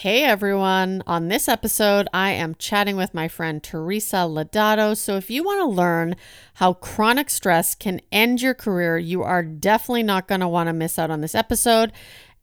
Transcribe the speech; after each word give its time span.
Hey 0.00 0.24
everyone. 0.24 1.02
On 1.06 1.28
this 1.28 1.48
episode, 1.48 2.06
I 2.12 2.32
am 2.32 2.54
chatting 2.56 2.96
with 2.96 3.14
my 3.14 3.28
friend 3.28 3.62
Teresa 3.62 4.26
Lodato. 4.28 4.94
So, 4.94 5.16
if 5.16 5.30
you 5.30 5.42
want 5.42 5.60
to 5.60 5.64
learn 5.74 6.16
how 6.56 6.74
chronic 6.74 7.30
stress 7.30 7.74
can 7.74 8.02
end 8.12 8.42
your 8.42 8.52
career, 8.52 8.98
you 8.98 9.22
are 9.22 9.42
definitely 9.42 10.02
not 10.02 10.28
going 10.28 10.42
to 10.42 10.48
want 10.48 10.66
to 10.66 10.74
miss 10.74 10.98
out 10.98 11.10
on 11.10 11.22
this 11.22 11.34
episode. 11.34 11.92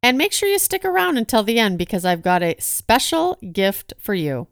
And 0.01 0.17
make 0.17 0.31
sure 0.31 0.49
you 0.49 0.57
stick 0.57 0.83
around 0.83 1.19
until 1.19 1.43
the 1.43 1.59
end 1.59 1.77
because 1.77 2.05
I've 2.05 2.23
got 2.23 2.41
a 2.41 2.55
special 2.57 3.37
gift 3.51 3.93
for 3.99 4.15
you. 4.15 4.47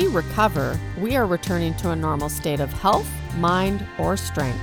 We 0.00 0.06
recover, 0.06 0.80
we 0.98 1.14
are 1.14 1.26
returning 1.26 1.74
to 1.74 1.90
a 1.90 1.96
normal 1.96 2.30
state 2.30 2.58
of 2.58 2.72
health, 2.72 3.06
mind, 3.36 3.86
or 3.98 4.16
strength. 4.16 4.58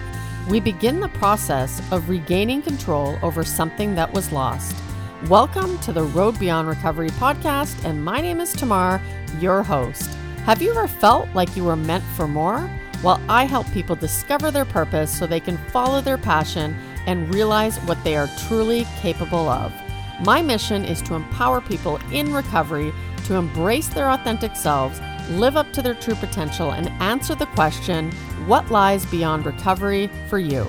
We 0.50 0.60
begin 0.60 1.00
the 1.00 1.10
process 1.10 1.80
of 1.92 2.10
regaining 2.10 2.64
control 2.64 3.20
over 3.22 3.44
something 3.44 3.94
that 3.94 4.12
was 4.12 4.32
lost. 4.32 4.76
Welcome 5.28 5.78
to 5.80 5.94
the 5.94 6.06
Road 6.06 6.40
Beyond 6.40 6.68
Recovery 6.68 7.10
podcast, 7.10 7.86
and 7.86 8.04
my 8.04 8.20
name 8.20 8.42
is 8.42 8.52
Tamar, 8.52 9.00
your 9.40 9.62
host. 9.62 10.10
Have 10.46 10.60
you 10.60 10.72
ever 10.72 10.88
felt 10.88 11.30
like 11.36 11.56
you 11.56 11.66
were 11.66 11.76
meant 11.76 12.04
for 12.16 12.28
more? 12.28 12.68
Well, 13.04 13.22
I 13.30 13.46
help 13.46 13.72
people 13.72 13.96
discover 13.96 14.50
their 14.50 14.66
purpose 14.66 15.16
so 15.16 15.28
they 15.28 15.40
can 15.40 15.60
follow 15.70 16.02
their 16.02 16.18
passion 16.18 16.76
and 17.06 17.32
realize 17.32 17.78
what 17.82 18.04
they 18.04 18.18
are 18.18 18.30
truly 18.48 18.88
capable 19.02 19.48
of. 19.48 19.72
My 20.26 20.42
mission 20.42 20.84
is 20.84 21.00
to 21.04 21.14
empower 21.14 21.62
people 21.62 22.00
in 22.12 22.34
recovery 22.34 22.92
to 23.26 23.36
embrace 23.36 23.90
their 23.90 24.10
authentic 24.10 24.56
selves, 24.56 25.00
live 25.32 25.58
up 25.58 25.72
to 25.74 25.82
their 25.82 25.96
true 25.96 26.16
potential, 26.16 26.72
and 26.72 26.90
answer 27.02 27.36
the 27.36 27.46
question 27.48 28.12
what 28.48 28.70
lies 28.72 29.06
beyond 29.08 29.46
recovery 29.46 30.10
for 30.30 30.40
you? 30.40 30.66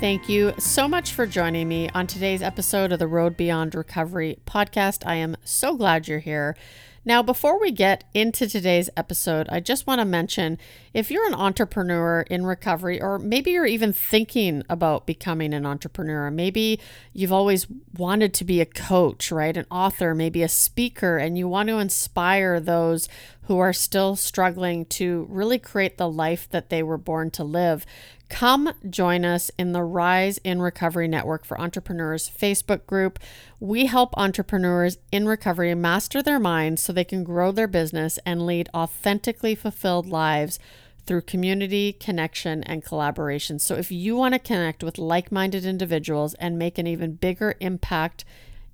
Thank 0.00 0.28
you 0.30 0.54
so 0.58 0.88
much 0.88 1.12
for 1.12 1.26
joining 1.26 1.68
me 1.68 1.90
on 1.90 2.06
today's 2.06 2.40
episode 2.40 2.90
of 2.90 2.98
the 2.98 3.06
Road 3.06 3.36
Beyond 3.36 3.74
Recovery 3.74 4.38
podcast. 4.46 5.06
I 5.06 5.16
am 5.16 5.36
so 5.44 5.76
glad 5.76 6.08
you're 6.08 6.20
here. 6.20 6.56
Now, 7.02 7.22
before 7.22 7.58
we 7.58 7.70
get 7.70 8.04
into 8.12 8.46
today's 8.46 8.90
episode, 8.94 9.48
I 9.48 9.60
just 9.60 9.86
want 9.86 10.00
to 10.00 10.04
mention 10.04 10.58
if 10.92 11.10
you're 11.10 11.26
an 11.26 11.34
entrepreneur 11.34 12.26
in 12.28 12.44
recovery, 12.44 13.00
or 13.00 13.18
maybe 13.18 13.52
you're 13.52 13.64
even 13.64 13.94
thinking 13.94 14.62
about 14.68 15.06
becoming 15.06 15.54
an 15.54 15.64
entrepreneur, 15.64 16.30
maybe 16.30 16.78
you've 17.14 17.32
always 17.32 17.66
wanted 17.96 18.34
to 18.34 18.44
be 18.44 18.60
a 18.60 18.66
coach, 18.66 19.32
right? 19.32 19.56
An 19.56 19.64
author, 19.70 20.14
maybe 20.14 20.42
a 20.42 20.48
speaker, 20.48 21.16
and 21.16 21.38
you 21.38 21.48
want 21.48 21.70
to 21.70 21.78
inspire 21.78 22.60
those 22.60 23.08
who 23.44 23.58
are 23.58 23.72
still 23.72 24.16
struggling 24.16 24.84
to 24.84 25.26
really 25.28 25.58
create 25.58 25.98
the 25.98 26.08
life 26.08 26.48
that 26.50 26.70
they 26.70 26.82
were 26.82 26.98
born 26.98 27.30
to 27.32 27.44
live. 27.44 27.84
Come 28.28 28.72
join 28.88 29.24
us 29.24 29.50
in 29.58 29.72
the 29.72 29.82
Rise 29.82 30.38
in 30.38 30.62
Recovery 30.62 31.08
Network 31.08 31.44
for 31.44 31.60
Entrepreneurs 31.60 32.30
Facebook 32.30 32.86
group. 32.86 33.18
We 33.58 33.86
help 33.86 34.16
entrepreneurs 34.16 34.98
in 35.10 35.26
recovery 35.26 35.74
master 35.74 36.22
their 36.22 36.38
minds 36.38 36.80
so 36.80 36.92
they 36.92 37.04
can 37.04 37.24
grow 37.24 37.50
their 37.50 37.66
business 37.66 38.18
and 38.24 38.46
lead 38.46 38.68
authentically 38.72 39.56
fulfilled 39.56 40.06
lives 40.06 40.60
through 41.06 41.22
community, 41.22 41.92
connection, 41.92 42.62
and 42.62 42.84
collaboration. 42.84 43.58
So, 43.58 43.74
if 43.74 43.90
you 43.90 44.14
want 44.14 44.34
to 44.34 44.38
connect 44.38 44.84
with 44.84 44.96
like 44.96 45.32
minded 45.32 45.66
individuals 45.66 46.34
and 46.34 46.56
make 46.56 46.78
an 46.78 46.86
even 46.86 47.14
bigger 47.14 47.56
impact 47.58 48.24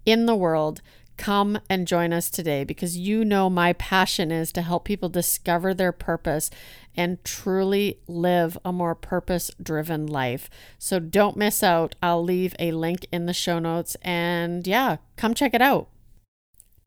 in 0.05 0.27
the 0.27 0.37
world, 0.37 0.83
come 1.17 1.59
and 1.69 1.87
join 1.87 2.13
us 2.13 2.31
today 2.31 2.65
because 2.65 2.97
you 2.97 3.25
know 3.25 3.49
my 3.51 3.73
passion 3.73 4.31
is 4.31 4.53
to 4.53 4.63
help 4.63 4.85
people 4.85 5.09
discover 5.09 5.75
their 5.75 5.93
purpose 5.93 6.51
and 6.97 7.23
truly 7.25 7.99
live 8.07 8.57
a 8.65 8.73
more 8.73 8.95
purpose 8.95 9.51
driven 9.63 10.07
life. 10.07 10.49
So 10.79 10.99
don't 10.99 11.37
miss 11.37 11.63
out. 11.63 11.95
I'll 12.03 12.23
leave 12.23 12.55
a 12.59 12.73
link 12.73 13.07
in 13.13 13.27
the 13.27 13.35
show 13.35 13.59
notes 13.59 13.97
and 14.03 14.67
yeah, 14.67 14.97
come 15.17 15.35
check 15.35 15.55
it 15.55 15.63
out. 15.63 15.89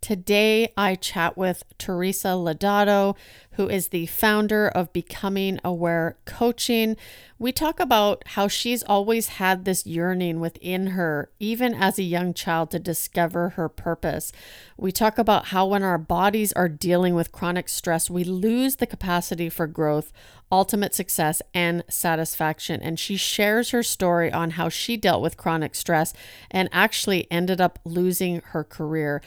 Today, 0.02 0.72
I 0.78 0.96
chat 0.96 1.38
with 1.38 1.64
Teresa 1.78 2.30
Lodato, 2.30 3.18
who 3.54 3.68
is 3.68 3.90
the 3.90 4.06
founder 4.06 4.70
of 4.70 4.94
Becoming 4.94 5.60
Aware 5.62 6.18
Coaching. 6.24 6.96
We 7.38 7.52
talk 7.52 7.82
about 7.82 8.24
how 8.28 8.48
she's 8.48 8.82
always 8.84 9.28
had 9.28 9.66
this 9.66 9.86
yearning 9.86 10.40
within 10.40 10.88
her, 10.88 11.30
even 11.38 11.74
as 11.74 12.00
a 12.00 12.04
young 12.04 12.34
child, 12.34 12.72
to 12.72 12.80
discover 12.80 13.50
her 13.50 13.68
purpose. 13.68 14.32
We 14.78 14.94
talk 14.94 15.18
about 15.18 15.48
how 15.48 15.66
when 15.66 15.84
our 15.84 15.98
bodies 15.98 16.54
are 16.54 16.70
dealing 16.70 17.14
with 17.14 17.34
chronic 17.34 17.68
stress, 17.68 18.10
we 18.10 18.24
lose 18.24 18.78
the 18.78 18.88
capacity 18.88 19.50
for 19.50 19.68
growth, 19.68 20.14
ultimate 20.50 20.96
success, 20.96 21.42
and 21.54 21.84
satisfaction. 21.90 22.82
And 22.82 22.98
she 22.98 23.18
shares 23.18 23.72
her 23.72 23.84
story 23.84 24.32
on 24.32 24.52
how 24.52 24.70
she 24.70 24.96
dealt 24.96 25.22
with 25.22 25.36
chronic 25.36 25.76
stress 25.76 26.14
and 26.50 26.70
actually 26.72 27.30
ended 27.30 27.60
up 27.60 27.80
losing 27.84 28.42
her 28.48 28.64
career. 28.64 29.22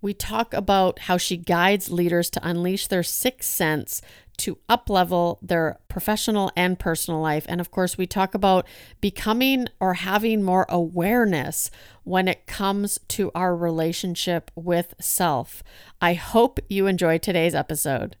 We 0.00 0.14
talk 0.14 0.54
about 0.54 1.00
how 1.00 1.16
she 1.16 1.36
guides 1.36 1.90
leaders 1.90 2.30
to 2.30 2.48
unleash 2.48 2.86
their 2.86 3.02
sixth 3.02 3.50
sense 3.50 4.00
to 4.36 4.58
uplevel 4.68 5.38
their 5.42 5.80
professional 5.88 6.52
and 6.54 6.78
personal 6.78 7.20
life. 7.20 7.44
And 7.48 7.60
of 7.60 7.72
course, 7.72 7.98
we 7.98 8.06
talk 8.06 8.32
about 8.32 8.64
becoming 9.00 9.66
or 9.80 9.94
having 9.94 10.44
more 10.44 10.66
awareness 10.68 11.72
when 12.04 12.28
it 12.28 12.46
comes 12.46 13.00
to 13.08 13.32
our 13.34 13.56
relationship 13.56 14.52
with 14.54 14.94
self. 15.00 15.64
I 16.00 16.14
hope 16.14 16.60
you 16.68 16.86
enjoyed 16.86 17.22
today's 17.22 17.56
episode. 17.56 18.16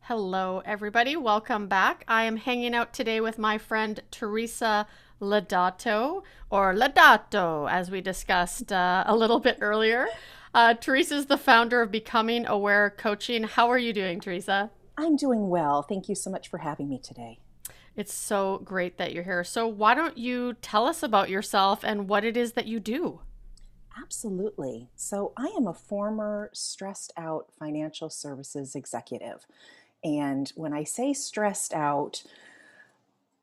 Hello, 0.00 0.62
everybody. 0.66 1.16
Welcome 1.16 1.68
back. 1.68 2.04
I 2.06 2.24
am 2.24 2.36
hanging 2.36 2.74
out 2.74 2.92
today 2.92 3.22
with 3.22 3.38
my 3.38 3.56
friend 3.56 4.02
Teresa 4.10 4.86
Lodato, 5.20 6.22
or 6.50 6.74
Lodato, 6.74 7.70
as 7.70 7.90
we 7.90 8.02
discussed 8.02 8.72
uh, 8.72 9.04
a 9.06 9.16
little 9.16 9.40
bit 9.40 9.58
earlier. 9.60 10.06
Uh, 10.54 10.74
Teresa 10.74 11.16
is 11.16 11.26
the 11.26 11.36
founder 11.36 11.82
of 11.82 11.90
Becoming 11.90 12.46
Aware 12.46 12.94
Coaching. 12.96 13.44
How 13.44 13.68
are 13.68 13.78
you 13.78 13.92
doing, 13.92 14.20
Teresa? 14.20 14.70
I'm 14.96 15.16
doing 15.16 15.48
well. 15.48 15.82
Thank 15.82 16.08
you 16.08 16.14
so 16.14 16.30
much 16.30 16.48
for 16.48 16.58
having 16.58 16.88
me 16.88 16.98
today. 16.98 17.38
It's 17.94 18.14
so 18.14 18.60
great 18.64 18.96
that 18.98 19.12
you're 19.12 19.24
here. 19.24 19.44
So, 19.44 19.66
why 19.66 19.94
don't 19.94 20.16
you 20.16 20.54
tell 20.62 20.86
us 20.86 21.02
about 21.02 21.28
yourself 21.28 21.84
and 21.84 22.08
what 22.08 22.24
it 22.24 22.36
is 22.36 22.52
that 22.52 22.66
you 22.66 22.80
do? 22.80 23.20
Absolutely. 24.00 24.88
So, 24.96 25.32
I 25.36 25.52
am 25.56 25.66
a 25.66 25.74
former 25.74 26.50
stressed 26.54 27.12
out 27.16 27.48
financial 27.58 28.08
services 28.08 28.74
executive. 28.74 29.46
And 30.02 30.50
when 30.54 30.72
I 30.72 30.84
say 30.84 31.12
stressed 31.12 31.74
out, 31.74 32.22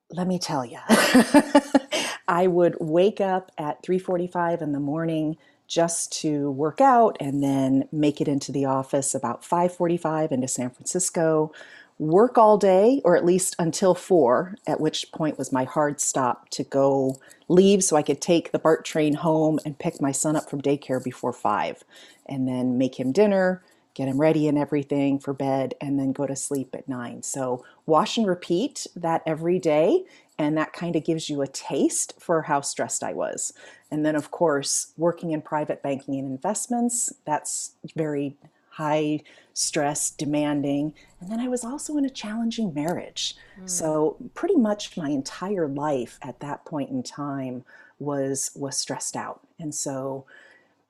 let 0.09 0.27
me 0.27 0.39
tell 0.39 0.65
you, 0.65 0.79
I 2.27 2.47
would 2.47 2.77
wake 2.79 3.21
up 3.21 3.51
at 3.57 3.83
3:45 3.83 4.61
in 4.61 4.71
the 4.71 4.79
morning 4.79 5.37
just 5.67 6.11
to 6.21 6.51
work 6.51 6.79
out 6.81 7.17
and 7.19 7.43
then 7.43 7.87
make 7.91 8.21
it 8.21 8.27
into 8.27 8.51
the 8.51 8.65
office 8.65 9.15
about 9.15 9.43
5:45 9.43 10.31
into 10.31 10.47
San 10.47 10.69
Francisco, 10.69 11.51
work 11.97 12.37
all 12.37 12.57
day 12.57 13.01
or 13.05 13.15
at 13.15 13.25
least 13.25 13.55
until 13.57 13.95
4, 13.95 14.55
at 14.67 14.81
which 14.81 15.11
point 15.13 15.37
was 15.37 15.51
my 15.51 15.63
hard 15.63 16.01
stop 16.01 16.49
to 16.49 16.63
go 16.63 17.15
leave 17.47 17.83
so 17.83 17.95
I 17.95 18.01
could 18.01 18.19
take 18.21 18.51
the 18.51 18.59
BART 18.59 18.83
train 18.83 19.13
home 19.13 19.59
and 19.65 19.79
pick 19.79 20.01
my 20.01 20.11
son 20.11 20.35
up 20.35 20.49
from 20.49 20.61
daycare 20.61 21.03
before 21.03 21.33
5 21.33 21.83
and 22.25 22.47
then 22.47 22.77
make 22.77 22.99
him 22.99 23.11
dinner, 23.11 23.63
get 23.93 24.09
him 24.09 24.19
ready 24.19 24.47
and 24.49 24.57
everything 24.57 25.19
for 25.19 25.33
bed 25.33 25.73
and 25.79 25.97
then 25.97 26.11
go 26.11 26.27
to 26.27 26.35
sleep 26.35 26.75
at 26.75 26.89
9. 26.89 27.23
So 27.23 27.63
wash 27.85 28.17
and 28.17 28.27
repeat 28.27 28.87
that 28.95 29.23
every 29.25 29.57
day 29.57 30.03
and 30.37 30.57
that 30.57 30.73
kind 30.73 30.95
of 30.95 31.03
gives 31.03 31.29
you 31.29 31.41
a 31.41 31.47
taste 31.47 32.13
for 32.19 32.43
how 32.43 32.61
stressed 32.61 33.03
I 33.03 33.13
was. 33.13 33.53
And 33.91 34.05
then, 34.05 34.15
of 34.15 34.31
course, 34.31 34.93
working 34.97 35.31
in 35.31 35.41
private 35.41 35.81
banking 35.81 36.15
and 36.15 36.29
investments, 36.29 37.13
that's 37.25 37.75
very 37.95 38.35
high 38.71 39.21
stress, 39.53 40.09
demanding. 40.09 40.93
And 41.21 41.31
then 41.31 41.39
I 41.39 41.47
was 41.47 41.63
also 41.63 41.97
in 41.97 42.03
a 42.03 42.09
challenging 42.09 42.73
marriage. 42.73 43.35
Mm. 43.61 43.69
So, 43.69 44.17
pretty 44.33 44.57
much 44.57 44.97
my 44.97 45.09
entire 45.09 45.67
life 45.67 46.19
at 46.21 46.41
that 46.41 46.65
point 46.65 46.89
in 46.89 47.03
time 47.03 47.63
was 47.99 48.51
was 48.55 48.75
stressed 48.75 49.15
out. 49.15 49.41
And 49.59 49.73
so, 49.73 50.25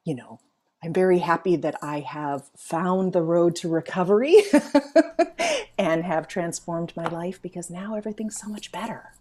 you 0.03 0.15
know, 0.15 0.39
I'm 0.83 0.93
very 0.93 1.19
happy 1.19 1.55
that 1.57 1.75
I 1.81 1.99
have 1.99 2.49
found 2.55 3.13
the 3.13 3.23
road 3.23 3.55
to 3.57 3.69
recovery 3.69 4.43
and 5.77 6.03
have 6.03 6.27
transformed 6.27 6.93
my 6.95 7.07
life 7.07 7.41
because 7.41 7.69
now 7.69 7.95
everything's 7.95 8.39
so 8.39 8.47
much 8.47 8.71
better. 8.71 9.14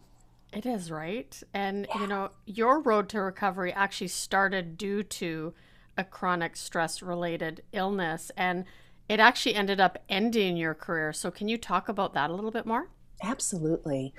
It 0.54 0.66
is, 0.66 0.90
right? 0.90 1.42
And, 1.52 1.86
yeah. 1.88 2.00
you 2.00 2.06
know, 2.06 2.30
your 2.46 2.80
road 2.80 3.08
to 3.10 3.20
recovery 3.20 3.72
actually 3.72 4.08
started 4.08 4.78
due 4.78 5.02
to 5.02 5.54
a 5.96 6.04
chronic 6.04 6.56
stress 6.56 7.02
related 7.02 7.62
illness 7.72 8.30
and 8.36 8.64
it 9.08 9.20
actually 9.20 9.54
ended 9.54 9.80
up 9.80 10.02
ending 10.08 10.56
your 10.56 10.74
career. 10.74 11.12
So, 11.12 11.30
can 11.30 11.46
you 11.46 11.58
talk 11.58 11.88
about 11.88 12.14
that 12.14 12.30
a 12.30 12.34
little 12.34 12.50
bit 12.50 12.64
more? 12.64 12.88
Absolutely. 13.22 14.14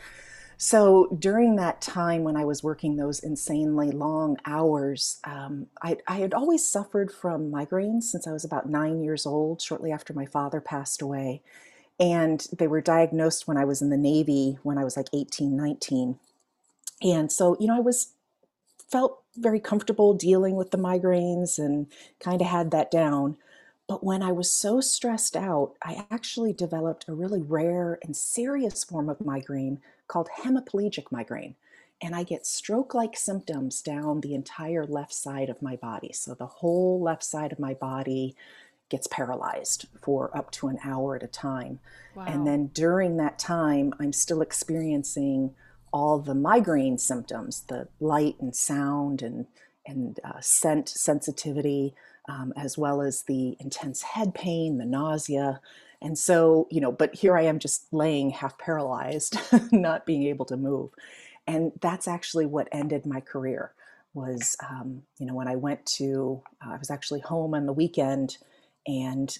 So 0.57 1.09
during 1.19 1.57
that 1.57 1.81
time 1.81 2.23
when 2.23 2.37
I 2.37 2.45
was 2.45 2.63
working 2.63 2.95
those 2.95 3.19
insanely 3.19 3.91
long 3.91 4.37
hours, 4.45 5.19
um, 5.25 5.67
I, 5.83 5.97
I, 6.07 6.17
had 6.17 6.33
always 6.33 6.65
suffered 6.65 7.11
from 7.11 7.51
migraines 7.51 8.03
since 8.03 8.25
I 8.25 8.31
was 8.31 8.45
about 8.45 8.69
nine 8.69 9.01
years 9.03 9.25
old, 9.25 9.61
shortly 9.61 9.91
after 9.91 10.13
my 10.13 10.25
father 10.25 10.61
passed 10.61 11.01
away. 11.01 11.41
And 11.99 12.45
they 12.57 12.67
were 12.67 12.81
diagnosed 12.81 13.47
when 13.47 13.57
I 13.57 13.65
was 13.65 13.81
in 13.81 13.89
the 13.89 13.97
Navy 13.97 14.57
when 14.63 14.77
I 14.77 14.85
was 14.85 14.95
like 14.95 15.07
18, 15.13 15.55
19. 15.55 16.19
And 17.01 17.31
so, 17.31 17.57
you 17.59 17.67
know, 17.67 17.75
I 17.75 17.81
was 17.81 18.13
felt 18.89 19.21
very 19.35 19.59
comfortable 19.59 20.13
dealing 20.13 20.55
with 20.55 20.71
the 20.71 20.77
migraines 20.77 21.57
and 21.57 21.87
kind 22.19 22.41
of 22.41 22.47
had 22.47 22.71
that 22.71 22.91
down. 22.91 23.37
But 23.87 24.03
when 24.03 24.23
I 24.23 24.31
was 24.31 24.49
so 24.49 24.81
stressed 24.81 25.35
out, 25.35 25.73
I 25.83 26.05
actually 26.09 26.53
developed 26.53 27.05
a 27.07 27.13
really 27.13 27.41
rare 27.41 27.99
and 28.03 28.15
serious 28.15 28.83
form 28.83 29.09
of 29.09 29.23
migraine 29.23 29.81
called 30.07 30.29
hemiplegic 30.41 31.11
migraine. 31.11 31.55
And 32.01 32.15
I 32.15 32.23
get 32.23 32.45
stroke 32.45 32.93
like 32.93 33.15
symptoms 33.15 33.81
down 33.81 34.21
the 34.21 34.33
entire 34.33 34.85
left 34.85 35.13
side 35.13 35.49
of 35.49 35.61
my 35.61 35.75
body. 35.75 36.11
So 36.13 36.33
the 36.33 36.45
whole 36.45 37.01
left 37.01 37.23
side 37.23 37.51
of 37.51 37.59
my 37.59 37.73
body 37.73 38.35
gets 38.89 39.07
paralyzed 39.07 39.87
for 40.01 40.35
up 40.35 40.51
to 40.51 40.67
an 40.67 40.77
hour 40.83 41.15
at 41.15 41.23
a 41.23 41.27
time. 41.27 41.79
Wow. 42.15 42.25
And 42.27 42.45
then 42.45 42.67
during 42.67 43.17
that 43.17 43.39
time, 43.39 43.93
I'm 43.99 44.13
still 44.13 44.41
experiencing 44.41 45.55
all 45.95 46.19
the 46.19 46.35
migraine 46.35 46.97
symptoms 46.97 47.63
the 47.69 47.87
light 48.01 48.35
and 48.41 48.53
sound 48.53 49.21
and, 49.21 49.45
and 49.87 50.19
uh, 50.25 50.41
scent 50.41 50.89
sensitivity, 50.89 51.95
um, 52.27 52.51
as 52.57 52.77
well 52.77 53.01
as 53.01 53.21
the 53.21 53.55
intense 53.61 54.01
head 54.01 54.35
pain, 54.35 54.77
the 54.77 54.83
nausea. 54.83 55.61
And 56.01 56.17
so, 56.17 56.67
you 56.69 56.81
know, 56.81 56.91
but 56.91 57.15
here 57.15 57.37
I 57.37 57.43
am 57.43 57.59
just 57.59 57.93
laying 57.93 58.31
half 58.31 58.57
paralyzed, 58.57 59.37
not 59.71 60.05
being 60.05 60.23
able 60.23 60.43
to 60.47 60.57
move. 60.57 60.89
And 61.47 61.71
that's 61.79 62.09
actually 62.09 62.45
what 62.45 62.67
ended 62.73 63.05
my 63.05 63.21
career 63.21 63.71
was, 64.13 64.57
um, 64.69 65.01
you 65.17 65.25
know, 65.25 65.33
when 65.33 65.47
I 65.47 65.55
went 65.55 65.85
to, 65.97 66.43
uh, 66.61 66.73
I 66.73 66.77
was 66.77 66.91
actually 66.91 67.21
home 67.21 67.53
on 67.53 67.67
the 67.67 67.73
weekend 67.73 68.37
and, 68.85 69.33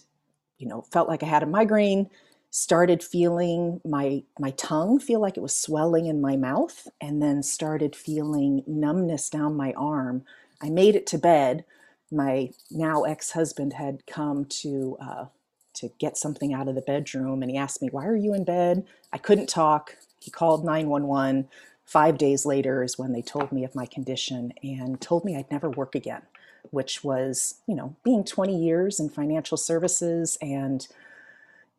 you 0.58 0.70
know, 0.70 0.84
felt 0.84 1.10
like 1.10 1.22
I 1.22 1.26
had 1.26 1.44
a 1.44 1.48
migraine, 1.48 2.10
started 2.56 3.04
feeling 3.04 3.82
my 3.84 4.24
my 4.40 4.50
tongue 4.52 4.98
feel 4.98 5.20
like 5.20 5.36
it 5.36 5.44
was 5.44 5.54
swelling 5.54 6.06
in 6.06 6.22
my 6.22 6.38
mouth 6.38 6.88
and 7.02 7.22
then 7.22 7.44
started 7.44 7.94
feeling 7.94 8.64
numbness 8.66 9.30
down 9.30 9.58
my 9.58 9.74
arm. 9.74 10.24
I 10.62 10.70
made 10.70 10.96
it 10.96 11.06
to 11.08 11.18
bed. 11.18 11.66
My 12.10 12.52
now 12.72 13.04
ex-husband 13.04 13.74
had 13.74 14.08
come 14.08 14.46
to 14.62 14.98
uh, 15.02 15.26
to 15.74 15.90
get 16.00 16.16
something 16.16 16.54
out 16.54 16.70
of 16.70 16.76
the 16.76 16.82
bedroom 16.82 17.42
and 17.42 17.52
he 17.52 17.58
asked 17.58 17.82
me 17.82 17.90
why 17.92 18.06
are 18.06 18.16
you 18.16 18.34
in 18.34 18.46
bed? 18.46 18.86
I 19.12 19.18
couldn't 19.18 19.50
talk. 19.50 19.98
He 20.22 20.32
called 20.32 20.64
911 20.64 21.50
five 21.84 22.18
days 22.18 22.46
later 22.46 22.84
is 22.84 22.98
when 22.98 23.12
they 23.12 23.22
told 23.22 23.52
me 23.52 23.66
of 23.66 23.76
my 23.76 23.86
condition 23.86 24.52
and 24.64 25.00
told 25.00 25.24
me 25.24 25.38
i'd 25.38 25.52
never 25.52 25.70
work 25.70 25.94
again 25.94 26.24
which 26.72 27.04
was 27.04 27.60
you 27.68 27.76
know 27.76 27.96
being 28.04 28.24
20 28.24 28.58
years 28.58 29.00
in 29.00 29.08
financial 29.08 29.56
services 29.56 30.36
and 30.42 30.88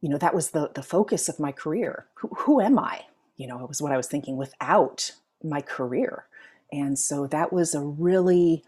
you 0.00 0.08
know, 0.08 0.18
that 0.18 0.34
was 0.34 0.50
the, 0.50 0.70
the 0.74 0.82
focus 0.82 1.28
of 1.28 1.40
my 1.40 1.52
career. 1.52 2.06
Who, 2.14 2.28
who 2.28 2.60
am 2.60 2.78
I? 2.78 3.06
You 3.36 3.46
know, 3.46 3.62
it 3.62 3.68
was 3.68 3.82
what 3.82 3.92
I 3.92 3.96
was 3.96 4.06
thinking 4.06 4.36
without 4.36 5.12
my 5.42 5.60
career. 5.60 6.26
And 6.72 6.98
so 6.98 7.26
that 7.28 7.52
was 7.52 7.74
a 7.74 7.80
really 7.80 8.64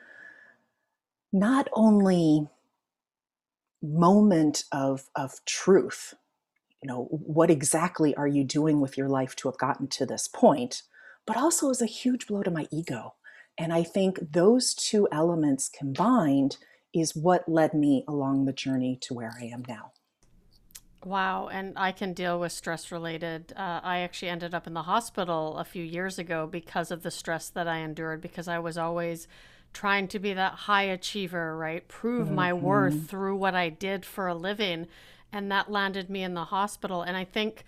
not 1.32 1.68
only 1.72 2.48
moment 3.82 4.64
of, 4.72 5.08
of 5.14 5.44
truth, 5.44 6.14
you 6.82 6.88
know, 6.88 7.04
what 7.10 7.50
exactly 7.50 8.14
are 8.14 8.26
you 8.26 8.44
doing 8.44 8.80
with 8.80 8.96
your 8.96 9.08
life 9.08 9.34
to 9.36 9.48
have 9.48 9.58
gotten 9.58 9.88
to 9.88 10.06
this 10.06 10.28
point, 10.28 10.82
but 11.26 11.36
also 11.36 11.68
was 11.68 11.82
a 11.82 11.86
huge 11.86 12.26
blow 12.26 12.42
to 12.42 12.50
my 12.50 12.66
ego. 12.70 13.14
And 13.58 13.72
I 13.72 13.82
think 13.82 14.18
those 14.32 14.74
two 14.74 15.08
elements 15.10 15.68
combined 15.68 16.58
is 16.94 17.16
what 17.16 17.48
led 17.48 17.74
me 17.74 18.04
along 18.08 18.44
the 18.44 18.52
journey 18.52 18.96
to 19.02 19.14
where 19.14 19.32
I 19.38 19.44
am 19.46 19.64
now. 19.68 19.92
Wow, 21.04 21.48
and 21.48 21.74
I 21.76 21.92
can 21.92 22.12
deal 22.12 22.40
with 22.40 22.50
stress 22.50 22.90
related. 22.90 23.52
Uh, 23.56 23.80
I 23.82 23.98
actually 23.98 24.30
ended 24.30 24.52
up 24.52 24.66
in 24.66 24.74
the 24.74 24.82
hospital 24.82 25.56
a 25.56 25.64
few 25.64 25.84
years 25.84 26.18
ago 26.18 26.46
because 26.46 26.90
of 26.90 27.02
the 27.02 27.10
stress 27.10 27.48
that 27.50 27.68
I 27.68 27.78
endured 27.78 28.20
because 28.20 28.48
I 28.48 28.58
was 28.58 28.76
always 28.76 29.28
trying 29.72 30.08
to 30.08 30.18
be 30.18 30.32
that 30.32 30.52
high 30.52 30.84
achiever, 30.84 31.56
right? 31.56 31.86
Prove 31.86 32.26
mm-hmm. 32.26 32.34
my 32.34 32.52
worth 32.52 33.08
through 33.08 33.36
what 33.36 33.54
I 33.54 33.68
did 33.68 34.04
for 34.04 34.26
a 34.26 34.34
living. 34.34 34.88
And 35.32 35.52
that 35.52 35.70
landed 35.70 36.10
me 36.10 36.22
in 36.22 36.34
the 36.34 36.46
hospital. 36.46 37.02
And 37.02 37.16
I 37.16 37.24
think 37.24 37.64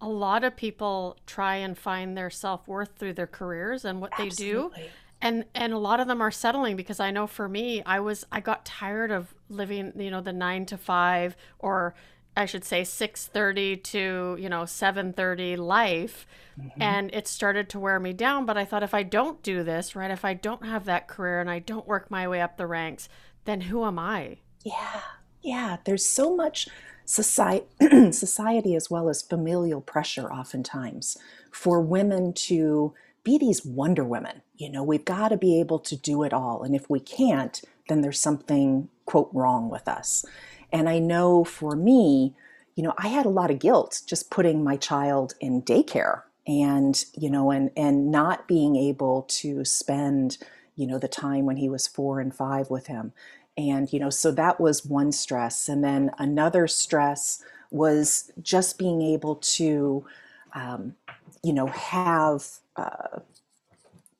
a 0.00 0.08
lot 0.08 0.44
of 0.44 0.56
people 0.56 1.16
try 1.26 1.56
and 1.56 1.76
find 1.76 2.16
their 2.16 2.30
self 2.30 2.68
worth 2.68 2.90
through 2.96 3.14
their 3.14 3.26
careers 3.26 3.84
and 3.84 4.00
what 4.00 4.12
Absolutely. 4.18 4.82
they 4.82 4.82
do. 4.86 4.92
And 5.20 5.44
and 5.52 5.72
a 5.72 5.78
lot 5.78 5.98
of 5.98 6.06
them 6.06 6.20
are 6.20 6.30
settling 6.30 6.76
because 6.76 7.00
I 7.00 7.10
know 7.10 7.26
for 7.26 7.48
me, 7.48 7.82
I 7.82 7.98
was 7.98 8.24
I 8.30 8.38
got 8.40 8.64
tired 8.64 9.10
of 9.10 9.34
living, 9.48 9.92
you 9.96 10.12
know, 10.12 10.20
the 10.20 10.32
nine 10.32 10.64
to 10.66 10.76
five 10.76 11.36
or 11.58 11.94
I 12.38 12.46
should 12.46 12.64
say 12.64 12.82
6:30 12.82 13.82
to, 13.82 14.36
you 14.38 14.48
know, 14.48 14.62
7:30 14.62 15.58
life 15.58 16.26
mm-hmm. 16.58 16.80
and 16.80 17.10
it 17.12 17.26
started 17.26 17.68
to 17.70 17.80
wear 17.80 17.98
me 17.98 18.12
down, 18.12 18.46
but 18.46 18.56
I 18.56 18.64
thought 18.64 18.84
if 18.84 18.94
I 18.94 19.02
don't 19.02 19.42
do 19.42 19.64
this, 19.64 19.96
right? 19.96 20.10
If 20.10 20.24
I 20.24 20.34
don't 20.34 20.64
have 20.64 20.84
that 20.84 21.08
career 21.08 21.40
and 21.40 21.50
I 21.50 21.58
don't 21.58 21.86
work 21.86 22.10
my 22.10 22.28
way 22.28 22.40
up 22.40 22.56
the 22.56 22.66
ranks, 22.66 23.08
then 23.44 23.62
who 23.62 23.84
am 23.84 23.98
I? 23.98 24.38
Yeah. 24.64 25.00
Yeah, 25.42 25.78
there's 25.84 26.06
so 26.06 26.34
much 26.34 26.68
society 27.04 27.66
society 28.12 28.76
as 28.76 28.88
well 28.88 29.08
as 29.08 29.22
familial 29.22 29.80
pressure 29.80 30.30
oftentimes 30.30 31.16
for 31.50 31.80
women 31.80 32.32
to 32.34 32.94
be 33.24 33.36
these 33.36 33.64
wonder 33.64 34.04
women. 34.04 34.42
You 34.56 34.70
know, 34.70 34.84
we've 34.84 35.04
got 35.04 35.28
to 35.28 35.36
be 35.36 35.58
able 35.58 35.80
to 35.80 35.96
do 35.96 36.22
it 36.22 36.32
all 36.32 36.62
and 36.62 36.76
if 36.76 36.88
we 36.88 37.00
can't, 37.00 37.60
then 37.88 38.02
there's 38.02 38.20
something 38.20 38.88
quote 39.06 39.30
wrong 39.32 39.70
with 39.70 39.88
us. 39.88 40.24
And 40.72 40.88
I 40.88 40.98
know 40.98 41.44
for 41.44 41.74
me, 41.74 42.34
you 42.74 42.82
know, 42.82 42.94
I 42.98 43.08
had 43.08 43.26
a 43.26 43.30
lot 43.30 43.50
of 43.50 43.58
guilt 43.58 44.02
just 44.06 44.30
putting 44.30 44.62
my 44.62 44.76
child 44.76 45.34
in 45.40 45.62
daycare 45.62 46.22
and, 46.46 47.04
you 47.14 47.30
know, 47.30 47.50
and 47.50 47.70
and 47.76 48.10
not 48.10 48.46
being 48.46 48.76
able 48.76 49.22
to 49.28 49.64
spend, 49.64 50.38
you 50.76 50.86
know, 50.86 50.98
the 50.98 51.08
time 51.08 51.44
when 51.44 51.56
he 51.56 51.68
was 51.68 51.86
4 51.86 52.20
and 52.20 52.34
5 52.34 52.70
with 52.70 52.86
him. 52.86 53.12
And, 53.56 53.92
you 53.92 53.98
know, 53.98 54.10
so 54.10 54.30
that 54.32 54.60
was 54.60 54.86
one 54.86 55.10
stress. 55.10 55.68
And 55.68 55.82
then 55.82 56.12
another 56.18 56.68
stress 56.68 57.42
was 57.70 58.30
just 58.40 58.78
being 58.78 59.02
able 59.02 59.36
to, 59.36 60.06
um, 60.54 60.94
you 61.42 61.52
know, 61.52 61.66
have, 61.66 62.46
uh, 62.76 63.18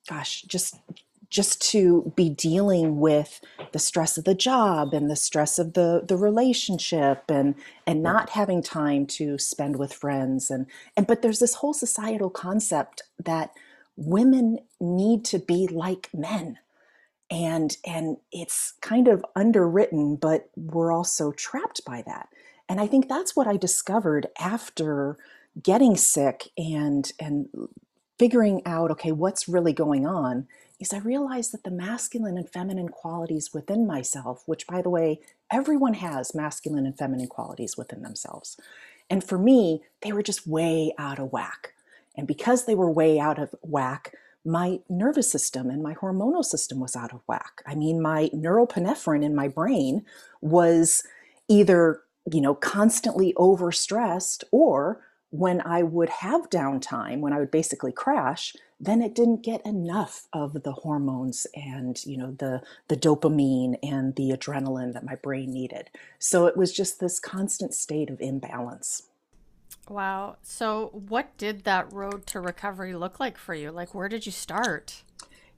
gosh, 0.09 0.41
just 0.41 0.75
just 1.29 1.61
to 1.61 2.11
be 2.15 2.29
dealing 2.29 2.99
with 2.99 3.39
the 3.71 3.79
stress 3.79 4.17
of 4.17 4.23
the 4.23 4.33
job 4.33 4.93
and 4.93 5.09
the 5.09 5.15
stress 5.15 5.59
of 5.59 5.73
the 5.73 6.03
the 6.07 6.17
relationship 6.17 7.23
and 7.29 7.55
and 7.85 8.01
not 8.01 8.31
having 8.31 8.63
time 8.63 9.05
to 9.05 9.37
spend 9.37 9.77
with 9.77 9.93
friends 9.93 10.49
and 10.49 10.65
and 10.97 11.05
but 11.05 11.21
there's 11.21 11.39
this 11.39 11.55
whole 11.55 11.73
societal 11.73 12.29
concept 12.29 13.03
that 13.23 13.51
women 13.99 14.59
need 14.79 15.25
to 15.25 15.39
be 15.39 15.67
like 15.67 16.09
men. 16.13 16.57
And 17.29 17.77
and 17.85 18.17
it's 18.31 18.73
kind 18.81 19.07
of 19.07 19.23
underwritten 19.35 20.15
but 20.15 20.49
we're 20.55 20.91
also 20.91 21.31
trapped 21.31 21.85
by 21.85 22.01
that. 22.07 22.29
And 22.67 22.79
i 22.79 22.87
think 22.87 23.07
that's 23.07 23.35
what 23.35 23.47
i 23.47 23.57
discovered 23.57 24.27
after 24.39 25.17
getting 25.61 25.95
sick 25.95 26.49
and 26.57 27.11
and 27.19 27.49
figuring 28.17 28.61
out 28.65 28.91
okay 28.91 29.11
what's 29.11 29.47
really 29.47 29.73
going 29.73 30.05
on 30.07 30.47
is 30.79 30.93
I 30.93 30.99
realized 30.99 31.51
that 31.51 31.63
the 31.63 31.71
masculine 31.71 32.37
and 32.37 32.49
feminine 32.49 32.89
qualities 32.89 33.53
within 33.53 33.85
myself, 33.85 34.43
which 34.45 34.65
by 34.65 34.81
the 34.81 34.89
way, 34.89 35.19
everyone 35.51 35.95
has 35.95 36.33
masculine 36.33 36.85
and 36.85 36.97
feminine 36.97 37.27
qualities 37.27 37.77
within 37.77 38.01
themselves. 38.01 38.57
And 39.09 39.23
for 39.23 39.37
me, 39.37 39.83
they 40.01 40.13
were 40.13 40.23
just 40.23 40.47
way 40.47 40.93
out 40.97 41.19
of 41.19 41.31
whack. 41.31 41.73
And 42.15 42.27
because 42.27 42.65
they 42.65 42.75
were 42.75 42.91
way 42.91 43.19
out 43.19 43.39
of 43.39 43.53
whack, 43.61 44.13
my 44.45 44.79
nervous 44.89 45.29
system 45.29 45.69
and 45.69 45.83
my 45.83 45.95
hormonal 45.95 46.45
system 46.45 46.79
was 46.79 46.95
out 46.95 47.13
of 47.13 47.21
whack. 47.27 47.61
I 47.65 47.75
mean, 47.75 48.01
my 48.01 48.29
norepinephrine 48.33 49.23
in 49.23 49.35
my 49.35 49.47
brain 49.47 50.05
was 50.41 51.03
either, 51.49 52.01
you 52.31 52.39
know, 52.39 52.55
constantly 52.55 53.33
overstressed 53.33 54.43
or 54.51 55.01
when 55.31 55.61
I 55.61 55.83
would 55.83 56.09
have 56.09 56.49
downtime, 56.49 57.19
when 57.19 57.33
I 57.33 57.39
would 57.39 57.51
basically 57.51 57.91
crash, 57.91 58.55
then 58.79 59.01
it 59.01 59.13
didn't 59.13 59.43
get 59.43 59.65
enough 59.65 60.27
of 60.33 60.63
the 60.63 60.71
hormones 60.71 61.45
and 61.53 62.03
you 62.05 62.17
know 62.17 62.31
the 62.31 62.61
the 62.87 62.95
dopamine 62.95 63.75
and 63.83 64.15
the 64.15 64.31
adrenaline 64.31 64.93
that 64.93 65.05
my 65.05 65.15
brain 65.15 65.53
needed. 65.53 65.89
So 66.17 66.45
it 66.45 66.57
was 66.57 66.71
just 66.71 66.99
this 66.99 67.19
constant 67.19 67.73
state 67.73 68.09
of 68.09 68.21
imbalance. 68.21 69.03
Wow. 69.87 70.37
So 70.41 70.89
what 70.93 71.35
did 71.37 71.63
that 71.63 71.91
road 71.91 72.25
to 72.27 72.39
recovery 72.39 72.95
look 72.95 73.19
like 73.19 73.37
for 73.37 73.53
you? 73.53 73.71
Like 73.71 73.93
where 73.93 74.09
did 74.09 74.25
you 74.25 74.31
start? 74.31 75.03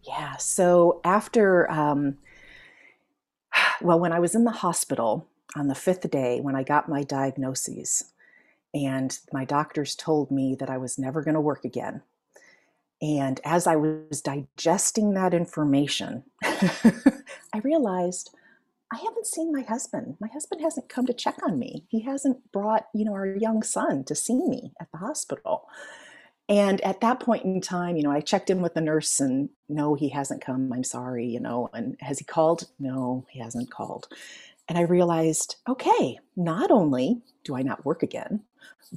Yeah. 0.04 0.38
So 0.38 1.00
after 1.04 1.70
um 1.72 2.18
well 3.82 4.00
when 4.00 4.12
I 4.12 4.20
was 4.20 4.36
in 4.36 4.44
the 4.44 4.51
hospital 4.51 5.28
on 5.56 5.68
the 5.68 5.75
5th 5.75 6.10
day 6.10 6.40
when 6.40 6.56
I 6.56 6.63
got 6.63 6.90
my 6.90 7.04
diagnoses 7.04 8.11
and 8.74 9.18
my 9.34 9.46
doctors 9.46 9.96
told 9.96 10.32
me 10.32 10.56
that 10.60 10.70
I 10.70 10.78
was 10.78 11.00
never 11.00 11.24
going 11.24 11.36
to 11.36 11.42
work 11.42 11.66
again 11.66 12.01
And 13.01 13.40
as 13.44 13.68
I 13.68 13.75
was 13.78 14.22
digesting 14.22 15.13
that 15.13 15.34
information, 15.34 16.24
I 16.44 17.60
realized 17.63 18.32
I 18.94 18.98
haven't 18.98 19.28
seen 19.28 19.54
my 19.54 19.63
husband. 19.63 20.18
My 20.20 20.28
husband 20.30 20.62
hasn't 20.62 20.90
come 20.90 21.06
to 21.08 21.13
check 21.13 21.38
on 21.44 21.60
me. 21.60 21.86
He 21.90 22.01
hasn't 22.01 22.51
brought, 22.51 22.88
you 22.94 23.06
know, 23.06 23.13
our 23.13 23.28
young 23.28 23.63
son 23.63 24.04
to 24.06 24.16
see 24.16 24.36
me 24.48 24.74
at 24.82 24.92
the 24.92 25.00
hospital. 25.00 25.68
And 26.50 26.82
at 26.82 27.01
that 27.01 27.22
point 27.22 27.46
in 27.46 27.62
time, 27.62 27.98
you 27.98 28.04
know, 28.04 28.12
I 28.12 28.22
checked 28.22 28.50
in 28.50 28.62
with 28.62 28.74
the 28.75 28.82
nurse 28.82 29.20
and 29.22 29.50
no, 29.70 29.96
he 29.96 30.10
hasn't 30.10 30.44
come. 30.44 30.74
I'm 30.74 30.84
sorry, 30.84 31.28
you 31.28 31.40
know. 31.40 31.70
And 31.74 31.98
has 32.01 32.20
he 32.20 32.25
called? 32.25 32.70
No, 32.80 33.25
he 33.32 33.40
hasn't 33.40 33.72
called. 33.72 34.08
And 34.68 34.78
I 34.78 34.82
realized, 34.84 35.58
okay, 35.70 36.20
not 36.36 36.72
only 36.72 37.22
do 37.46 37.56
I 37.56 37.63
not 37.63 37.86
work 37.86 38.04
again, 38.04 38.44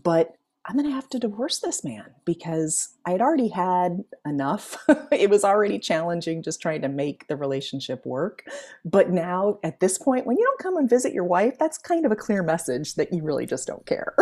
but 0.02 0.36
I'm 0.66 0.76
going 0.76 0.88
to 0.88 0.94
have 0.94 1.10
to 1.10 1.18
divorce 1.18 1.58
this 1.58 1.84
man 1.84 2.06
because 2.24 2.94
I 3.04 3.10
had 3.10 3.20
already 3.20 3.48
had 3.48 4.02
enough. 4.24 4.78
it 5.12 5.28
was 5.28 5.44
already 5.44 5.78
challenging 5.78 6.42
just 6.42 6.62
trying 6.62 6.80
to 6.82 6.88
make 6.88 7.26
the 7.28 7.36
relationship 7.36 8.06
work. 8.06 8.44
But 8.82 9.10
now, 9.10 9.58
at 9.62 9.80
this 9.80 9.98
point, 9.98 10.26
when 10.26 10.38
you 10.38 10.44
don't 10.44 10.58
come 10.58 10.78
and 10.78 10.88
visit 10.88 11.12
your 11.12 11.24
wife, 11.24 11.58
that's 11.58 11.76
kind 11.76 12.06
of 12.06 12.12
a 12.12 12.16
clear 12.16 12.42
message 12.42 12.94
that 12.94 13.12
you 13.12 13.22
really 13.22 13.44
just 13.44 13.66
don't 13.66 13.84
care. 13.84 14.14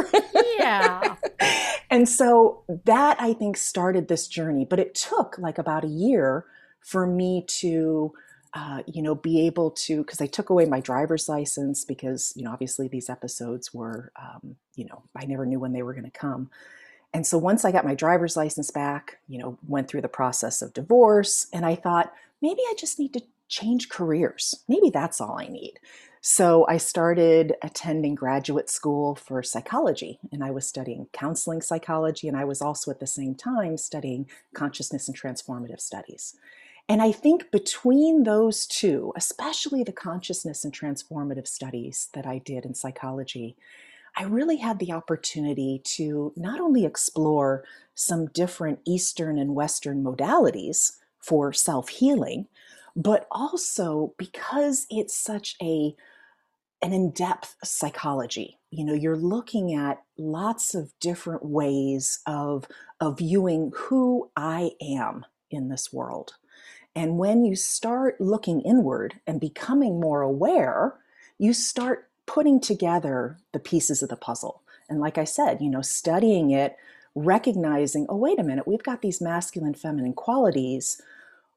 yeah. 0.59 1.15
and 1.91 2.09
so 2.09 2.65
that 2.87 3.21
I 3.21 3.35
think 3.35 3.57
started 3.57 4.09
this 4.09 4.27
journey. 4.27 4.65
But 4.65 4.81
it 4.81 4.97
took 4.97 5.39
like 5.39 5.59
about 5.59 5.85
a 5.85 5.89
year 5.89 6.45
for 6.81 7.07
me 7.07 7.45
to 7.61 8.13
uh, 8.55 8.83
you 8.87 9.03
know, 9.03 9.15
be 9.15 9.47
able 9.47 9.71
to, 9.71 9.99
because 9.99 10.21
I 10.21 10.27
took 10.27 10.51
away 10.51 10.67
my 10.67 10.81
driver's 10.81 11.29
license 11.29 11.85
because, 11.85 12.33
you 12.37 12.45
know, 12.45 12.53
obviously 12.53 12.87
these 12.87 13.09
episodes 13.09 13.73
were, 13.73 14.13
um, 14.17 14.57
you 14.77 14.85
know, 14.85 15.03
I 15.17 15.25
never 15.25 15.47
knew 15.47 15.59
when 15.59 15.73
they 15.73 15.83
were 15.83 15.95
going 15.95 16.05
to 16.05 16.11
come. 16.11 16.51
And 17.15 17.27
so 17.27 17.39
once 17.39 17.65
I 17.65 17.73
got 17.73 17.85
my 17.85 17.95
driver's 17.95 18.37
license 18.37 18.71
back, 18.71 19.19
you 19.29 19.39
know, 19.39 19.59
went 19.67 19.89
through 19.89 20.01
the 20.03 20.09
process 20.09 20.63
of 20.63 20.73
divorce, 20.73 21.47
and 21.53 21.65
I 21.65 21.75
thought, 21.75 22.13
maybe 22.41 22.61
I 22.69 22.75
just 22.79 22.99
need 22.99 23.13
to 23.15 23.23
change 23.49 23.89
careers. 23.89 24.55
Maybe 24.69 24.91
that's 24.91 25.21
all 25.21 25.39
I 25.39 25.47
need. 25.47 25.75
So 26.23 26.65
I 26.69 26.77
started 26.77 27.55
attending 27.63 28.15
graduate 28.15 28.71
school 28.71 29.15
for 29.15 29.43
psychology, 29.43 30.21
and 30.31 30.43
I 30.45 30.53
was 30.53 30.67
studying 30.67 31.09
counseling 31.13 31.61
psychology, 31.61 32.29
and 32.29 32.37
I 32.37 32.45
was 32.45 32.63
also 32.63 32.91
at 32.91 33.01
the 33.01 33.07
same 33.07 33.35
time 33.35 33.77
studying 33.77 34.29
consciousness 34.55 35.09
and 35.09 35.19
transformative 35.19 35.81
studies. 35.81 36.37
And 36.89 37.01
I 37.01 37.13
think 37.13 37.51
between 37.51 38.25
those 38.25 38.67
two, 38.67 39.13
especially 39.17 39.83
the 39.83 39.93
consciousness 39.93 40.65
and 40.65 40.73
transformative 40.73 41.47
studies 41.47 42.09
that 42.15 42.27
I 42.27 42.39
did 42.39 42.65
in 42.65 42.75
psychology, 42.75 43.57
I 44.17 44.25
really 44.25 44.57
had 44.57 44.79
the 44.79 44.93
opportunity 44.93 45.81
to 45.85 46.33
not 46.37 46.61
only 46.61 46.85
explore 46.85 47.65
some 47.95 48.27
different 48.27 48.81
Eastern 48.85 49.39
and 49.39 49.55
Western 49.55 50.03
modalities 50.05 50.99
for 51.19 51.53
self 51.53 51.89
healing, 51.89 52.49
but 52.95 53.27
also 53.31 54.13
because 54.19 54.87
it's 54.91 55.17
such 55.17 55.57
a 55.63 55.95
an 56.83 56.93
in-depth 56.93 57.57
psychology. 57.63 58.59
You 58.71 58.85
know 58.85 58.95
you're 58.95 59.17
looking 59.17 59.73
at 59.73 60.03
lots 60.19 60.75
of 60.75 60.93
different 61.01 61.45
ways 61.45 62.19
of 62.27 62.67
of 63.01 63.19
viewing 63.19 63.73
who 63.75 64.31
i 64.37 64.73
am 64.81 65.25
in 65.51 65.69
this 65.69 65.93
world 65.93 66.35
and 66.95 67.19
when 67.19 67.45
you 67.45 67.57
start 67.57 68.21
looking 68.21 68.61
inward 68.61 69.15
and 69.27 69.41
becoming 69.41 69.99
more 70.01 70.23
aware, 70.23 70.95
you 71.39 71.53
start 71.53 72.09
putting 72.27 72.61
together 72.61 73.39
the 73.53 73.59
pieces 73.59 74.03
of 74.03 74.09
the 74.09 74.17
puzzle. 74.17 74.63
And 74.89 75.01
like 75.01 75.17
I 75.17 75.25
said, 75.25 75.61
you 75.61 75.71
know, 75.71 75.81
studying 75.83 76.51
it, 76.51 76.77
recognizing, 77.15 78.07
oh, 78.09 78.17
wait 78.17 78.39
a 78.39 78.45
minute, 78.45 78.67
we've 78.67 78.83
got 78.83 79.03
these 79.03 79.21
masculine, 79.21 79.75
feminine 79.75 80.13
qualities. 80.13 81.01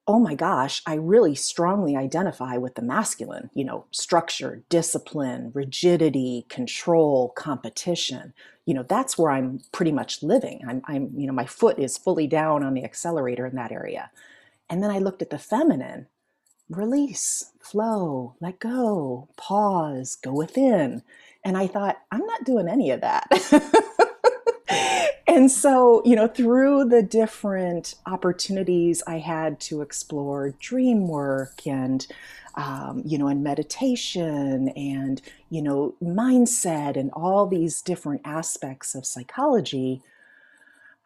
Oh 0.08 0.20
my 0.20 0.36
gosh, 0.36 0.82
I 0.86 0.96
really 0.96 1.36
strongly 1.36 1.96
identify 1.96 2.58
with 2.58 2.76
the 2.76 2.82
masculine, 2.82 3.50
you 3.54 3.66
know, 3.66 3.86
structure, 3.92 4.62
discipline, 4.70 5.52
rigidity, 5.54 6.46
control, 6.48 7.30
competition. 7.30 8.34
You 8.66 8.76
know, 8.76 8.84
that's 8.84 9.18
where 9.18 9.32
I'm 9.32 9.62
pretty 9.72 9.92
much 9.92 10.24
living. 10.24 10.62
I'm, 10.68 10.82
I'm, 10.86 11.12
you 11.16 11.28
know, 11.28 11.34
my 11.34 11.46
foot 11.46 11.80
is 11.80 11.98
fully 11.98 12.28
down 12.28 12.64
on 12.64 12.74
the 12.74 12.84
accelerator 12.84 13.46
in 13.46 13.56
that 13.56 13.72
area. 13.72 14.12
And 14.70 14.82
then 14.82 14.92
I 14.92 15.00
looked 15.00 15.22
at 15.22 15.30
the 15.30 15.38
feminine 15.38 16.08
release, 16.70 17.52
flow, 17.62 18.36
let 18.40 18.60
go, 18.60 19.30
pause, 19.38 20.16
go 20.16 20.34
within. 20.34 21.04
And 21.44 21.58
I 21.58 21.68
thought, 21.68 21.98
I'm 22.12 22.26
not 22.26 22.44
doing 22.44 22.68
any 22.68 22.90
of 22.90 23.02
that. 23.02 23.28
and 25.28 25.52
so, 25.52 26.02
you 26.06 26.16
know, 26.16 26.28
through 26.28 26.86
the 26.86 27.04
different 27.04 27.96
opportunities 28.08 29.04
I 29.06 29.20
had 29.20 29.60
to 29.62 29.82
explore 29.82 30.56
dream 30.60 31.08
work 31.08 31.68
and, 31.68 32.06
um, 32.56 33.04
you 33.06 33.20
know, 33.20 33.28
and 33.28 33.44
meditation 33.44 34.70
and, 34.70 35.22
you 35.50 35.62
know, 35.62 35.94
mindset 36.02 36.98
and 36.98 37.12
all 37.14 37.46
these 37.46 37.82
different 37.82 38.22
aspects 38.26 38.96
of 38.96 39.06
psychology, 39.06 40.02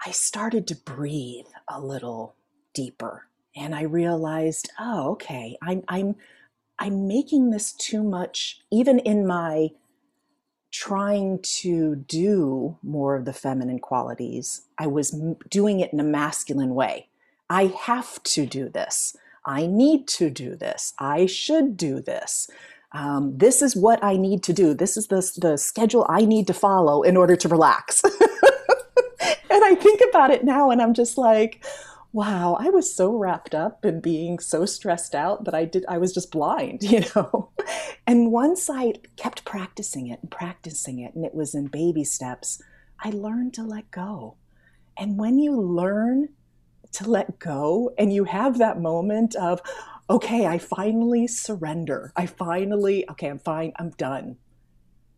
I 0.05 0.11
started 0.11 0.67
to 0.67 0.75
breathe 0.75 1.47
a 1.67 1.81
little 1.81 2.35
deeper 2.73 3.28
and 3.55 3.75
I 3.75 3.83
realized, 3.83 4.69
oh, 4.79 5.11
okay, 5.11 5.57
I'm 5.61 5.83
I'm 5.87 6.15
I'm 6.79 7.07
making 7.07 7.49
this 7.49 7.73
too 7.73 8.03
much, 8.03 8.61
even 8.71 8.99
in 8.99 9.27
my 9.27 9.69
trying 10.71 11.39
to 11.41 11.95
do 11.95 12.77
more 12.83 13.15
of 13.15 13.25
the 13.25 13.33
feminine 13.33 13.79
qualities. 13.79 14.61
I 14.77 14.87
was 14.87 15.19
doing 15.49 15.79
it 15.79 15.91
in 15.91 15.99
a 15.99 16.03
masculine 16.03 16.75
way. 16.75 17.09
I 17.49 17.73
have 17.81 18.21
to 18.23 18.45
do 18.45 18.69
this. 18.69 19.15
I 19.45 19.65
need 19.65 20.07
to 20.09 20.29
do 20.29 20.55
this. 20.55 20.93
I 20.99 21.25
should 21.25 21.75
do 21.75 22.01
this. 22.01 22.49
Um, 22.91 23.37
this 23.37 23.61
is 23.61 23.75
what 23.75 24.03
I 24.03 24.15
need 24.15 24.43
to 24.43 24.53
do. 24.53 24.73
This 24.73 24.95
is 24.95 25.07
the, 25.07 25.31
the 25.37 25.57
schedule 25.57 26.05
I 26.09 26.25
need 26.25 26.47
to 26.47 26.53
follow 26.53 27.01
in 27.01 27.17
order 27.17 27.35
to 27.35 27.47
relax. 27.47 28.03
and 28.03 28.13
I 29.49 29.75
think 29.75 30.01
about 30.09 30.31
it 30.31 30.43
now 30.43 30.69
and 30.69 30.81
I'm 30.81 30.93
just 30.93 31.17
like, 31.17 31.65
wow, 32.11 32.57
I 32.59 32.69
was 32.69 32.93
so 32.95 33.15
wrapped 33.15 33.53
up 33.53 33.85
in 33.85 34.01
being 34.01 34.39
so 34.39 34.65
stressed 34.65 35.13
out 35.13 35.45
that 35.45 35.53
I 35.53 35.65
did 35.65 35.85
I 35.87 35.97
was 35.97 36.13
just 36.13 36.31
blind, 36.31 36.83
you 36.91 37.03
know. 37.15 37.51
and 38.07 38.31
once 38.31 38.69
I 38.69 38.93
kept 39.15 39.45
practicing 39.45 40.07
it 40.07 40.19
and 40.21 40.31
practicing 40.31 40.99
it 40.99 41.13
and 41.15 41.25
it 41.25 41.35
was 41.35 41.53
in 41.53 41.67
baby 41.67 42.03
steps, 42.03 42.61
I 42.99 43.11
learned 43.11 43.53
to 43.55 43.63
let 43.63 43.91
go. 43.91 44.35
And 44.97 45.17
when 45.17 45.39
you 45.39 45.59
learn 45.59 46.29
to 46.93 47.09
let 47.09 47.39
go 47.39 47.93
and 47.97 48.11
you 48.11 48.23
have 48.23 48.57
that 48.57 48.81
moment 48.81 49.35
of 49.35 49.61
okay, 50.09 50.47
I 50.47 50.57
finally 50.57 51.27
surrender. 51.27 52.11
I 52.15 52.25
finally 52.25 53.07
okay, 53.11 53.27
I'm 53.27 53.39
fine. 53.39 53.73
I'm 53.77 53.91
done. 53.91 54.37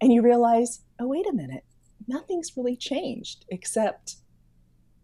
And 0.01 0.12
you 0.12 0.21
realize, 0.21 0.81
"Oh, 1.00 1.07
wait 1.07 1.27
a 1.27 1.33
minute. 1.33 1.63
Nothing's 2.07 2.57
really 2.57 2.75
changed 2.75 3.45
except 3.50 4.17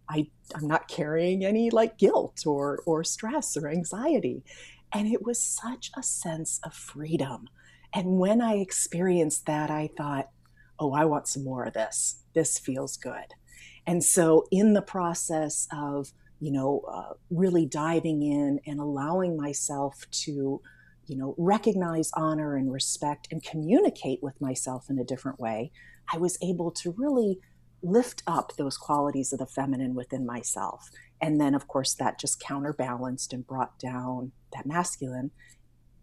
I, 0.10 0.28
I'm 0.56 0.68
not 0.68 0.88
carrying 0.88 1.44
any 1.44 1.70
like 1.70 1.98
guilt 1.98 2.44
or, 2.46 2.82
or 2.86 3.04
stress 3.04 3.58
or 3.58 3.68
anxiety. 3.68 4.44
And 4.94 5.08
it 5.08 5.24
was 5.24 5.42
such 5.42 5.92
a 5.98 6.04
sense 6.04 6.60
of 6.64 6.74
freedom. 6.74 7.48
And 7.94 8.18
when 8.18 8.42
I 8.42 8.56
experienced 8.56 9.46
that, 9.46 9.70
I 9.70 9.90
thought, 9.98 10.30
oh, 10.80 10.94
I 10.94 11.06
want 11.06 11.28
some 11.28 11.44
more 11.44 11.66
of 11.66 11.74
this. 11.74 12.24
This 12.34 12.60
feels 12.60 12.98
good. 12.98 13.34
And 13.86 14.04
so, 14.04 14.46
in 14.52 14.74
the 14.74 14.82
process 14.82 15.68
of, 15.72 16.12
you 16.40 16.52
know, 16.52 16.82
uh, 16.92 17.14
really 17.30 17.66
diving 17.66 18.22
in 18.22 18.60
and 18.68 18.80
allowing 18.80 19.38
myself 19.38 20.06
to, 20.12 20.62
you 21.06 21.18
know, 21.18 21.36
recognize, 21.38 22.12
honor, 22.14 22.56
and 22.56 22.72
respect 22.72 23.30
and 23.32 23.42
communicate 23.42 24.22
with 24.22 24.40
myself 24.42 24.90
in 24.90 25.00
a 25.00 25.06
different 25.06 25.40
way, 25.40 25.72
I 26.14 26.18
was 26.18 26.38
able 26.42 26.72
to 26.72 26.94
really 26.98 27.40
lift 27.82 28.24
up 28.28 28.56
those 28.56 28.78
qualities 28.78 29.32
of 29.34 29.40
the 29.40 29.46
feminine 29.46 29.96
within 29.96 30.26
myself. 30.26 30.90
And 31.22 31.40
then, 31.40 31.56
of 31.56 31.68
course, 31.68 31.94
that 31.96 32.20
just 32.20 32.40
counterbalanced 32.40 33.34
and 33.34 33.46
brought 33.46 33.78
down 33.80 34.32
that 34.54 34.66
masculine. 34.66 35.32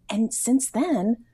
And 0.09 0.33
since 0.33 0.69
then, 0.69 1.25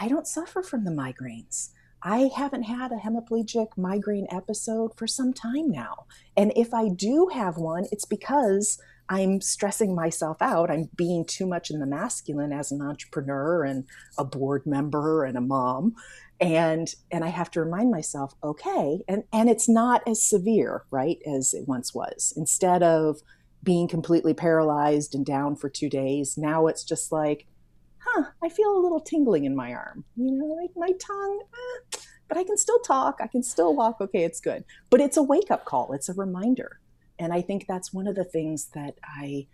I 0.00 0.08
don't 0.08 0.26
suffer 0.26 0.62
from 0.62 0.84
the 0.84 0.90
migraines. 0.90 1.70
I 2.02 2.30
haven't 2.36 2.64
had 2.64 2.92
a 2.92 2.96
hemiplegic 2.96 3.76
migraine 3.76 4.28
episode 4.30 4.92
for 4.96 5.06
some 5.06 5.32
time 5.32 5.70
now. 5.70 6.06
And 6.36 6.52
if 6.54 6.72
I 6.72 6.88
do 6.88 7.28
have 7.32 7.56
one, 7.56 7.86
it's 7.90 8.04
because 8.04 8.80
I'm 9.08 9.40
stressing 9.40 9.94
myself 9.94 10.40
out. 10.40 10.70
I'm 10.70 10.90
being 10.94 11.24
too 11.24 11.46
much 11.46 11.70
in 11.70 11.80
the 11.80 11.86
masculine 11.86 12.52
as 12.52 12.70
an 12.70 12.82
entrepreneur 12.82 13.64
and 13.64 13.84
a 14.18 14.24
board 14.24 14.66
member 14.66 15.24
and 15.24 15.36
a 15.36 15.40
mom 15.40 15.94
and 16.40 16.94
and 17.10 17.24
i 17.24 17.28
have 17.28 17.50
to 17.50 17.60
remind 17.60 17.90
myself 17.90 18.34
okay 18.44 19.00
and 19.08 19.24
and 19.32 19.48
it's 19.48 19.68
not 19.68 20.02
as 20.06 20.22
severe 20.22 20.84
right 20.90 21.18
as 21.26 21.54
it 21.54 21.66
once 21.66 21.94
was. 21.94 22.32
Instead 22.36 22.82
of 22.82 23.20
being 23.64 23.88
completely 23.88 24.32
paralyzed 24.34 25.14
and 25.14 25.26
down 25.26 25.56
for 25.56 25.68
two 25.68 25.88
days 25.88 26.38
now 26.38 26.66
it's 26.66 26.84
just 26.84 27.10
like 27.10 27.46
huh 27.98 28.24
i 28.42 28.48
feel 28.48 28.76
a 28.76 28.82
little 28.82 29.00
tingling 29.00 29.44
in 29.44 29.56
my 29.56 29.72
arm. 29.72 30.04
You 30.16 30.32
know 30.32 30.46
like 30.46 30.70
my 30.76 30.92
tongue 30.98 31.40
eh, 31.42 31.98
but 32.28 32.38
i 32.38 32.44
can 32.44 32.56
still 32.56 32.78
talk 32.80 33.18
i 33.20 33.26
can 33.26 33.42
still 33.42 33.74
walk 33.74 34.00
okay 34.00 34.24
it's 34.24 34.40
good. 34.40 34.64
But 34.90 35.00
it's 35.00 35.16
a 35.16 35.22
wake 35.22 35.50
up 35.50 35.64
call 35.64 35.92
it's 35.92 36.08
a 36.08 36.14
reminder. 36.14 36.80
And 37.18 37.32
I 37.32 37.42
think 37.42 37.66
that's 37.66 37.92
one 37.92 38.06
of 38.06 38.14
the 38.14 38.24
things 38.24 38.68
that 38.74 38.94
I 39.02 39.48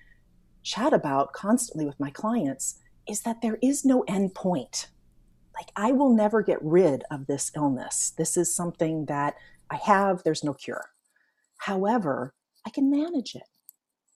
chat 0.63 0.93
about 0.93 1.33
constantly 1.33 1.87
with 1.87 1.99
my 2.01 2.11
clients 2.11 2.79
is 3.09 3.21
that 3.23 3.43
there 3.43 3.59
is 3.63 3.85
no 3.85 4.03
end 4.09 4.35
point. 4.35 4.89
Like, 5.55 5.71
I 5.77 5.93
will 5.93 6.13
never 6.13 6.43
get 6.43 6.63
rid 6.63 7.05
of 7.11 7.27
this 7.27 7.53
illness. 7.55 8.13
This 8.17 8.37
is 8.37 8.55
something 8.55 9.07
that 9.07 9.37
I 9.71 9.77
have, 9.77 10.23
there's 10.23 10.45
no 10.45 10.55
cure. 10.55 10.91
However, 11.59 12.35
I 12.67 12.71
can 12.71 12.91
manage 12.91 13.35
it. 13.35 13.45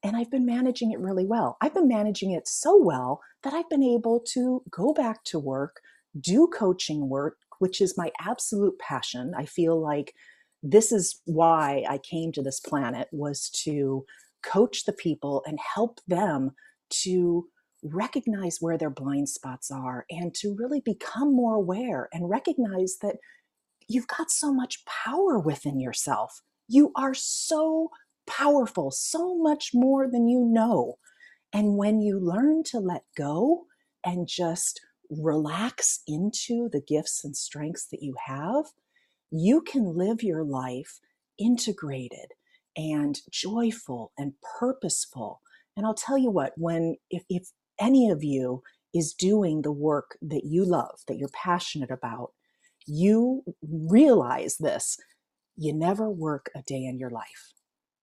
And 0.02 0.16
I've 0.16 0.30
been 0.30 0.47
managing 0.47 0.92
it 0.92 1.00
really 1.00 1.26
well. 1.26 1.57
I've 1.61 1.75
been 1.75 1.88
managing 1.88 2.33
it 2.33 2.47
so 2.47 2.80
well 2.80 3.21
that 3.42 3.52
I've 3.52 3.68
been 3.68 3.83
able 3.83 4.21
to 4.33 4.62
go 4.71 4.92
back 4.92 5.25
to 5.25 5.38
work, 5.38 5.80
do 6.21 6.47
coaching 6.49 7.09
work, 7.09 7.38
which 7.59 7.80
is 7.80 7.99
my 7.99 8.12
absolute 8.21 8.78
passion. 8.78 9.33
I 9.37 9.45
feel 9.45 9.80
like 9.80 10.14
this 10.62 10.92
is 10.92 11.21
why 11.25 11.85
I 11.88 11.99
came 11.99 12.33
to 12.33 12.42
this 12.42 12.61
planet 12.61 13.09
was 13.11 13.50
to 13.64 14.04
coach 14.42 14.85
the 14.85 14.92
people 14.92 15.42
and 15.47 15.59
help 15.75 16.00
them 16.07 16.52
to 16.90 17.49
recognize 17.83 18.59
where 18.61 18.79
their 18.79 18.91
blind 18.91 19.29
spots 19.29 19.71
are 19.71 20.05
and 20.11 20.35
to 20.35 20.55
really 20.59 20.81
become 20.81 21.35
more 21.35 21.55
aware 21.55 22.09
and 22.13 22.29
recognize 22.29 22.97
that 23.03 23.17
you've 23.89 24.09
got 24.09 24.31
so 24.31 24.53
much 24.53 24.85
power 24.85 25.39
within 25.39 25.81
yourself. 25.81 26.43
You 26.69 26.93
are 26.97 27.15
so 27.15 27.91
powerful, 28.27 28.91
so 28.91 29.37
much 29.37 29.71
more 29.73 30.11
than 30.11 30.29
you 30.29 30.45
know. 30.45 30.99
And 31.53 31.77
when 31.77 32.01
you 32.01 32.21
learn 32.21 32.63
to 32.65 32.79
let 32.79 33.03
go 33.17 33.65
and 34.05 34.29
just 34.29 34.81
relax 35.11 36.01
into 36.07 36.69
the 36.71 36.83
gifts 36.87 37.25
and 37.25 37.35
strengths 37.35 37.87
that 37.91 38.03
you 38.03 38.15
have, 38.27 38.67
you 39.31 39.63
can 39.63 39.97
live 39.97 40.23
your 40.23 40.45
life 40.45 41.01
integrated 41.39 42.33
and 42.77 43.21
joyful 43.31 44.13
and 44.19 44.35
purposeful. 44.59 45.41
And 45.77 45.87
I'll 45.87 45.95
tell 45.95 46.19
you 46.19 46.31
what, 46.31 46.53
when 46.57 46.97
if, 47.11 47.25
if 47.29 47.49
any 47.81 48.11
of 48.11 48.23
you 48.23 48.63
is 48.95 49.15
doing 49.15 49.63
the 49.63 49.73
work 49.73 50.17
that 50.23 50.43
you 50.45 50.65
love, 50.65 51.01
that 51.07 51.17
you're 51.17 51.29
passionate 51.29 51.91
about, 51.91 52.33
you 52.87 53.43
realize 53.63 54.57
this. 54.59 54.97
You 55.57 55.75
never 55.75 56.09
work 56.09 56.51
a 56.55 56.63
day 56.63 56.85
in 56.85 56.99
your 56.99 57.11
life. 57.11 57.53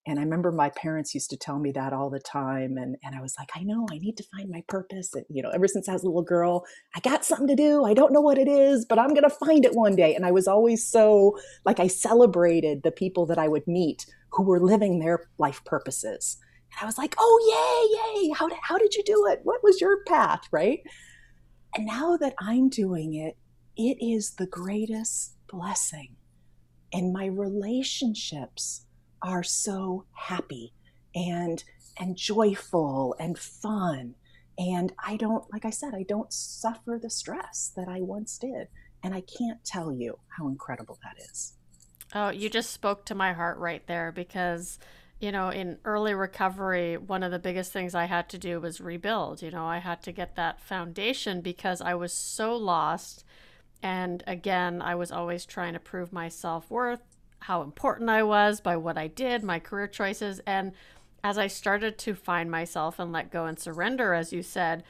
And 0.07 0.19
I 0.19 0.21
remember 0.23 0.51
my 0.51 0.69
parents 0.69 1.15
used 1.15 1.31
to 1.31 1.37
tell 1.37 1.57
me 1.57 1.71
that 1.71 1.91
all 1.91 2.11
the 2.11 2.19
time. 2.19 2.77
And, 2.77 2.95
and 3.03 3.15
I 3.15 3.21
was 3.21 3.33
like, 3.39 3.49
I 3.55 3.63
know, 3.63 3.87
I 3.91 3.97
need 3.97 4.17
to 4.17 4.25
find 4.35 4.51
my 4.51 4.63
purpose. 4.67 5.09
And, 5.15 5.25
you 5.29 5.41
know, 5.41 5.49
ever 5.49 5.67
since 5.67 5.89
I 5.89 5.93
was 5.93 6.03
a 6.03 6.05
little 6.05 6.21
girl, 6.21 6.63
I 6.95 6.99
got 6.99 7.25
something 7.25 7.47
to 7.47 7.55
do. 7.55 7.85
I 7.85 7.95
don't 7.95 8.13
know 8.13 8.21
what 8.21 8.37
it 8.37 8.47
is, 8.47 8.85
but 8.85 8.99
I'm 8.99 9.09
going 9.09 9.23
to 9.23 9.29
find 9.31 9.65
it 9.65 9.73
one 9.73 9.95
day. 9.95 10.13
And 10.13 10.23
I 10.23 10.31
was 10.31 10.47
always 10.47 10.87
so 10.87 11.35
like, 11.65 11.79
I 11.79 11.87
celebrated 11.87 12.83
the 12.83 12.91
people 12.91 13.25
that 13.25 13.39
I 13.39 13.47
would 13.47 13.65
meet 13.65 14.05
who 14.29 14.43
were 14.43 14.59
living 14.59 14.99
their 14.99 15.27
life 15.39 15.63
purposes. 15.65 16.37
I 16.81 16.85
was 16.85 16.97
like, 16.97 17.15
oh, 17.17 18.13
yay, 18.15 18.23
yay. 18.23 18.33
How 18.33 18.47
did, 18.47 18.57
how 18.61 18.77
did 18.77 18.93
you 18.95 19.03
do 19.03 19.27
it? 19.27 19.41
What 19.43 19.63
was 19.63 19.81
your 19.81 20.03
path? 20.05 20.41
Right. 20.51 20.81
And 21.75 21.85
now 21.85 22.17
that 22.17 22.35
I'm 22.39 22.69
doing 22.69 23.13
it, 23.15 23.37
it 23.77 23.97
is 24.03 24.31
the 24.31 24.47
greatest 24.47 25.35
blessing. 25.47 26.15
And 26.93 27.11
my 27.11 27.25
relationships 27.25 28.85
are 29.21 29.43
so 29.43 30.05
happy 30.13 30.73
and 31.15 31.63
and 31.97 32.15
joyful 32.15 33.15
and 33.19 33.37
fun 33.37 34.13
and 34.59 34.93
i 35.03 35.15
don't 35.15 35.45
like 35.51 35.65
i 35.65 35.69
said 35.69 35.93
i 35.95 36.03
don't 36.03 36.31
suffer 36.31 36.99
the 37.01 37.09
stress 37.09 37.71
that 37.75 37.87
i 37.87 38.01
once 38.01 38.37
did 38.37 38.67
and 39.03 39.13
i 39.13 39.21
can't 39.21 39.63
tell 39.65 39.91
you 39.91 40.17
how 40.37 40.47
incredible 40.47 40.99
that 41.03 41.15
is 41.31 41.53
oh 42.13 42.29
you 42.29 42.49
just 42.49 42.71
spoke 42.71 43.05
to 43.05 43.15
my 43.15 43.33
heart 43.33 43.57
right 43.57 43.87
there 43.87 44.11
because 44.11 44.77
you 45.19 45.31
know 45.31 45.49
in 45.49 45.77
early 45.85 46.13
recovery 46.13 46.97
one 46.97 47.23
of 47.23 47.31
the 47.31 47.39
biggest 47.39 47.71
things 47.71 47.95
i 47.95 48.05
had 48.05 48.27
to 48.29 48.37
do 48.37 48.59
was 48.59 48.81
rebuild 48.81 49.41
you 49.41 49.51
know 49.51 49.65
i 49.65 49.77
had 49.77 50.01
to 50.01 50.11
get 50.11 50.35
that 50.35 50.61
foundation 50.61 51.41
because 51.41 51.81
i 51.81 51.93
was 51.93 52.11
so 52.11 52.55
lost 52.55 53.23
and 53.81 54.23
again 54.27 54.81
i 54.81 54.93
was 54.93 55.11
always 55.11 55.45
trying 55.45 55.73
to 55.73 55.79
prove 55.79 56.11
my 56.11 56.27
self-worth 56.27 57.01
how 57.45 57.61
important 57.61 58.09
I 58.09 58.23
was 58.23 58.59
by 58.59 58.75
what 58.75 58.97
I 58.97 59.05
did, 59.05 59.43
my 59.43 59.59
career 59.59 59.87
choices. 59.87 60.41
And 60.47 60.71
as 61.23 61.37
I 61.37 61.45
started 61.45 61.95
to 61.99 62.15
find 62.15 62.49
myself 62.49 62.97
and 62.97 63.11
let 63.11 63.31
go 63.31 63.45
and 63.45 63.59
surrender, 63.59 64.15
as 64.15 64.33
you 64.33 64.41
said, 64.41 64.83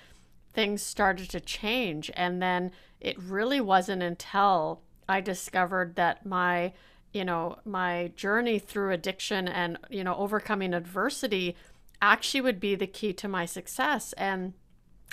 things 0.53 0.81
started 0.81 1.29
to 1.31 1.41
change. 1.41 2.09
And 2.15 2.41
then 2.41 2.71
it 3.01 3.21
really 3.21 3.59
wasn't 3.59 4.03
until 4.03 4.81
I 5.07 5.19
discovered 5.19 5.95
that 5.95 6.25
my, 6.25 6.71
you 7.15 7.23
know, 7.23 7.57
my 7.63 8.11
journey 8.17 8.59
through 8.59 8.91
addiction 8.91 9.47
and, 9.47 9.77
you 9.89 10.03
know, 10.03 10.15
overcoming 10.15 10.73
adversity 10.73 11.55
actually 12.01 12.41
would 12.41 12.59
be 12.59 12.75
the 12.75 12.85
key 12.85 13.13
to 13.13 13.29
my 13.29 13.45
success. 13.45 14.13
And, 14.13 14.51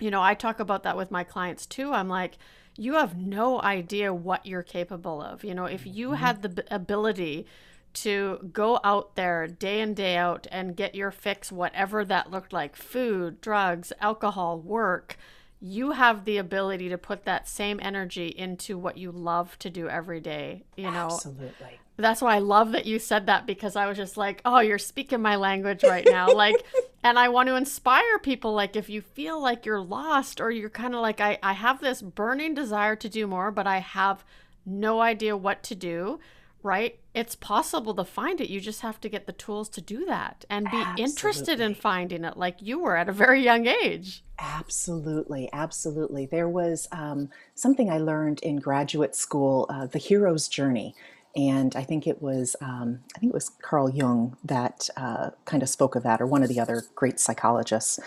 you 0.01 0.11
know, 0.11 0.21
I 0.21 0.35
talk 0.35 0.59
about 0.59 0.83
that 0.83 0.97
with 0.97 1.13
my 1.13 1.23
clients 1.23 1.65
too. 1.65 1.93
I'm 1.93 2.09
like, 2.09 2.39
you 2.77 2.95
have 2.95 3.17
no 3.17 3.63
idea 3.63 4.13
what 4.13 4.45
you're 4.45 4.65
capable 4.65 5.23
of. 5.23 5.45
You 5.45 5.55
know, 5.55 5.67
if 5.67 5.87
you 5.87 6.09
mm-hmm. 6.09 6.17
had 6.17 6.43
the 6.43 6.65
ability 6.75 7.47
to 7.95 8.51
go 8.53 8.81
out 8.83 9.15
there 9.15 9.47
day 9.47 9.81
in, 9.81 9.95
day 9.95 10.17
out 10.17 10.49
and 10.51 10.75
get 10.75 10.97
your 10.97 11.13
fix, 11.13 11.53
whatever 11.53 12.05
that 12.05 12.33
looked 12.33 12.53
like 12.53 12.75
food, 12.75 13.41
drugs, 13.41 13.93
alcohol, 14.01 14.59
work 14.59 15.17
you 15.65 15.93
have 15.93 16.25
the 16.25 16.39
ability 16.39 16.89
to 16.89 16.99
put 16.99 17.25
that 17.25 17.49
same 17.49 17.79
energy 17.81 18.27
into 18.27 18.77
what 18.77 18.99
you 18.99 19.13
love 19.13 19.57
to 19.61 19.71
do 19.71 19.89
every 19.89 20.19
day 20.19 20.65
you 20.77 20.91
know 20.91 21.07
absolutely 21.07 21.79
that's 21.97 22.23
why 22.23 22.37
i 22.37 22.39
love 22.39 22.73
that 22.73 22.87
you 22.87 22.99
said 22.99 23.27
that 23.27 23.47
because 23.47 23.77
i 23.77 23.87
was 23.87 23.97
just 23.97 24.17
like 24.17 24.41
oh 24.45 24.61
you're 24.61 24.79
speaking 24.79 25.21
my 25.21 25.37
language 25.37 25.83
right 25.85 26.07
now 26.11 26.33
like 26.33 26.65
and 27.03 27.19
i 27.19 27.29
want 27.29 27.49
to 27.49 27.57
inspire 27.57 28.19
people 28.19 28.53
like 28.53 28.77
if 28.77 28.89
you 28.89 29.01
feel 29.01 29.41
like 29.41 29.67
you're 29.67 29.81
lost 29.81 30.41
or 30.41 30.51
you're 30.51 30.71
kind 30.71 30.95
of 30.95 31.01
like 31.01 31.21
I, 31.21 31.39
I 31.43 31.53
have 31.53 31.81
this 31.81 32.03
burning 32.03 32.55
desire 32.55 32.97
to 32.97 33.09
do 33.09 33.27
more 33.27 33.51
but 33.51 33.67
i 33.67 33.79
have 33.79 34.25
no 34.65 35.01
idea 35.01 35.37
what 35.37 35.63
to 35.65 35.75
do 35.75 36.21
right? 36.63 36.99
It's 37.15 37.35
possible 37.35 37.95
to 37.95 38.05
find 38.05 38.41
it. 38.41 38.49
You 38.49 38.61
just 38.61 38.81
have 38.81 39.01
to 39.01 39.09
get 39.09 39.27
the 39.27 39.33
tools 39.33 39.69
to 39.71 39.81
do 39.81 40.05
that 40.07 40.45
and 40.49 40.71
be 40.71 40.77
absolutely. 40.77 41.05
interested 41.05 41.61
in 41.61 41.75
finding 41.75 42.25
it 42.25 42.37
like 42.37 42.57
you 42.61 42.79
were 42.79 42.97
at 42.97 43.09
a 43.09 43.13
very 43.13 43.43
young 43.43 43.67
age. 43.67 44.23
Absolutely. 44.39 45.49
Absolutely. 45.53 46.27
There 46.27 46.49
was 46.49 46.89
um, 46.93 47.31
something 47.55 47.91
I 47.91 47.99
learned 47.99 48.41
in 48.43 48.57
graduate 48.57 49.15
school 49.15 49.67
uh, 49.69 49.87
the 49.87 49.99
hero's 49.99 50.49
journey 50.49 50.95
and 51.35 51.75
I 51.77 51.83
think 51.83 52.07
it 52.07 52.21
was 52.21 52.57
um, 52.61 53.01
I 53.17 53.19
think 53.19 53.31
it 53.31 53.35
was 53.35 53.51
Carl 53.63 53.89
Jung 53.89 54.37
that 54.45 54.91
uh, 54.97 55.31
kind 55.47 55.63
of 55.63 55.69
spoke 55.69 55.95
of 55.95 56.03
that, 56.03 56.21
or 56.21 56.27
one 56.27 56.43
of 56.43 56.49
the 56.51 56.61
other 56.61 56.83
great 56.95 57.19
psychologists. 57.19 57.99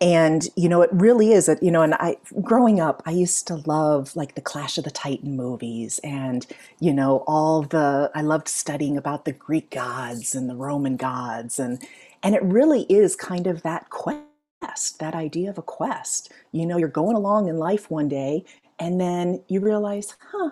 And 0.00 0.46
you 0.56 0.68
know, 0.68 0.82
it 0.82 0.90
really 0.92 1.32
is. 1.32 1.46
that 1.46 1.62
you 1.62 1.70
know, 1.70 1.82
and 1.82 1.94
I 1.94 2.16
growing 2.42 2.78
up, 2.80 3.02
I 3.06 3.12
used 3.12 3.46
to 3.48 3.56
love 3.66 4.14
like 4.14 4.34
the 4.34 4.42
Clash 4.42 4.76
of 4.76 4.84
the 4.84 4.90
Titan 4.90 5.36
movies, 5.36 6.00
and 6.04 6.46
you 6.78 6.92
know, 6.92 7.24
all 7.26 7.62
the 7.62 8.10
I 8.14 8.20
loved 8.20 8.48
studying 8.48 8.98
about 8.98 9.24
the 9.24 9.32
Greek 9.32 9.70
gods 9.70 10.34
and 10.34 10.50
the 10.50 10.56
Roman 10.56 10.96
gods, 10.96 11.58
and 11.58 11.82
and 12.22 12.34
it 12.34 12.42
really 12.42 12.82
is 12.82 13.16
kind 13.16 13.46
of 13.46 13.62
that 13.62 13.88
quest, 13.88 14.98
that 14.98 15.14
idea 15.14 15.48
of 15.48 15.56
a 15.56 15.62
quest. 15.62 16.30
You 16.52 16.66
know, 16.66 16.76
you're 16.76 16.88
going 16.88 17.16
along 17.16 17.48
in 17.48 17.56
life 17.56 17.90
one 17.90 18.08
day, 18.08 18.44
and 18.78 19.00
then 19.00 19.42
you 19.48 19.60
realize, 19.60 20.14
huh 20.30 20.50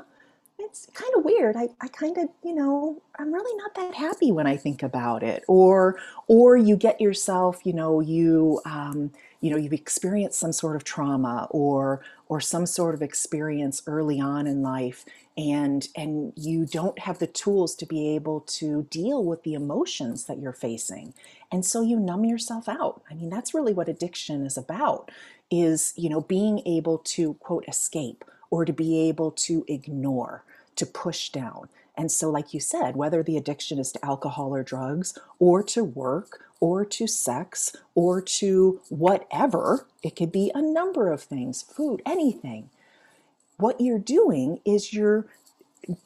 it's 0.64 0.86
kind 0.94 1.12
of 1.16 1.24
weird. 1.24 1.56
I, 1.56 1.68
I 1.80 1.88
kind 1.88 2.16
of, 2.18 2.28
you 2.42 2.54
know, 2.54 3.02
I'm 3.18 3.32
really 3.32 3.56
not 3.56 3.74
that 3.74 3.94
happy 3.94 4.32
when 4.32 4.46
I 4.46 4.56
think 4.56 4.82
about 4.82 5.22
it. 5.22 5.44
Or, 5.48 5.98
or 6.26 6.56
you 6.56 6.76
get 6.76 7.00
yourself, 7.00 7.60
you 7.64 7.72
know, 7.72 8.00
you, 8.00 8.60
um, 8.64 9.12
you 9.40 9.50
know, 9.50 9.56
you've 9.56 9.72
experienced 9.72 10.38
some 10.38 10.52
sort 10.52 10.76
of 10.76 10.84
trauma 10.84 11.48
or, 11.50 12.02
or 12.28 12.40
some 12.40 12.66
sort 12.66 12.94
of 12.94 13.02
experience 13.02 13.82
early 13.86 14.20
on 14.20 14.46
in 14.46 14.62
life, 14.62 15.04
and 15.36 15.88
and 15.96 16.32
you 16.36 16.64
don't 16.64 16.98
have 17.00 17.18
the 17.18 17.26
tools 17.26 17.74
to 17.76 17.86
be 17.86 18.14
able 18.14 18.40
to 18.40 18.86
deal 18.90 19.24
with 19.24 19.42
the 19.42 19.54
emotions 19.54 20.24
that 20.24 20.38
you're 20.38 20.52
facing, 20.52 21.12
and 21.52 21.64
so 21.64 21.82
you 21.82 21.98
numb 21.98 22.24
yourself 22.24 22.68
out. 22.68 23.02
I 23.10 23.14
mean, 23.14 23.30
that's 23.30 23.54
really 23.54 23.74
what 23.74 23.88
addiction 23.88 24.44
is 24.46 24.56
about. 24.56 25.10
Is 25.50 25.92
you 25.96 26.08
know 26.08 26.22
being 26.22 26.62
able 26.66 26.98
to 26.98 27.34
quote 27.34 27.64
escape 27.68 28.24
or 28.50 28.64
to 28.64 28.72
be 28.72 29.08
able 29.08 29.30
to 29.32 29.64
ignore 29.68 30.44
to 30.76 30.86
push 30.86 31.30
down. 31.30 31.68
And 31.96 32.10
so, 32.10 32.30
like 32.30 32.52
you 32.52 32.60
said, 32.60 32.96
whether 32.96 33.22
the 33.22 33.36
addiction 33.36 33.78
is 33.78 33.92
to 33.92 34.04
alcohol 34.04 34.54
or 34.54 34.62
drugs, 34.62 35.16
or 35.38 35.62
to 35.62 35.84
work, 35.84 36.44
or 36.60 36.84
to 36.84 37.06
sex, 37.06 37.76
or 37.94 38.20
to 38.20 38.80
whatever, 38.88 39.86
it 40.02 40.16
could 40.16 40.32
be 40.32 40.50
a 40.54 40.62
number 40.62 41.12
of 41.12 41.22
things 41.22 41.62
food, 41.62 42.02
anything. 42.04 42.70
What 43.56 43.80
you're 43.80 43.98
doing 43.98 44.60
is 44.64 44.92
you're 44.92 45.26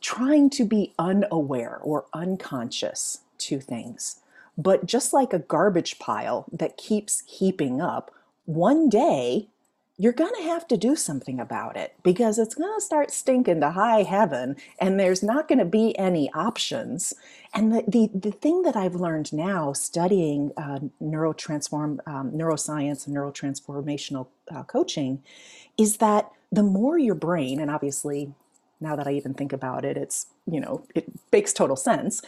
trying 0.00 0.50
to 0.50 0.64
be 0.64 0.92
unaware 0.98 1.78
or 1.82 2.04
unconscious 2.12 3.20
to 3.38 3.60
things. 3.60 4.20
But 4.58 4.86
just 4.86 5.12
like 5.12 5.32
a 5.32 5.38
garbage 5.38 5.98
pile 5.98 6.46
that 6.52 6.76
keeps 6.76 7.22
heaping 7.26 7.80
up, 7.80 8.12
one 8.44 8.88
day 8.88 9.46
you're 10.00 10.12
going 10.12 10.32
to 10.36 10.44
have 10.44 10.66
to 10.68 10.76
do 10.76 10.94
something 10.94 11.40
about 11.40 11.76
it 11.76 11.94
because 12.04 12.38
it's 12.38 12.54
going 12.54 12.72
to 12.72 12.80
start 12.80 13.10
stinking 13.10 13.60
to 13.60 13.70
high 13.70 14.04
heaven 14.04 14.54
and 14.80 14.98
there's 14.98 15.24
not 15.24 15.48
going 15.48 15.58
to 15.58 15.64
be 15.64 15.98
any 15.98 16.30
options. 16.32 17.12
And 17.52 17.72
the, 17.72 17.84
the, 17.88 18.10
the 18.14 18.30
thing 18.30 18.62
that 18.62 18.76
I've 18.76 18.94
learned 18.94 19.32
now 19.32 19.72
studying 19.72 20.52
uh, 20.56 20.78
neurotransform, 21.02 21.98
um, 22.06 22.30
neuroscience 22.30 23.08
and 23.08 23.16
neurotransformational 23.16 24.28
uh, 24.54 24.62
coaching 24.62 25.20
is 25.76 25.96
that 25.96 26.30
the 26.52 26.62
more 26.62 26.96
your 26.96 27.16
brain, 27.16 27.58
and 27.58 27.70
obviously 27.70 28.32
now 28.80 28.94
that 28.94 29.08
I 29.08 29.12
even 29.14 29.34
think 29.34 29.52
about 29.52 29.84
it, 29.84 29.96
it's, 29.96 30.26
you 30.46 30.60
know, 30.60 30.86
it 30.94 31.06
makes 31.32 31.52
total 31.52 31.76
sense. 31.76 32.22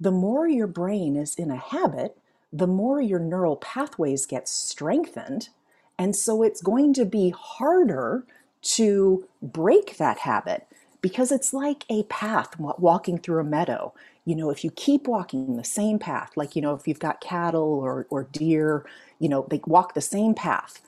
The 0.00 0.10
more 0.10 0.48
your 0.48 0.66
brain 0.66 1.14
is 1.14 1.36
in 1.36 1.52
a 1.52 1.56
habit, 1.56 2.18
the 2.52 2.66
more 2.66 3.00
your 3.00 3.20
neural 3.20 3.56
pathways 3.56 4.26
get 4.26 4.48
strengthened 4.48 5.50
and 5.98 6.14
so 6.16 6.42
it's 6.42 6.62
going 6.62 6.94
to 6.94 7.04
be 7.04 7.30
harder 7.30 8.24
to 8.62 9.28
break 9.42 9.96
that 9.98 10.18
habit 10.18 10.66
because 11.00 11.30
it's 11.30 11.52
like 11.52 11.84
a 11.90 12.02
path 12.04 12.58
walking 12.58 13.18
through 13.18 13.40
a 13.40 13.44
meadow. 13.44 13.92
You 14.24 14.34
know, 14.34 14.50
if 14.50 14.64
you 14.64 14.70
keep 14.70 15.06
walking 15.06 15.56
the 15.56 15.64
same 15.64 15.98
path, 15.98 16.30
like, 16.34 16.56
you 16.56 16.62
know, 16.62 16.74
if 16.74 16.88
you've 16.88 16.98
got 16.98 17.20
cattle 17.20 17.62
or, 17.62 18.06
or 18.08 18.24
deer, 18.24 18.86
you 19.18 19.28
know, 19.28 19.46
they 19.50 19.60
walk 19.66 19.92
the 19.92 20.00
same 20.00 20.34
path 20.34 20.80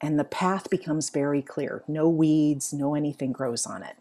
and 0.00 0.18
the 0.18 0.24
path 0.24 0.70
becomes 0.70 1.10
very 1.10 1.42
clear. 1.42 1.84
No 1.86 2.08
weeds, 2.08 2.72
no 2.72 2.94
anything 2.94 3.32
grows 3.32 3.66
on 3.66 3.82
it. 3.82 3.96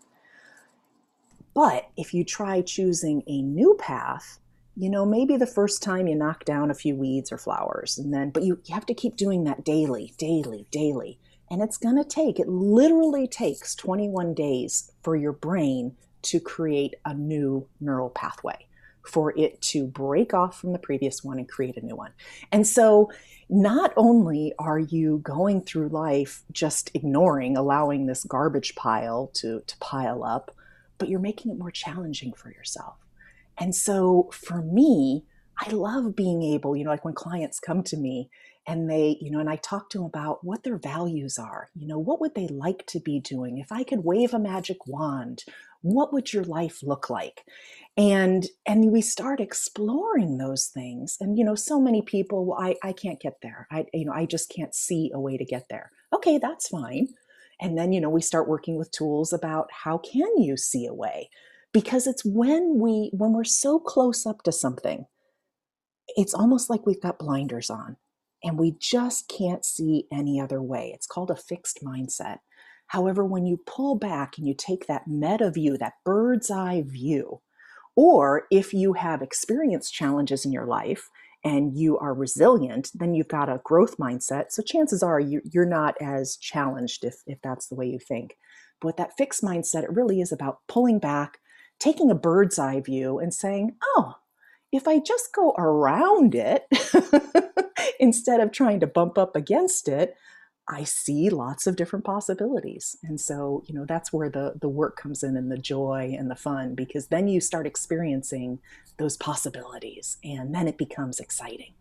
But 1.54 1.90
if 1.98 2.14
you 2.14 2.24
try 2.24 2.62
choosing 2.62 3.24
a 3.28 3.42
new 3.42 3.76
path, 3.80 4.40
you 4.80 4.92
know, 4.92 5.08
maybe 5.08 5.38
the 5.38 5.48
first 5.48 5.82
time 5.82 6.08
you 6.08 6.14
knock 6.14 6.46
down 6.46 6.70
a 6.70 6.76
few 6.76 6.96
weeds 6.96 7.32
or 7.32 7.40
flowers, 7.40 7.98
and 7.98 8.14
then, 8.14 8.30
but 8.30 8.44
you, 8.44 8.60
you 8.66 8.76
have 8.76 8.86
to 8.86 8.94
keep 8.94 9.16
doing 9.16 9.44
that 9.44 9.64
daily, 9.64 10.14
daily, 10.20 10.68
daily. 10.70 11.18
And 11.50 11.64
it's 11.64 11.78
going 11.78 11.96
to 11.96 12.04
take, 12.04 12.40
it 12.40 12.48
literally 12.48 13.28
takes 13.28 13.74
21 13.74 14.36
days 14.36 14.92
for 15.02 15.16
your 15.16 15.32
brain 15.32 15.96
to 16.24 16.40
create 16.40 16.94
a 17.06 17.16
new 17.16 17.68
neural 17.80 18.12
pathway, 18.12 18.68
for 19.02 19.36
it 19.36 19.60
to 19.62 19.88
break 19.88 20.36
off 20.36 20.60
from 20.60 20.74
the 20.74 20.80
previous 20.80 21.24
one 21.24 21.40
and 21.40 21.50
create 21.50 21.78
a 21.78 21.86
new 21.86 21.96
one. 21.96 22.12
And 22.52 22.68
so, 22.68 23.12
not 23.50 23.94
only 23.98 24.54
are 24.60 24.78
you 24.78 25.22
going 25.24 25.62
through 25.62 25.88
life 25.88 26.44
just 26.52 26.92
ignoring, 26.94 27.58
allowing 27.58 28.06
this 28.06 28.26
garbage 28.26 28.76
pile 28.76 29.32
to, 29.36 29.64
to 29.66 29.78
pile 29.80 30.24
up, 30.24 30.54
but 30.98 31.10
you're 31.10 31.20
making 31.20 31.52
it 31.52 31.58
more 31.58 31.72
challenging 31.72 32.34
for 32.34 32.52
yourself. 32.52 32.98
And 33.60 33.76
so 33.76 34.30
for 34.32 34.62
me, 34.62 35.26
I 35.60 35.72
love 35.72 36.16
being 36.16 36.44
able, 36.44 36.76
you 36.76 36.84
know, 36.84 36.92
like 36.92 37.06
when 37.06 37.16
clients 37.16 37.60
come 37.60 37.84
to 37.84 37.98
me 37.98 38.30
and 38.68 38.90
they, 38.90 39.18
you 39.22 39.32
know, 39.32 39.40
and 39.40 39.50
I 39.50 39.56
talk 39.56 39.90
to 39.90 39.98
them 39.98 40.06
about 40.06 40.44
what 40.44 40.64
their 40.64 40.78
values 40.78 41.40
are. 41.40 41.70
You 41.76 41.88
know, 41.88 41.98
what 41.98 42.20
would 42.22 42.36
they 42.36 42.48
like 42.48 42.86
to 42.88 43.00
be 43.00 43.20
doing? 43.20 43.58
If 43.58 43.72
I 43.72 43.84
could 43.84 44.04
wave 44.04 44.34
a 44.34 44.40
magic 44.40 44.86
wand, 44.86 45.44
what 45.82 46.14
would 46.14 46.34
your 46.34 46.44
life 46.44 46.84
look 46.84 47.10
like? 47.10 47.44
And 47.96 48.46
and 48.68 48.92
we 48.92 49.02
start 49.02 49.40
exploring 49.40 50.38
those 50.38 50.68
things. 50.68 51.18
And 51.20 51.38
you 51.38 51.46
know, 51.46 51.56
so 51.56 51.80
many 51.80 52.02
people, 52.02 52.46
well, 52.46 52.60
I, 52.60 52.76
I 52.84 52.94
can't 52.94 53.20
get 53.20 53.42
there. 53.42 53.68
I, 53.72 53.86
you 53.94 54.06
know, 54.06 54.14
I 54.14 54.26
just 54.26 54.52
can't 54.54 54.76
see 54.76 55.12
a 55.14 55.20
way 55.20 55.38
to 55.38 55.46
get 55.46 55.70
there. 55.70 55.92
Okay, 56.14 56.38
that's 56.38 56.68
fine. 56.68 57.08
And 57.60 57.78
then, 57.78 57.92
you 57.92 58.02
know, 58.02 58.10
we 58.10 58.22
start 58.22 58.48
working 58.48 58.78
with 58.78 58.92
tools 58.92 59.34
about 59.34 59.70
how 59.72 59.98
can 59.98 60.38
you 60.38 60.58
see 60.58 60.86
a 60.86 60.94
way? 60.94 61.30
Because 61.74 62.08
it's 62.08 62.26
when 62.26 62.80
we 62.80 63.10
when 63.14 63.34
we're 63.34 63.44
so 63.44 63.80
close 63.80 64.26
up 64.26 64.44
to 64.44 64.52
something 64.52 65.06
it's 66.16 66.34
almost 66.34 66.70
like 66.70 66.86
we've 66.86 67.02
got 67.02 67.20
blinders 67.20 67.70
on 67.70 67.98
and 68.44 68.58
we 68.58 68.76
just 68.80 69.28
can't 69.28 69.66
see 69.66 70.06
any 70.12 70.40
other 70.40 70.62
way 70.62 70.92
it's 70.94 71.08
called 71.08 71.32
a 71.32 71.36
fixed 71.36 71.80
mindset 71.84 72.38
however 72.88 73.26
when 73.26 73.46
you 73.46 73.60
pull 73.66 73.96
back 73.96 74.38
and 74.38 74.48
you 74.48 74.54
take 74.58 74.88
that 74.88 75.08
meta 75.08 75.52
view 75.52 75.78
that 75.78 75.94
bird's 76.06 76.50
eye 76.50 76.84
view 76.86 77.42
or 77.96 78.44
if 78.52 78.74
you 78.74 78.94
have 78.94 79.24
experienced 79.24 79.94
challenges 79.94 80.46
in 80.46 80.52
your 80.52 80.68
life 80.68 81.10
and 81.44 81.78
you 81.78 81.98
are 81.98 82.14
resilient, 82.14 82.92
then 82.94 83.14
you've 83.14 83.28
got 83.28 83.50
a 83.50 83.62
growth 83.64 83.98
mindset. 83.98 84.52
So 84.52 84.62
chances 84.62 85.02
are 85.02 85.20
you, 85.20 85.42
are 85.56 85.66
not 85.66 85.96
as 86.02 86.38
challenged 86.38 87.04
if, 87.04 87.16
if 87.26 87.40
that's 87.42 87.68
the 87.68 87.76
way 87.76 87.88
you 87.88 88.00
think. 88.00 88.38
But 88.82 88.98
that 88.98 89.18
fixed 89.18 89.44
mindset, 89.44 89.84
it 89.84 89.94
really 89.94 90.22
is 90.22 90.32
about 90.32 90.60
pulling 90.68 91.00
back, 91.00 91.40
taking 91.80 92.12
a 92.12 92.16
bird's 92.16 92.60
eye 92.60 92.82
view 92.82 93.20
and 93.20 93.34
saying, 93.34 93.76
oh, 93.96 94.16
if 94.72 94.88
I 94.88 95.00
just 95.00 95.34
go 95.34 95.54
around 95.58 96.36
it 96.36 96.68
instead 98.00 98.40
of 98.40 98.52
trying 98.52 98.80
to 98.82 98.88
bump 98.88 99.18
up 99.18 99.36
against 99.36 99.88
it, 99.88 100.16
I 100.70 100.84
see 100.84 101.30
lots 101.30 101.66
of 101.66 101.78
different 101.78 102.04
possibilities. 102.04 102.98
And 103.02 103.22
so, 103.22 103.64
you 103.68 103.74
know, 103.74 103.86
that's 103.86 104.12
where 104.12 104.30
the 104.30 104.56
the 104.60 104.68
work 104.68 104.98
comes 104.98 105.24
in 105.24 105.38
and 105.38 105.50
the 105.50 105.58
joy 105.58 106.14
and 106.18 106.30
the 106.30 106.36
fun 106.36 106.76
because 106.76 107.08
then 107.08 107.30
you 107.30 107.40
start 107.40 107.66
experiencing 107.66 108.60
those 108.98 109.16
possibilities 109.16 110.18
and 110.24 110.54
then 110.54 110.68
it 110.68 110.78
becomes 110.78 111.20
exciting. 111.20 111.74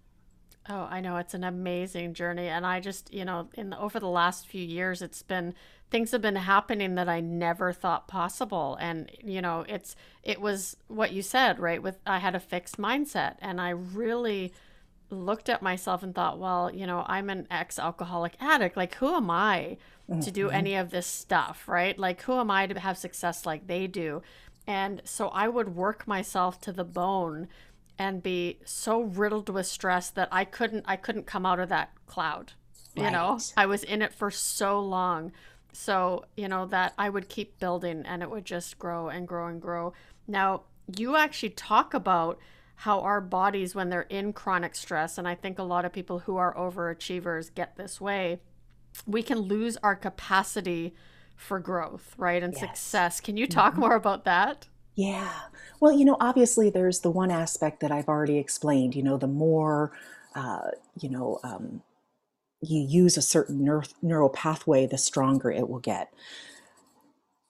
Oh, 0.68 0.88
I 0.90 1.00
know 1.00 1.16
it's 1.16 1.34
an 1.34 1.44
amazing 1.44 2.14
journey 2.14 2.48
and 2.48 2.66
I 2.66 2.80
just, 2.80 3.12
you 3.12 3.24
know, 3.24 3.48
in 3.54 3.70
the, 3.70 3.78
over 3.78 4.00
the 4.00 4.08
last 4.08 4.46
few 4.46 4.62
years 4.62 5.00
it's 5.00 5.22
been 5.22 5.54
things 5.90 6.10
have 6.10 6.22
been 6.22 6.36
happening 6.36 6.96
that 6.96 7.08
I 7.08 7.20
never 7.20 7.72
thought 7.72 8.08
possible. 8.08 8.76
And, 8.80 9.10
you 9.22 9.40
know, 9.40 9.64
it's, 9.68 9.94
it 10.24 10.40
was 10.40 10.76
what 10.88 11.12
you 11.12 11.22
said, 11.22 11.60
right? 11.60 11.80
With, 11.80 11.98
I 12.04 12.18
had 12.18 12.34
a 12.34 12.40
fixed 12.40 12.78
mindset 12.78 13.36
and 13.40 13.60
I 13.60 13.70
really 13.70 14.52
looked 15.10 15.48
at 15.48 15.62
myself 15.62 16.02
and 16.02 16.14
thought, 16.14 16.40
well, 16.40 16.74
you 16.74 16.86
know, 16.86 17.04
I'm 17.06 17.30
an 17.30 17.46
ex 17.50 17.78
alcoholic 17.78 18.34
addict. 18.40 18.76
Like, 18.76 18.96
who 18.96 19.14
am 19.14 19.30
I 19.30 19.76
to 20.20 20.30
do 20.30 20.46
mm-hmm. 20.46 20.56
any 20.56 20.74
of 20.76 20.90
this 20.90 21.06
stuff, 21.06 21.68
right? 21.68 21.98
Like, 21.98 22.22
who 22.22 22.34
am 22.34 22.50
I 22.50 22.66
to 22.66 22.78
have 22.78 22.98
success 22.98 23.46
like 23.46 23.66
they 23.66 23.86
do? 23.86 24.22
And 24.66 25.02
so 25.04 25.28
I 25.28 25.48
would 25.48 25.76
work 25.76 26.08
myself 26.08 26.60
to 26.62 26.72
the 26.72 26.84
bone 26.84 27.48
and 27.98 28.22
be 28.22 28.58
so 28.64 29.00
riddled 29.00 29.48
with 29.48 29.66
stress 29.66 30.10
that 30.10 30.28
I 30.30 30.44
couldn't 30.44 30.84
I 30.86 30.96
couldn't 30.96 31.26
come 31.26 31.46
out 31.46 31.60
of 31.60 31.68
that 31.70 31.90
cloud. 32.06 32.52
Right. 32.96 33.06
You 33.06 33.10
know, 33.10 33.38
I 33.56 33.66
was 33.66 33.82
in 33.82 34.02
it 34.02 34.12
for 34.12 34.30
so 34.30 34.80
long 34.80 35.32
so, 35.76 36.24
you 36.36 36.48
know, 36.48 36.64
that 36.66 36.94
I 36.96 37.10
would 37.10 37.28
keep 37.28 37.58
building 37.58 38.02
and 38.06 38.22
it 38.22 38.30
would 38.30 38.46
just 38.46 38.78
grow 38.78 39.08
and 39.08 39.28
grow 39.28 39.46
and 39.46 39.60
grow. 39.60 39.92
Now, 40.26 40.62
you 40.96 41.16
actually 41.16 41.50
talk 41.50 41.92
about 41.92 42.38
how 42.76 43.00
our 43.00 43.20
bodies, 43.20 43.74
when 43.74 43.90
they're 43.90 44.02
in 44.02 44.32
chronic 44.32 44.74
stress, 44.74 45.18
and 45.18 45.28
I 45.28 45.34
think 45.34 45.58
a 45.58 45.62
lot 45.62 45.84
of 45.84 45.92
people 45.92 46.20
who 46.20 46.36
are 46.36 46.54
overachievers 46.54 47.54
get 47.54 47.76
this 47.76 48.00
way, 48.00 48.40
we 49.06 49.22
can 49.22 49.38
lose 49.38 49.76
our 49.78 49.94
capacity 49.94 50.94
for 51.36 51.60
growth, 51.60 52.14
right? 52.16 52.42
And 52.42 52.54
yes. 52.54 52.60
success. 52.60 53.20
Can 53.20 53.36
you 53.36 53.46
talk 53.46 53.72
mm-hmm. 53.72 53.82
more 53.82 53.94
about 53.94 54.24
that? 54.24 54.68
Yeah. 54.96 55.30
Well, 55.80 55.92
you 55.92 56.04
know, 56.04 56.16
obviously 56.20 56.70
there's 56.70 57.00
the 57.00 57.10
one 57.10 57.30
aspect 57.30 57.80
that 57.80 57.92
I've 57.92 58.08
already 58.08 58.38
explained, 58.38 58.94
you 58.96 59.02
know, 59.02 59.18
the 59.18 59.26
more, 59.28 59.92
uh, 60.34 60.70
you 61.00 61.10
know, 61.10 61.38
um, 61.44 61.82
you 62.62 62.80
use 62.80 63.16
a 63.18 63.22
certain 63.22 63.60
neur- 63.60 63.94
neural 64.02 64.30
pathway, 64.30 64.86
the 64.86 64.98
stronger 64.98 65.50
it 65.50 65.68
will 65.68 65.80
get. 65.80 66.12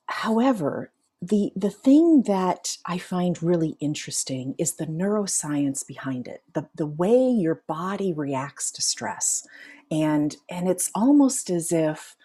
However, 0.08 0.90
the 1.22 1.52
the 1.56 1.70
thing 1.70 2.22
that 2.22 2.76
I 2.84 2.98
find 2.98 3.42
really 3.42 3.76
interesting 3.80 4.54
is 4.58 4.74
the 4.74 4.86
neuroscience 4.86 5.86
behind 5.86 6.28
it, 6.28 6.42
the 6.52 6.68
the 6.74 6.86
way 6.86 7.28
your 7.30 7.62
body 7.66 8.12
reacts 8.12 8.70
to 8.72 8.82
stress, 8.82 9.46
and 9.90 10.36
and 10.50 10.68
it's 10.68 10.90
almost 10.94 11.50
as 11.50 11.72
if 11.72 12.16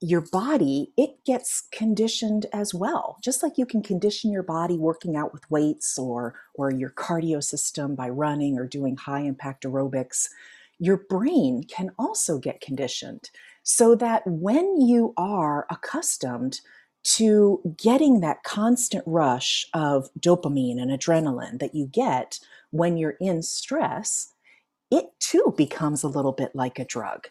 your 0.00 0.20
body 0.20 0.92
it 0.96 1.24
gets 1.24 1.62
conditioned 1.72 2.46
as 2.52 2.72
well 2.72 3.18
just 3.22 3.42
like 3.42 3.58
you 3.58 3.66
can 3.66 3.82
condition 3.82 4.30
your 4.30 4.44
body 4.44 4.78
working 4.78 5.16
out 5.16 5.32
with 5.32 5.50
weights 5.50 5.98
or 5.98 6.34
or 6.54 6.70
your 6.70 6.90
cardio 6.90 7.42
system 7.42 7.94
by 7.96 8.08
running 8.08 8.56
or 8.56 8.66
doing 8.66 8.96
high 8.96 9.22
impact 9.22 9.64
aerobics 9.64 10.28
your 10.78 10.98
brain 11.08 11.64
can 11.64 11.90
also 11.98 12.38
get 12.38 12.60
conditioned 12.60 13.30
so 13.64 13.94
that 13.96 14.22
when 14.26 14.80
you 14.80 15.12
are 15.16 15.66
accustomed 15.70 16.60
to 17.04 17.60
getting 17.76 18.20
that 18.20 18.42
constant 18.42 19.02
rush 19.06 19.66
of 19.72 20.08
dopamine 20.18 20.80
and 20.80 20.90
adrenaline 20.90 21.58
that 21.58 21.74
you 21.74 21.86
get 21.86 22.38
when 22.70 22.96
you're 22.96 23.16
in 23.20 23.42
stress, 23.42 24.34
it 24.90 25.06
too 25.20 25.54
becomes 25.56 26.02
a 26.02 26.08
little 26.08 26.32
bit 26.32 26.54
like 26.54 26.78
a 26.78 26.84
drug. 26.84 27.28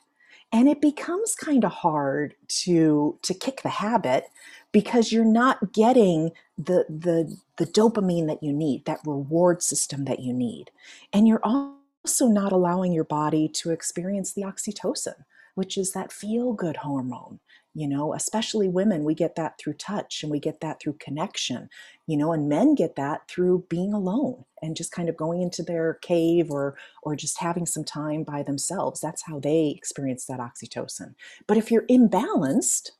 And 0.51 0.69
it 0.69 0.81
becomes 0.81 1.36
kind 1.36 1.65
of 1.65 1.71
hard 1.71 2.36
to 2.63 3.19
to 3.21 3.33
kick 3.33 3.62
the 3.62 3.69
habit 3.69 4.25
because 4.71 5.12
you're 5.12 5.25
not 5.25 5.73
getting 5.73 6.31
the 6.57 6.86
the 6.89 7.38
the 7.57 7.65
dopamine 7.65 8.27
that 8.27 8.41
you 8.41 8.53
need, 8.53 8.86
that 8.86 8.99
reward 9.05 9.62
system 9.62 10.05
that 10.05 10.19
you 10.19 10.33
need. 10.33 10.71
And 11.12 11.27
you're 11.27 11.43
also 11.43 12.27
not 12.27 12.51
allowing 12.51 12.93
your 12.93 13.03
body 13.03 13.49
to 13.55 13.71
experience 13.71 14.33
the 14.33 14.43
oxytocin 14.43 15.15
which 15.57 15.75
is 15.75 15.91
that 15.91 16.12
feel 16.12 16.53
good 16.53 16.77
hormone 16.77 17.39
you 17.77 17.87
know 17.87 18.13
especially 18.13 18.67
women 18.67 19.03
we 19.03 19.13
get 19.13 19.35
that 19.35 19.57
through 19.59 19.73
touch 19.73 20.23
and 20.23 20.31
we 20.31 20.39
get 20.39 20.61
that 20.61 20.79
through 20.81 20.97
connection 20.99 21.69
you 22.07 22.17
know 22.17 22.33
and 22.33 22.49
men 22.49 22.73
get 22.73 22.95
that 22.95 23.27
through 23.27 23.63
being 23.69 23.93
alone 23.93 24.43
and 24.61 24.75
just 24.75 24.91
kind 24.91 25.09
of 25.09 25.17
going 25.17 25.41
into 25.41 25.63
their 25.63 25.95
cave 25.95 26.49
or 26.49 26.75
or 27.03 27.15
just 27.15 27.39
having 27.39 27.65
some 27.65 27.83
time 27.83 28.23
by 28.23 28.43
themselves. 28.43 28.99
That's 28.99 29.23
how 29.23 29.39
they 29.39 29.73
experience 29.75 30.25
that 30.25 30.39
oxytocin. 30.39 31.15
But 31.45 31.57
if 31.57 31.71
you're 31.71 31.87
imbalanced 31.87 32.91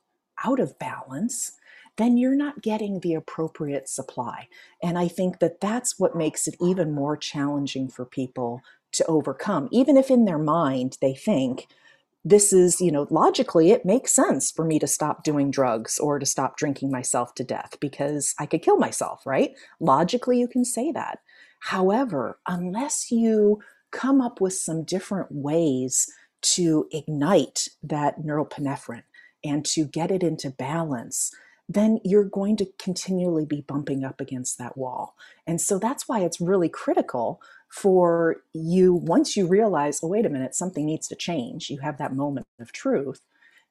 out 0.45 0.59
of 0.59 0.77
balance 0.79 1.53
then 1.97 2.15
you're 2.15 2.35
not 2.35 2.61
getting 2.61 2.99
the 2.99 3.15
appropriate 3.15 3.89
supply. 3.89 4.47
And 4.83 4.99
i 4.99 5.07
think 5.07 5.39
that 5.39 5.59
that's 5.59 5.97
what 5.97 6.15
makes 6.15 6.47
it 6.47 6.55
even 6.61 6.93
more 6.93 7.17
challenging 7.17 7.87
for 7.89 8.05
people 8.05 8.61
to 8.93 9.05
overcome 9.07 9.67
even 9.71 9.97
if 9.97 10.09
in 10.11 10.25
their 10.25 10.37
mind 10.37 10.97
they 11.01 11.13
think 11.13 11.67
this 12.29 12.51
is, 12.51 12.81
you 12.81 12.91
know, 12.91 13.07
logically, 13.09 13.71
it 13.71 13.85
makes 13.85 14.11
sense 14.13 14.51
for 14.51 14.65
me 14.65 14.79
to 14.79 14.87
stop 14.87 15.23
doing 15.23 15.49
drugs 15.49 15.97
or 15.97 16.19
to 16.19 16.25
stop 16.25 16.57
drinking 16.57 16.91
myself 16.91 17.33
to 17.35 17.43
death 17.43 17.77
because 17.79 18.35
I 18.37 18.45
could 18.45 18.61
kill 18.61 18.77
myself, 18.77 19.25
right? 19.25 19.51
Logically, 19.79 20.37
you 20.37 20.47
can 20.47 20.65
say 20.65 20.91
that. 20.91 21.19
However, 21.59 22.39
unless 22.45 23.11
you 23.11 23.61
come 23.91 24.19
up 24.19 24.41
with 24.41 24.53
some 24.53 24.83
different 24.83 25.31
ways 25.31 26.11
to 26.41 26.87
ignite 26.91 27.69
that 27.81 28.19
norepinephrine 28.19 29.03
and 29.43 29.65
to 29.65 29.85
get 29.85 30.11
it 30.11 30.21
into 30.21 30.49
balance, 30.49 31.33
then 31.69 31.99
you're 32.03 32.23
going 32.23 32.56
to 32.58 32.67
continually 32.80 33.45
be 33.45 33.62
bumping 33.62 34.03
up 34.03 34.21
against 34.21 34.58
that 34.58 34.77
wall. 34.77 35.15
And 35.45 35.60
so 35.60 35.80
that's 35.80 36.08
why 36.08 36.21
it's 36.21 36.39
really 36.39 36.69
critical 36.69 37.41
for 37.69 38.38
you, 38.53 38.93
once 38.93 39.36
you 39.36 39.47
realize, 39.47 39.99
oh, 40.01 40.08
wait 40.08 40.25
a 40.25 40.30
minute, 40.30 40.56
something 40.56 40.86
needs 40.86 41.08
to 41.10 41.15
change, 41.15 41.69
you 41.69 41.80
have 41.80 41.97
that 41.97 42.13
moment 42.13 42.47
of 42.60 42.71
truth, 42.71 43.21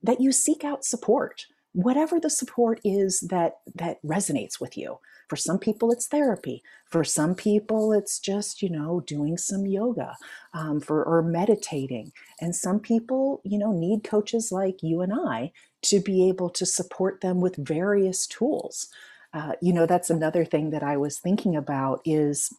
that 0.02 0.20
you 0.20 0.30
seek 0.32 0.62
out 0.62 0.84
support 0.84 1.46
whatever 1.76 2.18
the 2.18 2.30
support 2.30 2.80
is 2.84 3.20
that 3.20 3.58
that 3.74 4.02
resonates 4.02 4.58
with 4.58 4.78
you 4.78 4.98
for 5.28 5.36
some 5.36 5.58
people 5.58 5.90
it's 5.92 6.06
therapy. 6.06 6.62
For 6.86 7.04
some 7.04 7.34
people 7.34 7.92
it's 7.92 8.18
just 8.18 8.62
you 8.62 8.70
know 8.70 9.00
doing 9.06 9.36
some 9.36 9.66
yoga 9.66 10.16
um, 10.54 10.80
for 10.80 11.04
or 11.04 11.22
meditating. 11.22 12.12
And 12.40 12.54
some 12.54 12.80
people 12.80 13.40
you 13.44 13.58
know 13.58 13.72
need 13.72 14.04
coaches 14.04 14.52
like 14.52 14.82
you 14.82 15.00
and 15.00 15.12
i 15.12 15.52
to 15.82 16.00
be 16.00 16.28
able 16.28 16.50
to 16.50 16.66
support 16.66 17.20
them 17.20 17.40
with 17.40 17.56
various 17.56 18.26
tools. 18.26 18.88
Uh, 19.32 19.52
you 19.60 19.72
know 19.72 19.86
that's 19.86 20.08
another 20.08 20.44
thing 20.44 20.70
that 20.70 20.82
i 20.82 20.96
was 20.96 21.18
thinking 21.18 21.56
about 21.56 22.00
is 22.04 22.54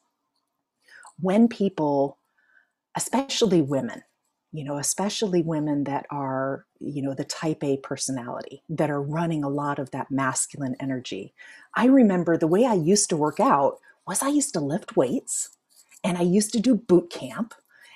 when 1.19 1.47
people 1.47 2.19
especially 2.95 3.61
women 3.61 4.03
you 4.51 4.63
know, 4.63 4.77
especially 4.77 5.41
women 5.41 5.83
that 5.85 6.05
are, 6.09 6.65
you 6.79 7.01
know, 7.01 7.13
the 7.13 7.25
type 7.25 7.63
A 7.63 7.77
personality 7.77 8.63
that 8.69 8.89
are 8.89 9.01
running 9.01 9.43
a 9.43 9.49
lot 9.49 9.79
of 9.79 9.91
that 9.91 10.09
masculine 10.09 10.75
energy. 10.79 11.33
I 11.75 11.85
remember 11.85 12.37
the 12.37 12.47
way 12.47 12.65
I 12.65 12.73
used 12.73 13.09
to 13.09 13.17
work 13.17 13.39
out 13.39 13.79
was 14.07 14.23
I 14.23 14.29
used 14.29 14.53
to 14.53 14.59
lift 14.59 14.95
weights 14.95 15.49
and 16.03 16.17
I 16.17 16.21
used 16.21 16.53
to 16.53 16.59
do 16.59 16.75
boot 16.75 17.09
camp 17.09 17.53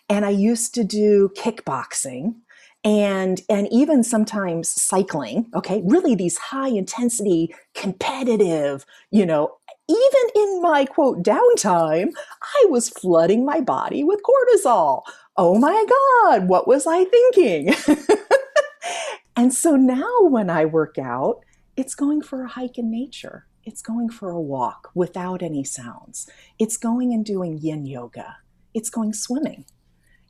and 0.09 0.25
I 0.25 0.29
used 0.31 0.73
to 0.75 0.83
do 0.83 1.29
kickboxing 1.37 2.35
and 2.83 3.41
and 3.47 3.67
even 3.71 4.03
sometimes 4.03 4.69
cycling 4.69 5.45
okay 5.55 5.81
really 5.85 6.15
these 6.15 6.37
high 6.37 6.69
intensity 6.69 7.53
competitive 7.75 8.85
you 9.11 9.23
know 9.25 9.55
even 9.87 10.29
in 10.35 10.61
my 10.63 10.85
quote 10.85 11.21
downtime 11.21 12.09
i 12.41 12.65
was 12.69 12.89
flooding 12.89 13.45
my 13.45 13.61
body 13.61 14.03
with 14.03 14.19
cortisol 14.23 15.03
oh 15.37 15.57
my 15.57 15.85
God, 15.87 16.47
what 16.47 16.67
was 16.67 16.85
I 16.87 17.05
thinking? 17.05 17.73
and 19.35 19.53
so 19.53 19.75
now 19.75 20.21
when 20.21 20.49
I 20.49 20.65
work 20.65 20.97
out, 20.97 21.41
it's 21.75 21.95
going 21.95 22.21
for 22.21 22.43
a 22.43 22.49
hike 22.49 22.77
in 22.77 22.91
nature. 22.91 23.47
It's 23.63 23.81
going 23.81 24.09
for 24.09 24.29
a 24.29 24.41
walk 24.41 24.89
without 24.93 25.41
any 25.41 25.63
sounds. 25.63 26.29
It's 26.59 26.77
going 26.77 27.13
and 27.13 27.25
doing 27.25 27.59
yin 27.59 27.85
yoga. 27.85 28.37
It's 28.73 28.89
going 28.89 29.13
swimming. 29.13 29.65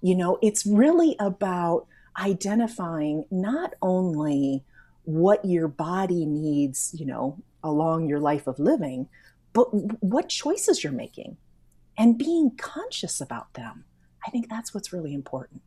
You 0.01 0.15
know, 0.15 0.37
it's 0.41 0.65
really 0.65 1.15
about 1.19 1.87
identifying 2.19 3.25
not 3.31 3.73
only 3.81 4.63
what 5.03 5.45
your 5.45 5.67
body 5.67 6.25
needs, 6.25 6.93
you 6.97 7.05
know, 7.05 7.37
along 7.63 8.07
your 8.07 8.19
life 8.19 8.47
of 8.47 8.59
living, 8.59 9.07
but 9.53 9.65
what 10.03 10.29
choices 10.29 10.83
you're 10.83 10.93
making 10.93 11.37
and 11.97 12.17
being 12.17 12.51
conscious 12.57 13.21
about 13.21 13.53
them. 13.53 13.85
I 14.25 14.29
think 14.29 14.49
that's 14.49 14.73
what's 14.73 14.93
really 14.93 15.13
important. 15.13 15.61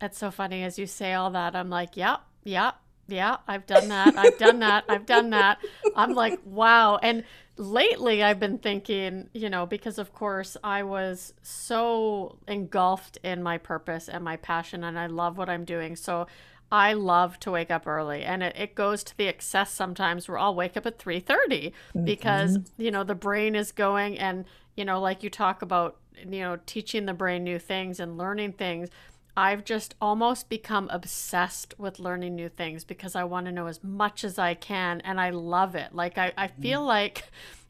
That's 0.00 0.18
so 0.18 0.30
funny 0.30 0.64
as 0.64 0.78
you 0.78 0.86
say 0.86 1.14
all 1.14 1.30
that. 1.30 1.54
I'm 1.54 1.70
like, 1.70 1.96
yep, 1.96 2.20
yep, 2.42 2.76
yeah, 3.06 3.36
I've 3.46 3.66
done 3.66 3.88
that. 3.88 4.16
I've 4.16 4.38
done 4.38 4.60
that. 4.60 4.84
I've 4.88 5.06
done 5.06 5.30
that. 5.30 5.58
I'm 5.96 6.14
like, 6.14 6.40
wow. 6.44 6.96
And 6.96 7.24
lately 7.56 8.22
I've 8.22 8.40
been 8.40 8.58
thinking, 8.58 9.28
you 9.32 9.50
know, 9.50 9.66
because 9.66 9.98
of 9.98 10.12
course 10.12 10.56
I 10.64 10.82
was 10.82 11.34
so 11.42 12.38
engulfed 12.48 13.18
in 13.22 13.42
my 13.42 13.58
purpose 13.58 14.08
and 14.08 14.24
my 14.24 14.36
passion 14.36 14.84
and 14.84 14.98
I 14.98 15.06
love 15.06 15.36
what 15.38 15.48
I'm 15.48 15.64
doing. 15.64 15.96
So 15.96 16.26
I 16.72 16.94
love 16.94 17.38
to 17.40 17.50
wake 17.50 17.70
up 17.70 17.86
early 17.86 18.24
and 18.24 18.42
it, 18.42 18.56
it 18.56 18.74
goes 18.74 19.04
to 19.04 19.16
the 19.16 19.28
excess 19.28 19.70
sometimes 19.70 20.26
where 20.26 20.38
I'll 20.38 20.54
wake 20.54 20.76
up 20.76 20.86
at 20.86 20.98
3:30 20.98 21.26
mm-hmm. 21.26 22.04
because, 22.04 22.58
you 22.76 22.90
know, 22.90 23.04
the 23.04 23.14
brain 23.14 23.54
is 23.54 23.70
going 23.70 24.18
and, 24.18 24.44
you 24.76 24.84
know, 24.84 25.00
like 25.00 25.22
you 25.22 25.30
talk 25.30 25.62
about 25.62 25.98
you 26.18 26.40
know, 26.40 26.58
teaching 26.66 27.06
the 27.06 27.14
brain 27.14 27.44
new 27.44 27.58
things 27.58 28.00
and 28.00 28.18
learning 28.18 28.52
things, 28.52 28.90
I've 29.36 29.64
just 29.64 29.94
almost 30.00 30.48
become 30.48 30.88
obsessed 30.92 31.74
with 31.78 31.98
learning 31.98 32.36
new 32.36 32.48
things 32.48 32.84
because 32.84 33.16
I 33.16 33.24
want 33.24 33.46
to 33.46 33.52
know 33.52 33.66
as 33.66 33.82
much 33.82 34.22
as 34.22 34.38
I 34.38 34.54
can 34.54 35.00
and 35.00 35.20
I 35.20 35.30
love 35.30 35.74
it. 35.74 35.94
Like 35.94 36.18
I, 36.18 36.32
I 36.36 36.48
feel 36.48 36.82
mm. 36.82 36.86
like 36.86 37.24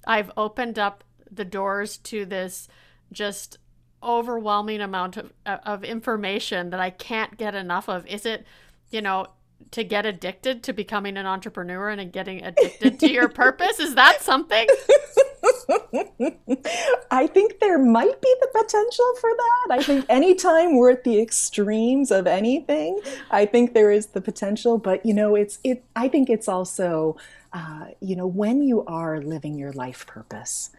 I've 0.07 0.31
opened 0.37 0.79
up 0.79 1.05
the 1.31 1.45
doors 1.45 1.97
to 1.99 2.27
this 2.27 2.69
just 3.13 3.59
overwhelming 4.03 4.83
amount 4.83 5.17
of, 5.17 5.33
of 5.47 5.85
information 5.85 6.71
that 6.71 6.81
I 6.81 6.91
can't 6.91 7.39
get 7.39 7.55
enough 7.55 7.89
of. 7.89 8.07
Is 8.07 8.27
it, 8.27 8.47
you 8.91 9.01
know, 9.01 9.29
to 9.71 9.83
get 9.83 10.05
addicted 10.05 10.63
to 10.65 10.75
becoming 10.75 11.17
an 11.17 11.25
entrepreneur 11.25 11.89
and 11.89 12.13
getting 12.13 12.45
addicted 12.45 13.01
to 13.01 13.11
your 13.11 13.29
purpose? 13.31 13.81
Is 13.81 13.95
that 13.95 14.21
something? 14.23 14.67
I 17.11 17.27
think 17.27 17.61
there 17.61 17.79
might 17.79 18.21
be 18.21 18.35
the 18.41 18.49
potential 18.53 19.15
for 19.21 19.31
that. 19.31 19.67
I 19.71 19.83
think 19.83 20.07
anytime 20.09 20.77
we're 20.77 20.91
at 20.91 21.05
the 21.05 21.21
extremes 21.21 22.11
of 22.11 22.27
anything, 22.27 23.01
I 23.31 23.47
think 23.47 23.75
there 23.75 23.91
is 23.91 24.07
the 24.07 24.21
potential. 24.21 24.79
But 24.79 25.05
you 25.07 25.15
know, 25.15 25.35
it's 25.35 25.59
it. 25.65 25.85
I 25.95 26.09
think 26.09 26.29
it's 26.31 26.49
also, 26.49 27.17
uh, 27.53 27.87
you 28.01 28.17
know, 28.17 28.27
when 28.27 28.63
you 28.63 28.85
are 28.87 29.21
living 29.21 29.57
your 29.59 29.73
life 29.73 30.07
purpose, 30.07 30.71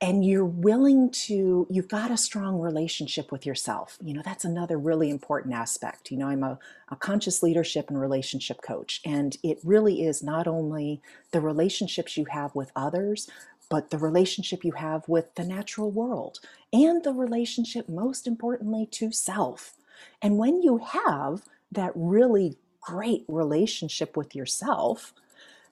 and 0.00 0.24
you're 0.24 0.44
willing 0.44 1.10
to 1.10 1.66
you've 1.68 1.88
got 1.88 2.10
a 2.10 2.16
strong 2.16 2.58
relationship 2.58 3.30
with 3.30 3.44
yourself 3.44 3.98
you 4.02 4.14
know 4.14 4.22
that's 4.24 4.44
another 4.44 4.78
really 4.78 5.10
important 5.10 5.54
aspect 5.54 6.10
you 6.10 6.16
know 6.16 6.28
i'm 6.28 6.42
a, 6.42 6.58
a, 6.90 6.96
conscious 6.96 7.42
leadership 7.42 7.88
and 7.88 8.00
relationship 8.00 8.62
coach 8.62 9.00
and 9.04 9.36
it 9.42 9.58
really 9.62 10.04
is 10.04 10.22
not 10.22 10.46
only 10.46 11.00
the 11.32 11.40
relationships 11.40 12.16
you 12.16 12.24
have 12.26 12.54
with 12.54 12.72
others 12.74 13.28
but 13.70 13.90
the 13.90 13.98
relationship 13.98 14.64
you 14.64 14.72
have 14.72 15.08
with 15.08 15.34
the 15.36 15.44
natural 15.44 15.90
world 15.90 16.40
and 16.72 17.02
the 17.02 17.14
relationship, 17.14 17.88
most 17.88 18.26
importantly, 18.26 18.86
to 18.90 19.10
self. 19.12 19.76
And 20.20 20.36
when 20.36 20.60
you 20.60 20.78
have 20.78 21.44
that 21.72 21.92
really 21.94 22.58
great 22.82 23.24
relationship 23.28 24.16
with 24.16 24.34
yourself, 24.34 25.14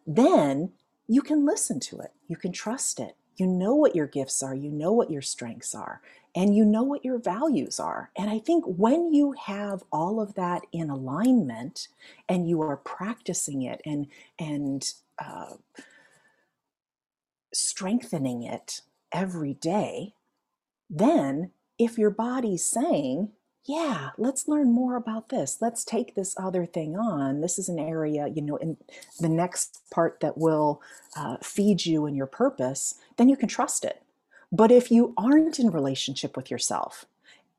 then 0.07 0.71
you 1.09 1.21
can 1.23 1.45
listen 1.45 1.81
to 1.81 1.99
it, 1.99 2.13
you 2.29 2.37
can 2.37 2.53
trust 2.53 3.01
it. 3.01 3.17
You 3.37 3.47
know 3.47 3.75
what 3.75 3.95
your 3.95 4.07
gifts 4.09 4.43
are, 4.43 4.55
you 4.55 4.71
know 4.71 4.93
what 4.93 5.11
your 5.11 5.23
strengths 5.23 5.75
are, 5.75 6.01
and 6.35 6.57
you 6.57 6.65
know 6.65 6.83
what 6.83 7.05
your 7.05 7.19
values 7.19 7.79
are. 7.79 8.11
And 8.17 8.29
I 8.29 8.41
think 8.41 8.65
when 8.67 9.15
you 9.15 9.33
have 9.47 9.85
all 9.93 10.21
of 10.21 10.35
that 10.35 10.63
in 10.73 10.91
alignment 10.91 11.89
and 12.29 12.49
you 12.49 12.61
are 12.63 12.77
practicing 12.77 13.63
it 13.63 13.81
and, 13.85 14.09
and, 14.39 14.93
uh, 15.25 15.55
strengthening 17.53 18.43
it 18.43 18.83
every 19.13 19.55
day, 19.55 20.15
then 20.91 21.51
if 21.79 21.99
your 21.99 22.11
body's 22.11 22.65
saying, 22.65 23.31
yeah, 23.65 24.11
let's 24.17 24.49
learn 24.49 24.73
more 24.73 24.97
about 24.97 25.29
this. 25.29 25.59
Let's 25.61 25.85
take 25.85 26.15
this 26.15 26.35
other 26.39 26.65
thing 26.65 26.97
on. 26.97 27.43
This 27.43 27.59
is 27.59 27.69
an 27.69 27.79
area, 27.79 28.27
you 28.27 28.41
know, 28.41 28.57
in 28.57 28.79
the 29.21 29.29
next 29.29 29.83
part 29.91 30.21
that 30.21 30.39
will 30.39 30.81
uh, 31.15 31.37
feed 31.43 31.85
you 31.85 32.07
and 32.07 32.17
your 32.17 32.27
purpose, 32.27 32.95
then 33.19 33.29
you 33.29 33.37
can 33.37 33.49
trust 33.49 33.85
it. 33.85 34.03
But 34.51 34.73
if 34.73 34.91
you 34.91 35.13
aren't 35.19 35.59
in 35.59 35.71
relationship 35.71 36.35
with 36.35 36.51
yourself, 36.51 37.05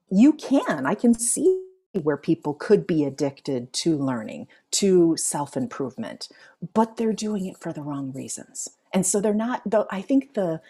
you 0.10 0.34
can. 0.34 0.88
I 0.88 0.96
can 0.96 1.14
see 1.14 1.62
where 2.02 2.18
people 2.18 2.56
could 2.56 2.88
be 2.88 3.04
addicted 3.04 3.72
to 3.74 3.98
learning, 3.98 4.48
to 4.72 5.16
self 5.18 5.56
improvement, 5.56 6.30
but 6.74 6.98
they're 6.98 7.14
doing 7.14 7.46
it 7.46 7.58
for 7.60 7.72
the 7.72 7.82
wrong 7.84 8.12
reasons. 8.14 8.70
And 8.94 9.06
so 9.06 9.22
they're 9.22 9.34
not, 9.34 9.62
though, 9.66 9.88
I 9.92 10.02
think 10.02 10.34
the, 10.34 10.62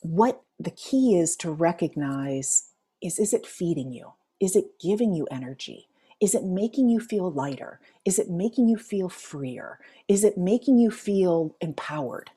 what 0.00 0.42
the 0.58 0.70
key 0.70 1.16
is 1.16 1.36
to 1.36 1.50
recognize 1.50 2.70
is, 3.02 3.18
is 3.18 3.32
it 3.32 3.46
feeding 3.46 3.92
you? 3.92 4.12
Is 4.40 4.56
it 4.56 4.78
giving 4.80 5.12
you 5.12 5.26
energy? 5.30 5.88
Is 6.20 6.34
it 6.34 6.44
making 6.44 6.88
you 6.88 6.98
feel 7.00 7.30
lighter? 7.30 7.80
Is 8.04 8.18
it 8.18 8.30
making 8.30 8.68
you 8.68 8.76
feel 8.76 9.08
freer? 9.08 9.78
Is 10.08 10.24
it 10.24 10.36
making 10.36 10.78
you 10.78 10.90
feel 10.90 11.54
empowered? 11.60 12.30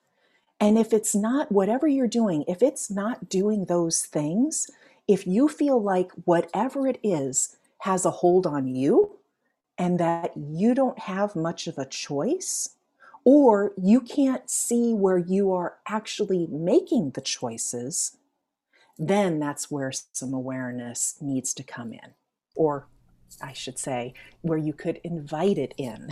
And 0.60 0.78
if 0.78 0.94
it's 0.94 1.15
not, 1.15 1.52
whatever 1.52 1.88
you're 1.88 2.08
doing, 2.08 2.44
if 2.48 2.62
it's 2.62 2.91
not 2.91 3.28
doing 3.30 3.65
those 3.65 4.04
things, 4.04 4.70
if 5.08 5.26
you 5.26 5.48
feel 5.48 5.82
like 5.82 6.12
whatever 6.26 6.88
it 6.88 7.00
is 7.02 7.58
has 7.80 8.06
a 8.06 8.12
hold 8.12 8.46
on 8.46 8.67
you 8.67 9.17
and 9.78 10.00
that 10.00 10.32
you 10.36 10.76
don't 10.76 11.00
have 11.00 11.36
much 11.36 11.65
of 11.65 11.80
a 11.80 11.86
choice, 11.88 12.76
or 13.24 13.74
you 13.82 14.02
can't 14.02 14.50
see 14.50 14.94
where 14.94 15.18
you 15.18 15.52
are 15.52 15.78
actually 15.88 16.48
making 16.50 17.12
the 17.12 17.22
choices, 17.22 18.18
then 18.98 19.40
that's 19.40 19.70
where 19.70 19.92
some 19.92 20.34
awareness 20.34 21.16
needs 21.22 21.54
to 21.54 21.64
come 21.64 21.94
in. 21.94 22.14
Or 22.56 22.88
I 23.42 23.54
should 23.54 23.80
say, 23.80 24.14
where 24.42 24.58
you 24.58 24.74
could 24.74 25.00
invite 25.04 25.58
it 25.58 25.74
in. 25.78 26.10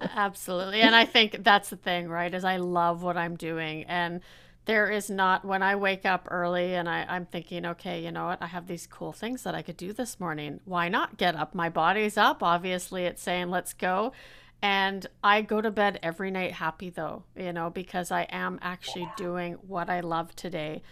Absolutely. 0.00 0.80
And 0.80 0.94
I 0.94 1.04
think 1.04 1.42
that's 1.42 1.70
the 1.70 1.76
thing, 1.76 2.08
right? 2.08 2.32
Is 2.34 2.44
I 2.44 2.56
love 2.56 3.02
what 3.02 3.16
I'm 3.16 3.36
doing. 3.36 3.84
And 3.84 4.20
there 4.66 4.90
is 4.90 5.08
not, 5.08 5.44
when 5.44 5.62
I 5.62 5.76
wake 5.76 6.04
up 6.04 6.28
early 6.30 6.74
and 6.74 6.88
I, 6.88 7.06
I'm 7.08 7.24
thinking, 7.24 7.64
okay, 7.64 8.04
you 8.04 8.12
know 8.12 8.26
what? 8.26 8.42
I 8.42 8.46
have 8.48 8.66
these 8.66 8.86
cool 8.86 9.12
things 9.12 9.44
that 9.44 9.54
I 9.54 9.62
could 9.62 9.78
do 9.78 9.92
this 9.94 10.20
morning. 10.20 10.60
Why 10.66 10.88
not 10.88 11.16
get 11.16 11.34
up? 11.34 11.54
My 11.54 11.70
body's 11.70 12.18
up. 12.18 12.42
Obviously, 12.42 13.04
it's 13.04 13.22
saying, 13.22 13.48
let's 13.48 13.72
go. 13.72 14.12
And 14.60 15.06
I 15.22 15.42
go 15.42 15.60
to 15.60 15.70
bed 15.70 16.00
every 16.02 16.30
night 16.30 16.52
happy, 16.52 16.90
though, 16.90 17.22
you 17.36 17.52
know, 17.52 17.70
because 17.70 18.10
I 18.10 18.22
am 18.30 18.58
actually 18.60 19.08
doing 19.16 19.54
what 19.54 19.88
I 19.88 20.00
love 20.00 20.34
today. 20.34 20.82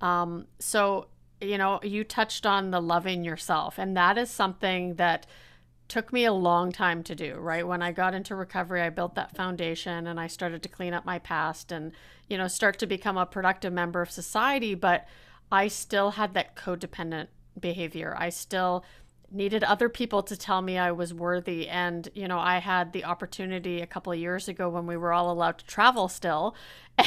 Um, 0.00 0.46
so, 0.60 1.08
you 1.40 1.58
know, 1.58 1.80
you 1.82 2.04
touched 2.04 2.46
on 2.46 2.70
the 2.70 2.80
loving 2.80 3.24
yourself, 3.24 3.78
and 3.78 3.96
that 3.96 4.16
is 4.16 4.30
something 4.30 4.94
that 4.94 5.26
took 5.88 6.12
me 6.12 6.24
a 6.24 6.32
long 6.32 6.72
time 6.72 7.02
to 7.04 7.14
do, 7.14 7.34
right? 7.34 7.66
When 7.66 7.82
I 7.82 7.92
got 7.92 8.14
into 8.14 8.34
recovery, 8.34 8.82
I 8.82 8.90
built 8.90 9.14
that 9.14 9.36
foundation 9.36 10.06
and 10.06 10.18
I 10.18 10.26
started 10.26 10.62
to 10.64 10.68
clean 10.68 10.92
up 10.92 11.04
my 11.04 11.18
past 11.18 11.70
and, 11.70 11.92
you 12.28 12.36
know, 12.36 12.48
start 12.48 12.78
to 12.80 12.86
become 12.86 13.16
a 13.16 13.26
productive 13.26 13.72
member 13.72 14.02
of 14.02 14.10
society. 14.10 14.74
But 14.74 15.06
I 15.50 15.68
still 15.68 16.12
had 16.12 16.34
that 16.34 16.56
codependent 16.56 17.28
behavior. 17.58 18.16
I 18.18 18.30
still 18.30 18.84
needed 19.30 19.64
other 19.64 19.88
people 19.88 20.22
to 20.22 20.36
tell 20.36 20.62
me 20.62 20.78
I 20.78 20.92
was 20.92 21.12
worthy. 21.12 21.68
And, 21.68 22.08
you 22.14 22.28
know, 22.28 22.38
I 22.38 22.58
had 22.58 22.92
the 22.92 23.04
opportunity 23.04 23.80
a 23.80 23.86
couple 23.86 24.12
of 24.12 24.18
years 24.18 24.48
ago 24.48 24.68
when 24.68 24.86
we 24.86 24.96
were 24.96 25.12
all 25.12 25.30
allowed 25.30 25.58
to 25.58 25.66
travel 25.66 26.08
still. 26.08 26.54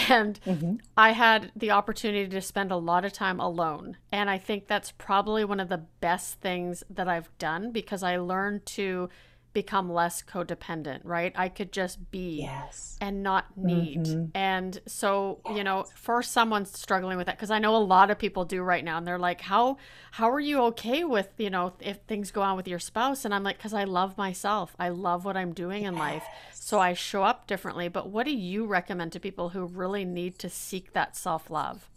And 0.08 0.40
mm-hmm. 0.46 0.76
I 0.96 1.14
had 1.14 1.52
the 1.56 1.72
opportunity 1.72 2.30
to 2.30 2.42
spend 2.42 2.72
a 2.72 2.78
lot 2.78 3.06
of 3.06 3.12
time 3.12 3.40
alone. 3.40 3.98
And 4.12 4.30
I 4.30 4.38
think 4.38 4.68
that's 4.68 4.92
probably 4.92 5.44
one 5.44 5.60
of 5.60 5.68
the 5.68 5.84
best 6.00 6.40
things 6.42 6.84
that 6.92 7.08
I've 7.08 7.36
done 7.40 7.72
because 7.72 8.04
I 8.04 8.18
learned 8.18 8.68
to 8.68 9.10
become 9.54 9.92
less 9.92 10.22
codependent, 10.22 11.02
right? 11.04 11.34
I 11.36 11.50
could 11.50 11.72
just 11.72 12.12
be 12.12 12.42
yes. 12.42 12.98
and 13.02 13.24
not 13.24 13.58
need. 13.58 14.06
Mm-hmm. 14.06 14.26
And 14.36 14.80
so, 14.86 15.40
yes. 15.46 15.58
you 15.58 15.64
know, 15.64 15.86
for 15.96 16.22
someone 16.22 16.66
struggling 16.66 17.18
with 17.18 17.28
that 17.28 17.40
cuz 17.40 17.50
I 17.52 17.60
know 17.60 17.76
a 17.76 17.78
lot 17.78 18.12
of 18.12 18.20
people 18.20 18.46
do 18.46 18.62
right 18.62 18.84
now 18.84 18.98
and 18.98 19.08
they're 19.08 19.20
like, 19.20 19.42
"How 19.42 19.78
how 20.12 20.30
are 20.30 20.40
you 20.40 20.62
okay 20.66 21.04
with, 21.04 21.34
you 21.38 21.50
know, 21.50 21.74
if 21.80 21.98
things 22.02 22.32
go 22.32 22.42
on 22.42 22.56
with 22.58 22.68
your 22.68 22.80
spouse?" 22.80 23.26
And 23.26 23.34
I'm 23.34 23.44
like, 23.44 23.60
"Cuz 23.60 23.74
I 23.74 23.84
love 23.84 24.18
myself. 24.18 24.76
I 24.80 24.90
love 24.90 25.26
what 25.26 25.38
I'm 25.38 25.54
doing 25.54 25.84
in 25.84 25.96
life. 25.96 26.24
So 26.54 26.80
I 26.80 26.94
show 26.94 27.24
up 27.24 27.48
differently." 27.48 27.88
But 27.88 28.10
what 28.10 28.26
do 28.26 28.32
you 28.32 28.66
recommend 28.66 29.12
to 29.14 29.20
people 29.20 29.50
who 29.50 29.66
really 29.66 30.06
need 30.06 30.38
to 30.40 30.50
seek 30.50 30.94
that 30.94 31.16
self-love? 31.16 31.90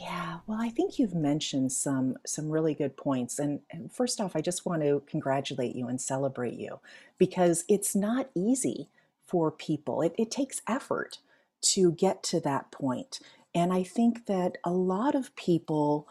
Yeah, 0.00 0.38
well, 0.46 0.60
I 0.60 0.68
think 0.68 0.98
you've 0.98 1.14
mentioned 1.14 1.72
some 1.72 2.18
some 2.24 2.50
really 2.50 2.74
good 2.74 2.96
points. 2.96 3.38
And, 3.38 3.60
and 3.70 3.92
first 3.92 4.20
off, 4.20 4.36
I 4.36 4.40
just 4.40 4.64
want 4.64 4.82
to 4.82 5.02
congratulate 5.06 5.74
you 5.74 5.88
and 5.88 6.00
celebrate 6.00 6.54
you 6.54 6.78
because 7.18 7.64
it's 7.68 7.96
not 7.96 8.30
easy 8.34 8.88
for 9.26 9.50
people. 9.50 10.02
It, 10.02 10.14
it 10.16 10.30
takes 10.30 10.62
effort 10.68 11.18
to 11.62 11.92
get 11.92 12.22
to 12.24 12.40
that 12.40 12.70
point. 12.70 13.18
And 13.54 13.72
I 13.72 13.82
think 13.82 14.26
that 14.26 14.58
a 14.64 14.70
lot 14.70 15.14
of 15.16 15.34
people, 15.34 16.06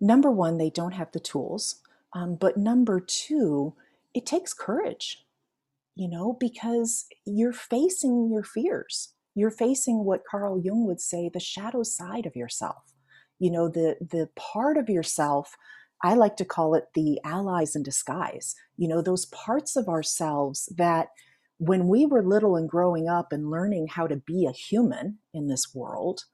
number 0.00 0.30
one, 0.30 0.56
they 0.56 0.70
don't 0.70 0.92
have 0.92 1.12
the 1.12 1.20
tools. 1.20 1.76
Um, 2.14 2.36
but 2.36 2.56
number 2.56 3.00
two, 3.00 3.74
it 4.14 4.24
takes 4.24 4.54
courage, 4.54 5.26
you 5.94 6.08
know, 6.08 6.32
because 6.40 7.06
you're 7.26 7.52
facing 7.52 8.30
your 8.32 8.42
fears. 8.42 9.10
You're 9.34 9.50
facing 9.50 10.04
what 10.04 10.24
Carl 10.28 10.58
Jung 10.58 10.86
would 10.86 11.00
say 11.00 11.28
the 11.28 11.38
shadow 11.38 11.82
side 11.82 12.26
of 12.26 12.34
yourself 12.34 12.89
you 13.40 13.50
know 13.50 13.68
the 13.68 13.96
the 14.00 14.28
part 14.36 14.76
of 14.76 14.88
yourself 14.88 15.56
i 16.04 16.14
like 16.14 16.36
to 16.36 16.44
call 16.44 16.74
it 16.74 16.84
the 16.94 17.18
allies 17.24 17.74
in 17.74 17.82
disguise 17.82 18.54
you 18.76 18.86
know 18.86 19.02
those 19.02 19.26
parts 19.26 19.74
of 19.74 19.88
ourselves 19.88 20.72
that 20.76 21.08
when 21.58 21.88
we 21.88 22.06
were 22.06 22.22
little 22.22 22.56
and 22.56 22.68
growing 22.70 23.08
up 23.08 23.32
and 23.32 23.50
learning 23.50 23.88
how 23.88 24.06
to 24.06 24.16
be 24.16 24.46
a 24.46 24.52
human 24.52 25.18
in 25.34 25.48
this 25.48 25.74
world 25.74 26.24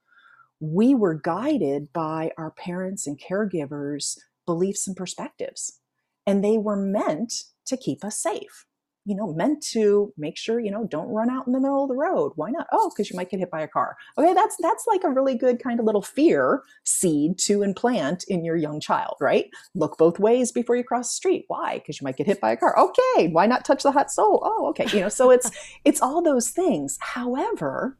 we 0.61 0.95
were 0.95 1.15
guided 1.15 1.93
by 1.93 2.31
our 2.37 2.51
parents 2.51 3.07
and 3.07 3.21
caregivers 3.21 4.19
beliefs 4.45 4.87
and 4.87 4.97
perspectives 4.97 5.81
and 6.27 6.45
they 6.45 6.59
were 6.59 6.77
meant 6.77 7.33
to 7.65 7.77
keep 7.77 8.05
us 8.05 8.21
safe 8.21 8.67
you 9.07 9.15
know, 9.15 9.33
meant 9.33 9.63
to 9.63 10.13
make 10.19 10.37
sure, 10.37 10.59
you 10.59 10.71
know, 10.71 10.85
don't 10.85 11.09
run 11.09 11.31
out 11.31 11.47
in 11.47 11.53
the 11.53 11.61
middle 11.61 11.85
of 11.85 11.89
the 11.89 11.95
road. 11.95 12.33
Why 12.35 12.51
not? 12.51 12.67
Oh, 12.73 12.91
because 12.91 13.09
you 13.09 13.17
might 13.17 13.31
get 13.31 13.39
hit 13.39 13.53
by 13.53 13.63
a 13.63 13.69
car. 13.69 13.97
Okay, 14.19 14.35
that's 14.35 14.57
that's 14.61 14.85
like 14.89 15.05
a 15.05 15.11
really 15.11 15.37
good 15.37 15.63
kind 15.63 15.79
of 15.79 15.87
little 15.87 16.03
fear 16.03 16.65
seed 16.83 17.39
to 17.39 17.63
implant 17.63 18.25
in 18.25 18.45
your 18.45 18.57
young 18.57 18.81
child, 18.81 19.15
right? 19.21 19.49
Look 19.77 19.97
both 19.97 20.19
ways 20.19 20.51
before 20.51 20.75
you 20.75 20.83
cross 20.83 21.09
the 21.09 21.15
street. 21.15 21.45
Why? 21.47 21.75
Because 21.75 22.01
you 22.01 22.05
might 22.05 22.17
get 22.17 22.27
hit 22.27 22.41
by 22.41 22.51
a 22.51 22.57
car. 22.57 22.77
Okay, 22.77 23.29
why 23.29 23.47
not 23.47 23.65
touch 23.65 23.85
the 23.85 23.93
hot 23.93 24.11
stove? 24.11 24.41
Oh, 24.43 24.67
okay. 24.71 24.87
You 24.93 25.03
know, 25.03 25.09
so 25.09 25.31
it's 25.31 25.53
it's 25.85 26.03
all 26.03 26.21
those 26.21 26.51
things. 26.51 26.99
However, 27.01 27.97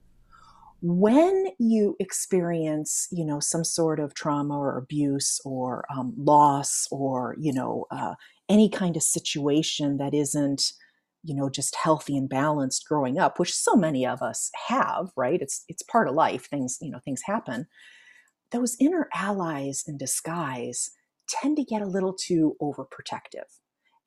when 0.83 1.47
you 1.59 1.97
experience 2.01 3.09
you 3.13 3.25
know 3.25 3.39
some 3.39 3.65
sort 3.65 4.01
of 4.01 4.13
trauma 4.15 4.59
or 4.59 4.77
abuse 4.77 5.41
or 5.45 5.85
um, 5.89 6.13
loss 6.17 6.89
or 6.91 7.37
you 7.39 7.53
know 7.53 7.87
uh, 7.93 8.15
any 8.49 8.69
kind 8.69 8.97
of 8.97 9.03
situation 9.05 9.99
that 9.99 10.13
isn't 10.13 10.73
you 11.27 11.35
know 11.35 11.51
just 11.51 11.77
healthy 11.77 12.17
and 12.17 12.29
balanced 12.29 12.87
growing 12.89 13.19
up 13.19 13.39
which 13.39 13.55
so 13.55 13.75
many 13.77 14.07
of 14.07 14.23
us 14.23 14.51
have 14.69 15.11
right? 15.17 15.41
It's 15.43 15.65
it's 15.69 15.83
part 15.83 16.09
of 16.09 16.15
life 16.15 16.49
things 16.49 16.79
you 16.81 16.91
know 16.91 17.01
things 17.05 17.23
happen. 17.27 17.67
Those 18.53 18.77
inner 18.81 19.09
allies 19.15 19.85
in 19.87 19.99
disguise 19.99 20.91
tend 21.29 21.57
to 21.57 21.65
get 21.65 21.83
a 21.83 21.87
little 21.87 22.15
too 22.15 22.57
overprotective. 22.63 23.59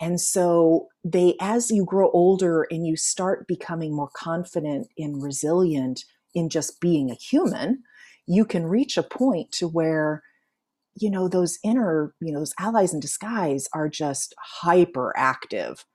And 0.01 0.21
so 0.21 0.87
they 1.03 1.35
as 1.41 1.69
you 1.69 1.83
grow 1.85 2.09
older 2.11 2.65
and 2.71 2.87
you 2.87 2.95
start 2.95 3.47
becoming 3.47 3.93
more 3.93 4.09
confident 4.15 4.87
and 4.97 5.21
resilient 5.21 6.05
in 6.33 6.49
just 6.49 6.79
being 6.79 7.11
a 7.11 7.15
human 7.15 7.83
you 8.29 8.45
can 8.45 8.67
reach 8.67 8.95
a 8.95 9.03
point 9.03 9.51
to 9.51 9.67
where 9.67 10.21
you 10.95 11.09
know 11.09 11.27
those 11.27 11.57
inner 11.63 12.13
you 12.21 12.31
know 12.31 12.39
those 12.39 12.53
allies 12.59 12.93
in 12.93 12.99
disguise 12.99 13.67
are 13.73 13.89
just 13.89 14.33
hyper 14.39 15.13
active 15.17 15.85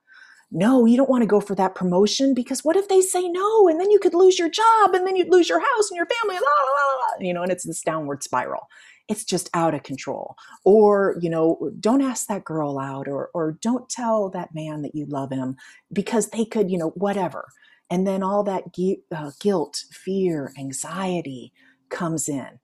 no, 0.51 0.85
you 0.85 0.95
don't 0.95 1.09
want 1.09 1.23
to 1.23 1.27
go 1.27 1.41
for 1.41 1.55
that 1.55 1.75
promotion 1.75 2.33
because 2.33 2.63
what 2.63 2.75
if 2.75 2.87
they 2.87 3.01
say 3.01 3.27
no 3.27 3.67
and 3.67 3.79
then 3.79 3.91
you 3.91 3.99
could 3.99 4.13
lose 4.13 4.37
your 4.37 4.49
job 4.49 4.93
and 4.93 5.05
then 5.05 5.15
you'd 5.15 5.31
lose 5.31 5.49
your 5.49 5.59
house 5.59 5.89
and 5.89 5.97
your 5.97 6.05
family, 6.05 6.35
blah, 6.35 6.39
blah, 6.39 7.17
blah, 7.17 7.27
you 7.27 7.33
know, 7.33 7.41
and 7.41 7.51
it's 7.51 7.65
this 7.65 7.81
downward 7.81 8.23
spiral. 8.23 8.67
It's 9.07 9.23
just 9.23 9.49
out 9.53 9.73
of 9.73 9.83
control. 9.83 10.35
Or, 10.63 11.17
you 11.19 11.29
know, 11.29 11.71
don't 11.79 12.01
ask 12.01 12.27
that 12.27 12.45
girl 12.45 12.79
out 12.79 13.07
or, 13.07 13.29
or 13.33 13.57
don't 13.61 13.89
tell 13.89 14.29
that 14.31 14.53
man 14.53 14.81
that 14.83 14.95
you 14.95 15.05
love 15.07 15.31
him 15.31 15.57
because 15.91 16.29
they 16.29 16.45
could, 16.45 16.71
you 16.71 16.77
know, 16.77 16.89
whatever. 16.91 17.47
And 17.89 18.07
then 18.07 18.23
all 18.23 18.43
that 18.43 18.73
gu- 18.73 19.03
uh, 19.15 19.31
guilt, 19.39 19.83
fear, 19.91 20.51
anxiety 20.57 21.53
comes 21.89 22.27
in. 22.27 22.59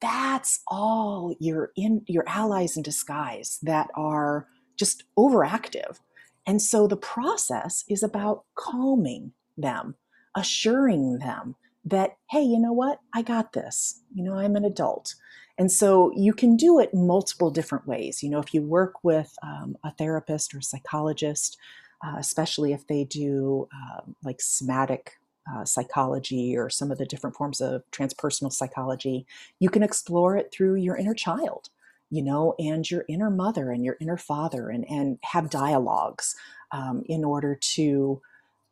That's 0.00 0.60
all 0.68 1.34
your 1.40 1.70
in 1.76 2.02
your 2.06 2.28
allies 2.28 2.76
in 2.76 2.82
disguise 2.82 3.58
that 3.62 3.88
are 3.94 4.46
just 4.76 5.04
overactive 5.18 5.98
and 6.46 6.60
so 6.60 6.86
the 6.86 6.96
process 6.96 7.84
is 7.88 8.02
about 8.02 8.44
calming 8.54 9.32
them, 9.56 9.94
assuring 10.36 11.18
them 11.18 11.56
that, 11.84 12.16
hey, 12.30 12.42
you 12.42 12.58
know 12.58 12.72
what? 12.72 13.00
I 13.14 13.22
got 13.22 13.52
this. 13.52 14.02
You 14.14 14.24
know, 14.24 14.34
I'm 14.34 14.56
an 14.56 14.64
adult. 14.64 15.14
And 15.56 15.70
so 15.70 16.12
you 16.16 16.32
can 16.32 16.56
do 16.56 16.80
it 16.80 16.92
multiple 16.92 17.50
different 17.50 17.86
ways. 17.86 18.22
You 18.22 18.30
know, 18.30 18.40
if 18.40 18.52
you 18.52 18.62
work 18.62 19.04
with 19.04 19.34
um, 19.42 19.76
a 19.84 19.92
therapist 19.92 20.54
or 20.54 20.58
a 20.58 20.62
psychologist, 20.62 21.56
uh, 22.04 22.16
especially 22.18 22.72
if 22.72 22.86
they 22.86 23.04
do 23.04 23.68
uh, 23.72 24.00
like 24.24 24.40
somatic 24.40 25.12
uh, 25.50 25.64
psychology 25.64 26.56
or 26.56 26.68
some 26.70 26.90
of 26.90 26.98
the 26.98 27.06
different 27.06 27.36
forms 27.36 27.60
of 27.60 27.82
transpersonal 27.92 28.52
psychology, 28.52 29.26
you 29.60 29.70
can 29.70 29.82
explore 29.82 30.36
it 30.36 30.52
through 30.52 30.74
your 30.74 30.96
inner 30.96 31.14
child 31.14 31.68
you 32.10 32.22
know, 32.22 32.54
and 32.58 32.88
your 32.90 33.04
inner 33.08 33.30
mother 33.30 33.70
and 33.70 33.84
your 33.84 33.96
inner 34.00 34.16
father, 34.16 34.68
and, 34.68 34.84
and 34.88 35.18
have 35.22 35.50
dialogues 35.50 36.36
um, 36.72 37.02
in 37.06 37.24
order 37.24 37.54
to 37.54 38.20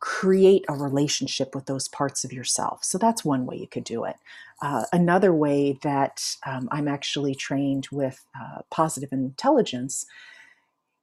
create 0.01 0.64
a 0.68 0.74
relationship 0.74 1.55
with 1.55 1.66
those 1.66 1.87
parts 1.87 2.24
of 2.24 2.33
yourself. 2.33 2.83
So 2.83 2.99
that's 2.99 3.24
one 3.24 3.47
way 3.47 3.57
you 3.57 3.68
could 3.68 3.85
do 3.85 4.03
it. 4.05 4.16
Uh, 4.61 4.85
another 4.93 5.33
way 5.33 5.78
that 5.83 6.37
um, 6.45 6.68
I'm 6.72 6.89
actually 6.89 7.37
trained 7.37 7.87
with 7.93 8.24
uh, 8.41 8.62
positive 8.70 9.12
intelligence 9.12 10.05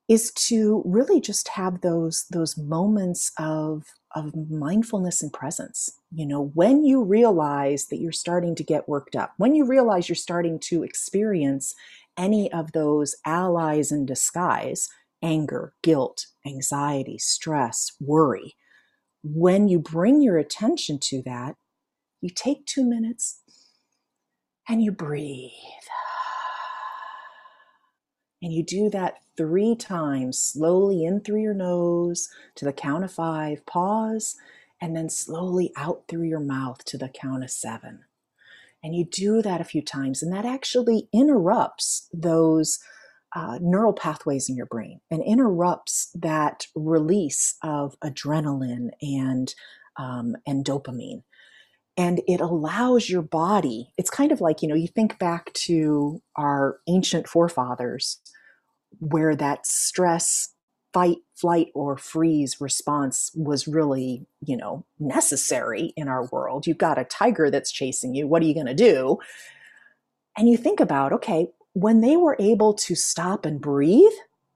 is 0.10 0.32
to 0.32 0.82
really 0.86 1.22
just 1.22 1.50
have 1.50 1.82
those 1.82 2.26
those 2.32 2.58
moments 2.58 3.32
of 3.38 3.86
of 4.16 4.36
mindfulness 4.50 5.22
and 5.22 5.32
presence. 5.32 5.92
You 6.12 6.26
know, 6.26 6.52
when 6.56 6.84
you 6.84 7.04
realize 7.04 7.86
that 7.86 8.00
you're 8.00 8.12
starting 8.12 8.56
to 8.56 8.64
get 8.64 8.90
worked 8.90 9.16
up, 9.16 9.34
when 9.38 9.54
you 9.56 9.66
realize 9.66 10.10
you're 10.10 10.16
starting 10.16 10.60
to 10.62 10.84
experience 10.84 11.76
any 12.20 12.52
of 12.52 12.74
those 12.74 13.16
allies 13.26 13.92
in 13.92 14.06
disguise, 14.06 14.90
anger, 15.24 15.74
guilt, 15.82 16.28
anxiety, 16.46 17.18
stress, 17.18 17.94
worry, 18.00 18.56
when 19.24 19.68
you 19.68 19.80
bring 19.80 20.22
your 20.22 20.38
attention 20.38 21.00
to 21.00 21.24
that, 21.24 21.56
you 22.22 22.30
take 22.30 22.66
2 22.68 22.84
minutes 22.84 23.42
and 24.68 24.84
you 24.84 24.92
breathe. 24.92 25.52
And 28.42 28.54
you 28.54 28.64
do 28.64 28.90
that 28.92 29.16
three 29.36 29.76
times, 29.76 30.40
slowly 30.40 31.04
in 31.06 31.22
through 31.22 31.42
your 31.42 31.54
nose 31.54 32.30
to 32.56 32.66
the 32.66 32.74
count 32.74 33.04
of 33.04 33.12
five, 33.12 33.66
pause, 33.66 34.36
and 34.82 34.96
then 34.96 35.10
slowly 35.10 35.74
out 35.76 36.04
through 36.08 36.24
your 36.24 36.40
mouth 36.40 36.84
to 36.86 36.98
the 36.98 37.10
count 37.10 37.44
of 37.44 37.52
seven. 37.52 38.06
And 38.84 38.96
you 38.96 39.06
do 39.06 39.42
that 39.42 39.62
a 39.62 39.66
few 39.66 39.82
times, 39.82 40.24
and 40.24 40.34
that 40.34 40.46
actually 40.46 41.10
interrupts 41.14 42.08
those 42.14 42.80
uh, 43.36 43.60
neural 43.62 43.94
pathways 43.94 44.50
in 44.50 44.56
your 44.56 44.66
brain 44.66 45.02
and 45.12 45.24
interrupts 45.24 46.10
that 46.16 46.66
release 46.76 47.56
of 47.64 47.96
adrenaline 48.04 48.90
and 49.02 49.54
um, 49.98 50.36
and 50.48 50.66
dopamine. 50.66 51.24
And 51.98 52.22
it 52.28 52.40
allows 52.40 53.10
your 53.10 53.22
body 53.22 53.94
it's 53.98 54.10
kind 54.10 54.32
of 54.32 54.40
like 54.40 54.62
you 54.62 54.68
know 54.68 54.76
you 54.76 54.88
think 54.88 55.20
back 55.20 55.52
to 55.54 56.22
our 56.38 56.80
ancient 56.88 57.28
forefathers 57.28 58.20
where 59.00 59.36
that 59.36 59.68
stress 59.68 60.54
fight 60.94 61.18
flight 61.36 61.68
or 61.74 61.98
freeze 61.98 62.60
response 62.60 63.32
was 63.36 63.68
really 63.68 64.26
you 64.42 64.58
know 64.58 64.86
necessary 65.00 65.94
in 65.96 66.08
our 66.08 66.26
world 66.28 66.66
you've 66.66 66.78
got 66.78 66.98
a 66.98 67.06
tiger 67.06 67.50
that's 67.52 67.72
chasing 67.72 68.16
you 68.16 68.28
what 68.28 68.42
are 68.42 68.46
you 68.46 68.54
going 68.54 68.66
to 68.66 68.74
do 68.74 69.18
and 70.38 70.50
you 70.50 70.58
think 70.58 70.80
about 70.80 71.14
okay 71.14 71.48
when 71.74 72.02
they 72.02 72.18
were 72.18 72.36
able 72.40 72.74
to 72.74 72.96
stop 72.96 73.46
and 73.46 73.62
breathe 73.62 74.12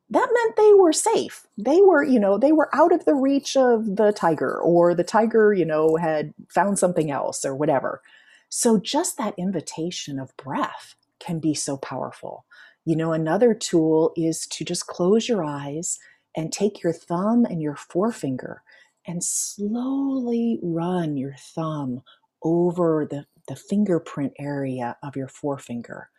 that 0.10 0.30
meant 0.32 0.56
they 0.56 0.74
were 0.74 0.94
safe. 0.94 1.48
They 1.58 1.82
were, 1.82 2.04
you 2.04 2.20
know, 2.20 2.38
they 2.38 2.52
were 2.52 2.70
out 2.76 2.92
of 2.92 3.06
the 3.06 3.16
reach 3.16 3.58
of 3.58 3.96
the 3.96 4.12
tiger, 4.12 4.60
or 4.60 4.94
the 4.94 5.04
tiger, 5.04 5.54
you 5.54 5.66
know, 5.66 5.96
had 5.96 6.36
found 6.50 6.78
something 6.78 7.10
else 7.10 7.44
or 7.44 7.56
whatever. 7.56 8.02
So 8.48 8.78
just 8.78 9.18
that 9.18 9.34
invitation 9.40 10.20
of 10.20 10.38
breath 10.38 10.94
can 11.20 11.40
be 11.40 11.56
so 11.56 11.78
powerful. 11.78 12.46
You 12.86 12.96
know, 12.96 13.12
another 13.12 13.56
tool 13.56 14.12
is 14.16 14.46
to 14.48 14.64
just 14.64 14.86
close 14.86 15.28
your 15.28 15.44
eyes 15.44 15.98
and 16.36 16.52
take 16.52 16.84
your 16.84 16.94
thumb 16.94 17.46
and 17.46 17.62
your 17.62 17.76
forefinger 17.76 18.64
and 19.06 19.24
slowly 19.24 20.60
run 20.62 21.18
your 21.18 21.36
thumb 21.38 22.02
over 22.44 23.08
the, 23.10 23.26
the 23.48 23.56
fingerprint 23.56 24.34
area 24.40 24.98
of 25.04 25.16
your 25.16 25.28
forefinger. 25.28 26.10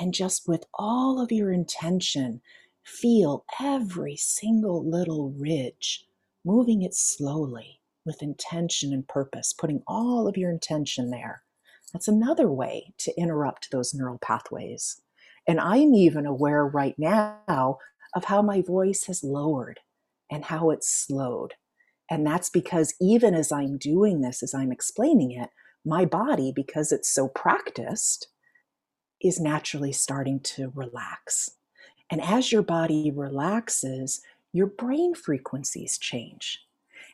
And 0.00 0.14
just 0.14 0.48
with 0.48 0.64
all 0.74 1.20
of 1.20 1.32
your 1.32 1.52
intention, 1.52 2.40
Feel 2.84 3.44
every 3.60 4.16
single 4.16 4.84
little 4.84 5.30
ridge, 5.30 6.06
moving 6.44 6.82
it 6.82 6.94
slowly 6.94 7.80
with 8.04 8.22
intention 8.22 8.92
and 8.92 9.06
purpose, 9.06 9.52
putting 9.52 9.82
all 9.86 10.26
of 10.26 10.36
your 10.36 10.50
intention 10.50 11.10
there. 11.10 11.42
That's 11.92 12.08
another 12.08 12.50
way 12.50 12.92
to 12.98 13.14
interrupt 13.18 13.70
those 13.70 13.94
neural 13.94 14.18
pathways. 14.18 15.00
And 15.46 15.60
I'm 15.60 15.94
even 15.94 16.26
aware 16.26 16.66
right 16.66 16.98
now 16.98 17.78
of 18.14 18.24
how 18.24 18.42
my 18.42 18.62
voice 18.62 19.04
has 19.04 19.24
lowered 19.24 19.80
and 20.30 20.44
how 20.44 20.70
it's 20.70 20.90
slowed. 20.90 21.54
And 22.10 22.26
that's 22.26 22.50
because 22.50 22.94
even 23.00 23.34
as 23.34 23.52
I'm 23.52 23.78
doing 23.78 24.20
this, 24.20 24.42
as 24.42 24.54
I'm 24.54 24.72
explaining 24.72 25.32
it, 25.32 25.50
my 25.84 26.04
body, 26.04 26.52
because 26.54 26.92
it's 26.92 27.08
so 27.08 27.28
practiced, 27.28 28.28
is 29.22 29.40
naturally 29.40 29.92
starting 29.92 30.40
to 30.40 30.72
relax. 30.74 31.50
And 32.10 32.20
as 32.20 32.50
your 32.50 32.62
body 32.62 33.12
relaxes, 33.14 34.20
your 34.52 34.66
brain 34.66 35.14
frequencies 35.14 35.98
change. 35.98 36.64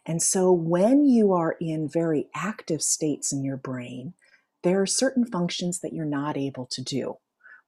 And 0.07 0.23
so 0.23 0.53
when 0.53 1.05
you 1.05 1.33
are 1.33 1.57
in 1.61 1.89
very 1.89 2.29
active 2.35 2.81
states 2.81 3.33
in 3.33 3.45
your 3.45 3.57
brain, 3.57 4.15
there 4.63 4.81
are 4.81 4.87
certain 4.87 5.25
functions 5.25 5.81
that 5.81 5.93
you're 5.93 6.05
not 6.05 6.37
able 6.37 6.67
to 6.67 6.83
do. 6.83 7.19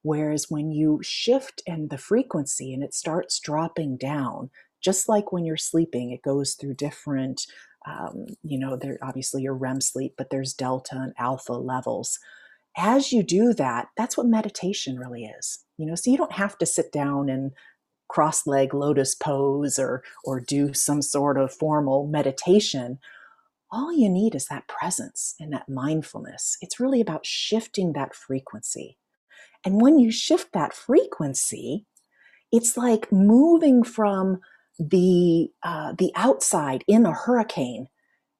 Whereas 0.01 0.47
when 0.49 0.71
you 0.71 0.99
shift 1.03 1.61
and 1.67 1.89
the 1.89 1.97
frequency 1.97 2.73
and 2.73 2.83
it 2.83 2.93
starts 2.93 3.39
dropping 3.39 3.97
down, 3.97 4.49
just 4.81 5.09
like 5.09 5.31
when 5.31 5.45
you're 5.45 5.57
sleeping, 5.57 6.11
it 6.11 6.21
goes 6.21 6.55
through 6.55 6.75
different, 6.75 7.45
um, 7.87 8.27
you 8.43 8.57
know, 8.59 8.77
there 8.77 8.97
obviously 9.01 9.41
your 9.43 9.55
REM 9.55 9.81
sleep, 9.81 10.13
but 10.17 10.29
there's 10.29 10.53
delta 10.53 10.95
and 10.95 11.13
alpha 11.17 11.53
levels 11.53 12.17
as 12.77 13.11
you 13.11 13.23
do 13.23 13.53
that, 13.55 13.89
that's 13.97 14.17
what 14.17 14.27
meditation 14.27 14.97
really 14.97 15.25
is. 15.25 15.65
You 15.77 15.85
know, 15.85 15.95
so 15.95 16.11
you 16.11 16.17
don't 16.17 16.33
have 16.33 16.57
to 16.59 16.65
sit 16.65 16.91
down 16.91 17.29
and 17.29 17.51
cross 18.07 18.47
leg 18.47 18.73
lotus 18.73 19.15
pose 19.15 19.77
or 19.79 20.03
or 20.23 20.39
do 20.39 20.73
some 20.73 21.01
sort 21.01 21.37
of 21.37 21.53
formal 21.53 22.07
meditation. 22.07 22.99
All 23.71 23.93
you 23.93 24.09
need 24.09 24.35
is 24.35 24.47
that 24.47 24.67
presence 24.67 25.35
and 25.39 25.53
that 25.53 25.69
mindfulness. 25.69 26.57
It's 26.61 26.79
really 26.79 27.01
about 27.01 27.25
shifting 27.25 27.93
that 27.93 28.15
frequency. 28.15 28.98
And 29.65 29.81
when 29.81 29.99
you 29.99 30.11
shift 30.11 30.53
that 30.53 30.73
frequency, 30.73 31.85
it's 32.51 32.77
like 32.77 33.11
moving 33.11 33.83
from 33.83 34.39
the 34.79 35.49
uh, 35.63 35.93
the 35.97 36.11
outside 36.15 36.83
in 36.87 37.05
a 37.05 37.13
hurricane 37.13 37.87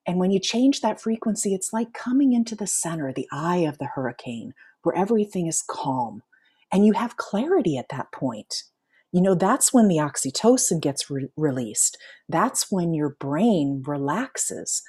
and 0.10 0.18
when 0.18 0.32
you 0.32 0.40
change 0.40 0.82
that 0.82 1.00
frequency, 1.00 1.54
it's 1.54 1.72
like 1.72 1.94
coming 1.94 2.34
into 2.34 2.56
the 2.56 2.66
center, 2.66 3.14
the 3.14 3.28
eye 3.32 3.58
of 3.58 3.78
the 3.78 3.86
hurricane, 3.86 4.54
where 4.82 4.96
everything 4.96 5.46
is 5.46 5.62
calm. 5.62 6.24
And 6.72 6.84
you 6.84 6.94
have 6.94 7.18
clarity 7.18 7.78
at 7.78 7.90
that 7.90 8.12
point. 8.12 8.64
You 9.12 9.22
know, 9.22 9.36
that's 9.36 9.72
when 9.72 9.88
the 9.88 9.98
oxytocin 9.98 10.82
gets 10.82 11.12
re- 11.12 11.30
released. 11.38 11.96
That's 12.28 12.72
when 12.72 12.96
your 12.96 13.10
brain 13.20 13.84
relaxes 13.86 14.82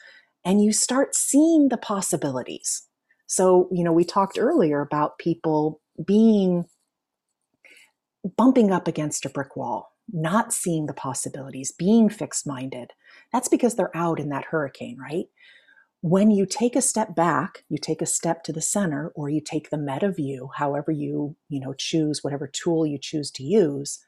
and 0.42 0.64
you 0.64 0.72
start 0.72 1.14
seeing 1.14 1.68
the 1.68 1.76
possibilities. 1.76 2.86
So, 3.26 3.68
you 3.70 3.84
know, 3.84 3.92
we 3.92 4.04
talked 4.04 4.38
earlier 4.38 4.80
about 4.80 5.18
people 5.18 5.82
being 6.04 6.64
bumping 8.36 8.70
up 8.70 8.86
against 8.86 9.24
a 9.24 9.30
brick 9.30 9.56
wall, 9.56 9.92
not 10.12 10.52
seeing 10.52 10.86
the 10.86 10.94
possibilities, 10.94 11.72
being 11.72 12.08
fixed 12.08 12.46
minded. 12.46 12.90
That's 13.32 13.48
because 13.48 13.76
they're 13.76 13.96
out 13.96 14.20
in 14.20 14.28
that 14.28 14.46
hurricane, 14.46 14.98
right? 14.98 15.26
When 16.02 16.30
you 16.30 16.46
take 16.46 16.76
a 16.76 16.82
step 16.82 17.14
back, 17.14 17.64
you 17.68 17.76
take 17.76 18.00
a 18.00 18.06
step 18.06 18.42
to 18.44 18.52
the 18.52 18.62
center, 18.62 19.12
or 19.14 19.28
you 19.28 19.40
take 19.40 19.68
the 19.68 19.78
meta 19.78 20.10
view, 20.10 20.50
however 20.54 20.90
you, 20.90 21.36
you 21.48 21.60
know, 21.60 21.74
choose 21.74 22.24
whatever 22.24 22.46
tool 22.46 22.86
you 22.86 22.98
choose 22.98 23.30
to 23.32 23.42
use, 23.42 24.02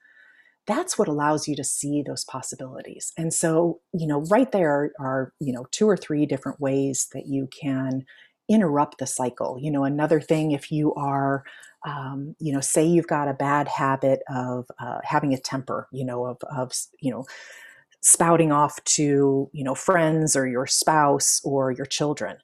that's 0.67 0.97
what 0.97 1.09
allows 1.09 1.49
you 1.49 1.57
to 1.57 1.65
see 1.65 2.03
those 2.03 2.25
possibilities. 2.25 3.13
And 3.19 3.35
so, 3.35 3.81
you 3.93 4.07
know, 4.07 4.23
right 4.31 4.51
there 4.53 4.93
are, 5.01 5.33
you 5.41 5.53
know, 5.53 5.67
two 5.71 5.89
or 5.89 5.97
three 5.97 6.25
different 6.25 6.61
ways 6.61 7.09
that 7.13 7.27
you 7.27 7.49
can 7.49 8.05
interrupt 8.49 8.99
the 8.99 9.07
cycle. 9.07 9.59
You 9.61 9.71
know, 9.71 9.85
another 9.85 10.21
thing, 10.21 10.53
if 10.53 10.71
you 10.71 10.95
are, 10.95 11.45
um, 11.87 12.35
you 12.39 12.53
know, 12.53 12.61
say 12.61 12.85
you've 12.85 13.07
got 13.07 13.29
a 13.29 13.35
bad 13.35 13.69
habit 13.69 14.21
of 14.33 14.67
uh, 14.79 14.99
having 15.05 15.35
a 15.35 15.39
temper, 15.39 15.89
you 15.93 16.05
know, 16.05 16.27
of, 16.27 16.39
of, 16.51 16.73
you 17.01 17.11
know, 17.11 17.27
spouting 18.03 18.51
off 18.51 18.83
to 18.85 19.49
you 19.53 19.63
know 19.65 19.75
friends 19.75 20.35
or 20.35 20.47
your 20.47 20.67
spouse 20.67 21.41
or 21.45 21.71
your 21.71 21.87
children 21.87 22.37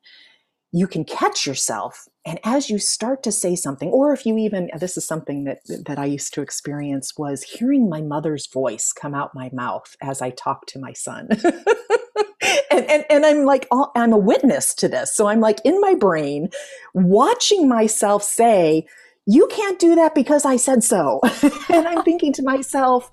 you 0.70 0.86
can 0.86 1.04
catch 1.04 1.46
yourself 1.46 2.08
and 2.24 2.38
as 2.44 2.70
you 2.70 2.78
start 2.78 3.24
to 3.24 3.32
say 3.32 3.56
something 3.56 3.88
or 3.88 4.12
if 4.12 4.24
you 4.24 4.36
even 4.38 4.70
this 4.78 4.96
is 4.96 5.04
something 5.04 5.44
that 5.44 5.58
that 5.86 5.98
i 5.98 6.04
used 6.04 6.32
to 6.32 6.40
experience 6.40 7.18
was 7.18 7.42
hearing 7.42 7.88
my 7.88 8.00
mother's 8.00 8.46
voice 8.46 8.92
come 8.92 9.14
out 9.14 9.34
my 9.34 9.50
mouth 9.52 9.96
as 10.00 10.22
i 10.22 10.30
talk 10.30 10.64
to 10.66 10.78
my 10.78 10.92
son. 10.92 11.28
And, 12.70 12.88
and, 12.88 13.04
and 13.10 13.26
i'm 13.26 13.44
like 13.44 13.66
i'm 13.96 14.12
a 14.12 14.18
witness 14.18 14.72
to 14.74 14.88
this. 14.88 15.12
So 15.12 15.26
i'm 15.26 15.40
like 15.40 15.58
in 15.64 15.80
my 15.80 15.94
brain 15.94 16.50
watching 16.94 17.68
myself 17.68 18.22
say 18.22 18.86
you 19.30 19.46
can't 19.48 19.78
do 19.78 19.94
that 19.94 20.14
because 20.14 20.44
i 20.44 20.56
said 20.56 20.82
so 20.82 21.20
and 21.72 21.86
i'm 21.86 22.02
thinking 22.02 22.32
to 22.32 22.42
myself 22.42 23.10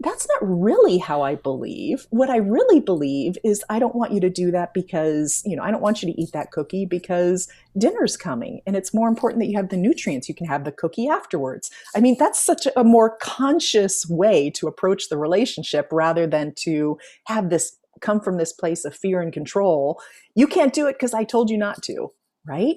that's 0.00 0.28
not 0.28 0.38
really 0.42 0.98
how 0.98 1.22
I 1.22 1.34
believe. 1.34 2.06
What 2.10 2.30
I 2.30 2.36
really 2.36 2.80
believe 2.80 3.36
is 3.42 3.64
I 3.68 3.78
don't 3.78 3.94
want 3.94 4.12
you 4.12 4.20
to 4.20 4.30
do 4.30 4.50
that 4.50 4.72
because, 4.72 5.42
you 5.44 5.56
know, 5.56 5.62
I 5.62 5.70
don't 5.70 5.82
want 5.82 6.02
you 6.02 6.12
to 6.12 6.20
eat 6.20 6.30
that 6.32 6.52
cookie 6.52 6.86
because 6.86 7.48
dinner's 7.76 8.16
coming 8.16 8.60
and 8.66 8.76
it's 8.76 8.94
more 8.94 9.08
important 9.08 9.40
that 9.40 9.48
you 9.48 9.56
have 9.56 9.70
the 9.70 9.76
nutrients. 9.76 10.28
You 10.28 10.34
can 10.34 10.46
have 10.46 10.64
the 10.64 10.72
cookie 10.72 11.08
afterwards. 11.08 11.70
I 11.96 12.00
mean, 12.00 12.16
that's 12.18 12.42
such 12.42 12.68
a 12.76 12.84
more 12.84 13.16
conscious 13.20 14.06
way 14.08 14.50
to 14.50 14.68
approach 14.68 15.08
the 15.08 15.18
relationship 15.18 15.88
rather 15.90 16.26
than 16.26 16.52
to 16.60 16.98
have 17.24 17.50
this 17.50 17.76
come 18.00 18.20
from 18.20 18.36
this 18.36 18.52
place 18.52 18.84
of 18.84 18.94
fear 18.94 19.20
and 19.20 19.32
control. 19.32 20.00
You 20.36 20.46
can't 20.46 20.72
do 20.72 20.86
it 20.86 20.92
because 20.92 21.14
I 21.14 21.24
told 21.24 21.50
you 21.50 21.58
not 21.58 21.82
to, 21.84 22.12
right? 22.46 22.76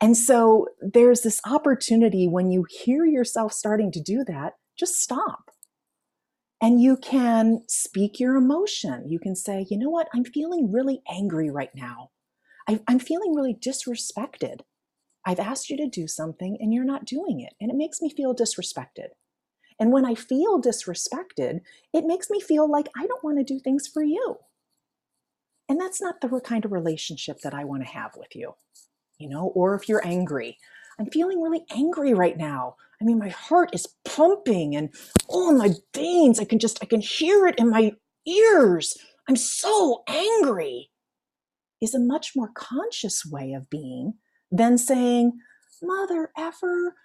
And 0.00 0.16
so 0.16 0.68
there's 0.80 1.22
this 1.22 1.40
opportunity 1.46 2.28
when 2.28 2.50
you 2.50 2.66
hear 2.70 3.04
yourself 3.04 3.52
starting 3.52 3.90
to 3.92 4.00
do 4.00 4.24
that, 4.26 4.54
just 4.78 4.96
stop 5.02 5.50
And 6.60 6.80
you 6.82 6.96
can 6.96 7.62
speak 7.68 8.20
your 8.20 8.36
emotion. 8.36 9.08
You 9.08 9.18
can 9.20 9.36
say, 9.36 9.66
you 9.70 9.78
know 9.78 9.90
what, 9.90 10.08
I'm 10.14 10.24
feeling 10.24 10.72
really 10.72 11.02
angry 11.10 11.50
right 11.50 11.74
now. 11.74 12.10
I, 12.68 12.80
am 12.88 12.98
feeling 12.98 13.34
really 13.34 13.54
disrespected. 13.54 14.60
I've 15.26 15.40
asked 15.40 15.70
you 15.70 15.76
to 15.78 15.88
do 15.88 16.08
something 16.08 16.56
and 16.60 16.72
you're 16.72 16.84
not 16.84 17.04
doing 17.04 17.40
it. 17.40 17.54
And 17.60 17.70
it 17.70 17.76
makes 17.76 18.00
me 18.02 18.10
feel 18.10 18.34
disrespected. 18.34 19.08
And 19.80 19.92
when 19.92 20.04
I 20.04 20.14
feel 20.14 20.60
disrespected, 20.60 21.60
it 21.92 22.04
makes 22.06 22.30
me 22.30 22.40
feel 22.40 22.70
like 22.70 22.88
I 22.96 23.06
don't 23.06 23.24
want 23.24 23.38
to 23.38 23.44
do 23.44 23.60
things 23.60 23.86
for 23.86 24.02
you. 24.02 24.38
And 25.68 25.80
that's 25.80 26.00
not 26.02 26.20
the 26.20 26.40
kind 26.40 26.64
of 26.64 26.72
relationship 26.72 27.40
that 27.42 27.54
I 27.54 27.64
want 27.64 27.84
to 27.84 27.88
have 27.90 28.12
with 28.16 28.34
you. 28.34 28.54
You 29.18 29.28
know, 29.28 29.52
or 29.54 29.74
if 29.74 29.88
you're 29.88 30.06
angry, 30.06 30.58
I'm 30.98 31.10
feeling 31.10 31.40
really 31.40 31.64
angry 31.70 32.14
right 32.14 32.36
now. 32.36 32.76
I 33.00 33.04
mean, 33.04 33.18
my 33.18 33.28
heart 33.28 33.70
is 33.72 33.86
pumping 34.04 34.74
and 34.74 34.90
oh, 35.30 35.52
my 35.52 35.70
veins, 35.94 36.40
I 36.40 36.44
can 36.44 36.58
just, 36.58 36.78
I 36.82 36.86
can 36.86 37.00
hear 37.00 37.46
it 37.46 37.58
in 37.58 37.70
my 37.70 37.92
ears. 38.26 38.96
I'm 39.28 39.36
so 39.36 40.02
angry. 40.08 40.90
Is 41.80 41.94
a 41.94 42.00
much 42.00 42.32
more 42.34 42.50
conscious 42.54 43.24
way 43.24 43.52
of 43.52 43.70
being 43.70 44.14
than 44.50 44.78
saying, 44.78 45.38
Mother 45.80 46.32
effer, 46.36 46.96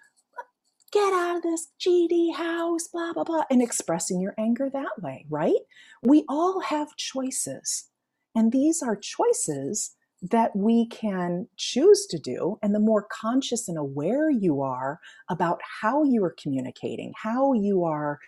get 0.92 1.14
out 1.14 1.38
of 1.38 1.44
this 1.44 1.68
GD 1.80 2.36
house, 2.36 2.88
blah, 2.88 3.14
blah, 3.14 3.24
blah, 3.24 3.44
and 3.52 3.62
expressing 3.62 4.20
your 4.20 4.34
anger 4.38 4.72
that 4.72 5.02
way, 5.02 5.26
right? 5.30 5.62
We 6.02 6.24
all 6.28 6.62
have 6.62 6.96
choices. 6.96 7.90
And 8.34 8.52
these 8.52 8.82
are 8.82 8.96
choices 8.96 9.96
that 10.32 10.56
we 10.56 10.88
can 10.88 11.48
choose 11.58 12.06
to 12.08 12.18
do. 12.18 12.58
And 12.62 12.74
the 12.74 12.80
more 12.80 13.06
conscious 13.12 13.68
and 13.68 13.78
aware 13.78 14.30
you 14.30 14.62
are 14.62 15.00
about 15.30 15.60
how 15.82 16.04
you 16.04 16.24
are 16.24 16.36
communicating, 16.42 17.12
how 17.22 17.52
you 17.54 17.84
are 17.84 18.20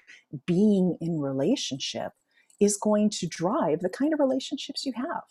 being 0.45 0.97
in 0.99 1.19
relationship, 1.19 2.11
is 2.59 2.77
going 2.77 3.09
to 3.11 3.27
drive 3.27 3.79
the 3.79 3.89
kind 3.89 4.13
of 4.13 4.19
relationships 4.19 4.85
you 4.85 4.91
have. 4.95 5.23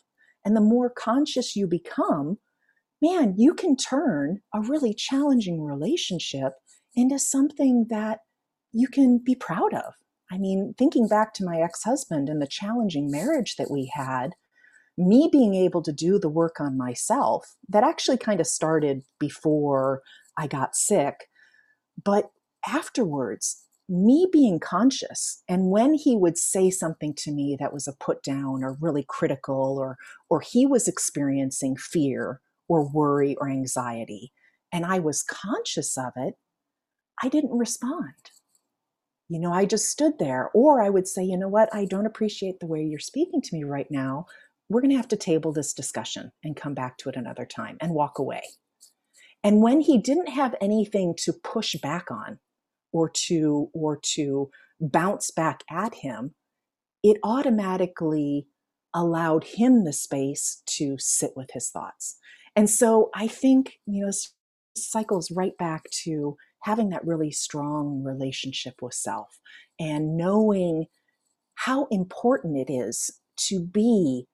And 0.45 0.57
the 0.57 0.61
more 0.61 0.91
conscious 0.91 1.55
you 1.55 1.67
become, 1.67 2.39
man, 3.03 3.35
you 3.37 3.55
can 3.55 3.77
turn 3.77 4.41
a 4.55 4.61
really 4.61 4.95
challenging 4.95 5.63
relationship 5.63 6.53
into 6.95 7.19
something 7.19 7.87
that 7.91 8.21
you 8.73 8.89
can 8.89 9.19
be 9.19 9.35
proud 9.35 9.75
of. 9.75 9.95
I 10.31 10.39
mean, 10.39 10.75
thinking 10.79 11.09
back 11.09 11.35
to 11.35 11.45
my 11.45 11.61
ex 11.61 11.85
husband 11.85 12.29
and 12.29 12.41
the 12.41 12.47
challenging 12.47 13.11
marriage 13.11 13.57
that 13.57 13.71
we 13.71 13.93
had, 13.95 14.31
me 14.97 15.29
being 15.31 15.55
able 15.55 15.83
to 15.83 15.93
do 15.93 16.19
the 16.19 16.29
work 16.29 16.61
on 16.61 16.79
myself 16.79 17.57
that 17.69 17.85
actually 17.85 18.19
kind 18.19 18.41
of 18.41 18.47
started 18.47 19.03
before 19.19 20.03
I 20.39 20.47
got 20.47 20.77
sick. 20.77 21.29
But 22.03 22.31
afterwards, 22.67 23.63
me 23.89 24.27
being 24.33 24.59
conscious 24.59 25.43
and 25.49 25.71
when 25.71 25.95
he 25.95 26.17
would 26.17 26.39
say 26.39 26.71
something 26.71 27.13
to 27.15 27.31
me 27.31 27.57
that 27.59 27.73
was 27.73 27.87
a 27.87 27.93
put 27.93 28.23
down 28.23 28.65
or 28.65 28.79
really 28.81 29.05
critical 29.07 29.77
or 29.79 29.99
or 30.31 30.41
he 30.41 30.65
was 30.65 30.89
experiencing 30.89 31.77
fear 31.77 32.41
or 32.67 32.91
worry 32.91 33.37
or 33.37 33.51
anxiety 33.51 34.33
and 34.75 34.85
I 34.85 34.99
was 34.99 35.23
conscious 35.23 35.97
of 35.97 36.15
it, 36.17 36.35
I 37.23 37.29
didn't 37.29 37.57
respond. 37.57 38.13
You 39.29 39.39
know, 39.39 39.53
I 39.53 39.67
just 39.67 39.89
stood 39.89 40.19
there. 40.19 40.51
Or 40.53 40.83
I 40.83 40.91
would 40.91 41.07
say, 41.07 41.23
you 41.23 41.39
know 41.39 41.49
what, 41.49 41.73
I 41.73 41.85
don't 41.85 42.07
appreciate 42.07 42.59
the 42.59 42.67
way 42.67 42.83
you're 42.83 42.99
speaking 42.99 43.41
to 43.41 43.55
me 43.55 43.63
right 43.63 43.87
now 43.89 44.27
we're 44.69 44.81
going 44.81 44.91
to 44.91 44.97
have 44.97 45.09
to 45.09 45.17
table 45.17 45.53
this 45.53 45.73
discussion 45.73 46.33
and 46.43 46.57
come 46.57 46.75
back 46.75 46.97
to 46.99 47.09
it 47.09 47.17
another 47.17 47.45
time 47.45 47.77
and 47.81 47.93
walk 47.93 48.19
away. 48.19 48.43
And 49.43 49.61
when 49.63 49.83
he 49.83 49.99
didn't 49.99 50.29
have 50.29 50.55
anything 50.61 51.15
to 51.19 51.33
push 51.33 51.75
back 51.77 52.11
on 52.11 52.39
or 52.93 53.11
to 53.27 53.69
or 53.75 53.99
to 54.15 54.51
bounce 54.81 55.31
back 55.31 55.63
at 55.71 55.97
him, 55.97 56.35
it 57.03 57.19
automatically 57.23 58.47
allowed 58.95 59.45
him 59.45 59.85
the 59.85 59.93
space 59.93 60.63
to 60.67 60.97
sit 60.99 61.33
with 61.37 61.51
his 61.53 61.69
thoughts. 61.69 62.17
And 62.57 62.71
so 62.71 63.11
I 63.15 63.27
think, 63.27 63.75
you 63.87 64.07
know, 64.07 64.13
cycles 64.77 65.31
right 65.31 65.57
back 65.59 65.85
to 66.05 66.37
having 66.63 66.89
that 66.91 67.07
really 67.07 67.31
strong 67.31 68.03
relationship 68.03 68.81
with 68.81 68.95
self 68.95 69.39
and 69.79 70.17
knowing 70.17 70.87
how 71.57 71.87
important 71.91 72.57
it 72.57 72.73
is 72.73 73.11
to 73.37 73.61
be 73.61 74.27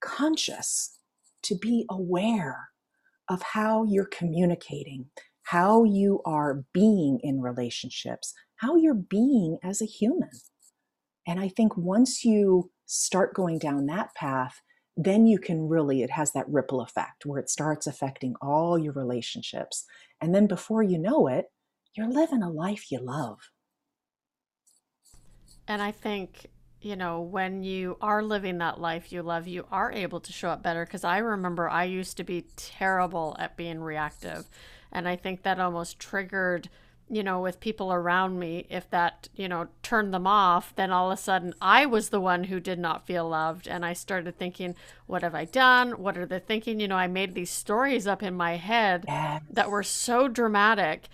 conscious, 0.00 0.98
to 1.42 1.56
be 1.56 1.84
aware 1.90 2.70
of 3.28 3.42
how 3.42 3.84
you're 3.84 4.06
communicating, 4.06 5.06
how 5.44 5.84
you 5.84 6.20
are 6.24 6.64
being 6.72 7.20
in 7.22 7.40
relationships, 7.40 8.34
how 8.56 8.76
you're 8.76 8.94
being 8.94 9.58
as 9.62 9.80
a 9.80 9.86
human. 9.86 10.30
And 11.26 11.38
I 11.38 11.48
think 11.48 11.76
once 11.76 12.24
you 12.24 12.70
start 12.86 13.34
going 13.34 13.58
down 13.58 13.86
that 13.86 14.14
path, 14.14 14.60
then 14.96 15.26
you 15.26 15.38
can 15.38 15.68
really, 15.68 16.02
it 16.02 16.10
has 16.10 16.32
that 16.32 16.48
ripple 16.48 16.80
effect 16.80 17.24
where 17.24 17.38
it 17.38 17.48
starts 17.48 17.86
affecting 17.86 18.34
all 18.42 18.78
your 18.78 18.92
relationships. 18.94 19.84
And 20.20 20.34
then 20.34 20.46
before 20.46 20.82
you 20.82 20.98
know 20.98 21.28
it, 21.28 21.46
you're 21.94 22.10
living 22.10 22.42
a 22.42 22.50
life 22.50 22.90
you 22.90 22.98
love. 23.00 23.38
And 25.68 25.80
I 25.82 25.92
think 25.92 26.46
you 26.80 26.94
know, 26.96 27.20
when 27.20 27.62
you 27.62 27.96
are 28.00 28.22
living 28.22 28.58
that 28.58 28.80
life 28.80 29.12
you 29.12 29.22
love, 29.22 29.48
you 29.48 29.66
are 29.70 29.92
able 29.92 30.20
to 30.20 30.32
show 30.32 30.50
up 30.50 30.62
better. 30.62 30.84
Because 30.84 31.04
I 31.04 31.18
remember 31.18 31.68
I 31.68 31.84
used 31.84 32.16
to 32.18 32.24
be 32.24 32.46
terrible 32.56 33.36
at 33.38 33.56
being 33.56 33.80
reactive. 33.80 34.48
And 34.92 35.08
I 35.08 35.16
think 35.16 35.42
that 35.42 35.58
almost 35.58 35.98
triggered, 35.98 36.70
you 37.10 37.22
know, 37.22 37.40
with 37.40 37.60
people 37.60 37.92
around 37.92 38.38
me, 38.38 38.66
if 38.70 38.88
that, 38.90 39.28
you 39.34 39.48
know, 39.48 39.68
turned 39.82 40.14
them 40.14 40.26
off, 40.26 40.74
then 40.76 40.92
all 40.92 41.10
of 41.10 41.18
a 41.18 41.20
sudden 41.20 41.52
I 41.60 41.84
was 41.84 42.10
the 42.10 42.20
one 42.20 42.44
who 42.44 42.60
did 42.60 42.78
not 42.78 43.06
feel 43.06 43.28
loved. 43.28 43.66
And 43.66 43.84
I 43.84 43.92
started 43.92 44.38
thinking, 44.38 44.76
what 45.06 45.22
have 45.22 45.34
I 45.34 45.46
done? 45.46 45.92
What 45.92 46.16
are 46.16 46.26
they 46.26 46.38
thinking? 46.38 46.80
You 46.80 46.88
know, 46.88 46.96
I 46.96 47.08
made 47.08 47.34
these 47.34 47.50
stories 47.50 48.06
up 48.06 48.22
in 48.22 48.34
my 48.34 48.56
head 48.56 49.04
yes. 49.08 49.42
that 49.50 49.70
were 49.70 49.82
so 49.82 50.28
dramatic 50.28 51.08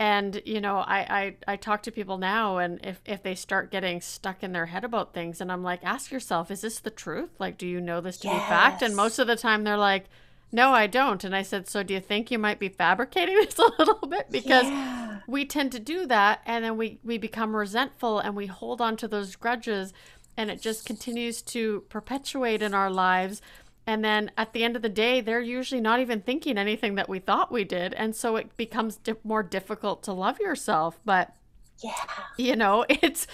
and 0.00 0.40
you 0.46 0.62
know 0.62 0.78
I, 0.78 0.98
I 1.46 1.52
i 1.52 1.56
talk 1.56 1.82
to 1.82 1.92
people 1.92 2.16
now 2.16 2.56
and 2.56 2.80
if 2.82 3.00
if 3.04 3.22
they 3.22 3.34
start 3.34 3.70
getting 3.70 4.00
stuck 4.00 4.42
in 4.42 4.52
their 4.52 4.66
head 4.66 4.82
about 4.82 5.12
things 5.12 5.42
and 5.42 5.52
i'm 5.52 5.62
like 5.62 5.84
ask 5.84 6.10
yourself 6.10 6.50
is 6.50 6.62
this 6.62 6.80
the 6.80 6.90
truth? 6.90 7.30
Like 7.38 7.58
do 7.58 7.66
you 7.66 7.80
know 7.80 8.00
this 8.00 8.16
to 8.18 8.28
yes. 8.28 8.36
be 8.36 8.48
fact? 8.48 8.82
And 8.82 8.96
most 8.96 9.18
of 9.18 9.26
the 9.26 9.36
time 9.36 9.62
they're 9.62 9.76
like 9.76 10.06
no 10.50 10.72
i 10.72 10.86
don't. 10.86 11.22
And 11.22 11.36
i 11.36 11.42
said 11.42 11.68
so 11.68 11.82
do 11.82 11.92
you 11.94 12.00
think 12.00 12.30
you 12.30 12.38
might 12.38 12.58
be 12.58 12.70
fabricating 12.70 13.36
this 13.40 13.58
a 13.58 13.70
little 13.78 14.08
bit? 14.08 14.30
Because 14.30 14.64
yeah. 14.64 15.20
we 15.28 15.44
tend 15.44 15.70
to 15.72 15.78
do 15.78 16.06
that 16.06 16.40
and 16.46 16.64
then 16.64 16.78
we 16.78 16.98
we 17.04 17.18
become 17.18 17.54
resentful 17.54 18.18
and 18.18 18.34
we 18.34 18.46
hold 18.46 18.80
on 18.80 18.96
to 18.96 19.06
those 19.06 19.36
grudges 19.36 19.92
and 20.36 20.50
it 20.50 20.62
just 20.62 20.86
continues 20.86 21.42
to 21.42 21.82
perpetuate 21.90 22.62
in 22.62 22.72
our 22.72 22.90
lives 22.90 23.42
and 23.90 24.04
then 24.04 24.30
at 24.38 24.52
the 24.52 24.62
end 24.62 24.76
of 24.76 24.82
the 24.82 24.88
day, 24.88 25.20
they're 25.20 25.40
usually 25.40 25.80
not 25.80 25.98
even 25.98 26.20
thinking 26.20 26.56
anything 26.56 26.94
that 26.94 27.08
we 27.08 27.18
thought 27.18 27.50
we 27.50 27.64
did. 27.64 27.92
And 27.94 28.14
so 28.14 28.36
it 28.36 28.56
becomes 28.56 28.98
di- 28.98 29.14
more 29.24 29.42
difficult 29.42 30.04
to 30.04 30.12
love 30.12 30.38
yourself. 30.38 31.00
But, 31.04 31.34
yeah, 31.82 31.90
you 32.38 32.54
know, 32.54 32.86
it's, 32.88 33.26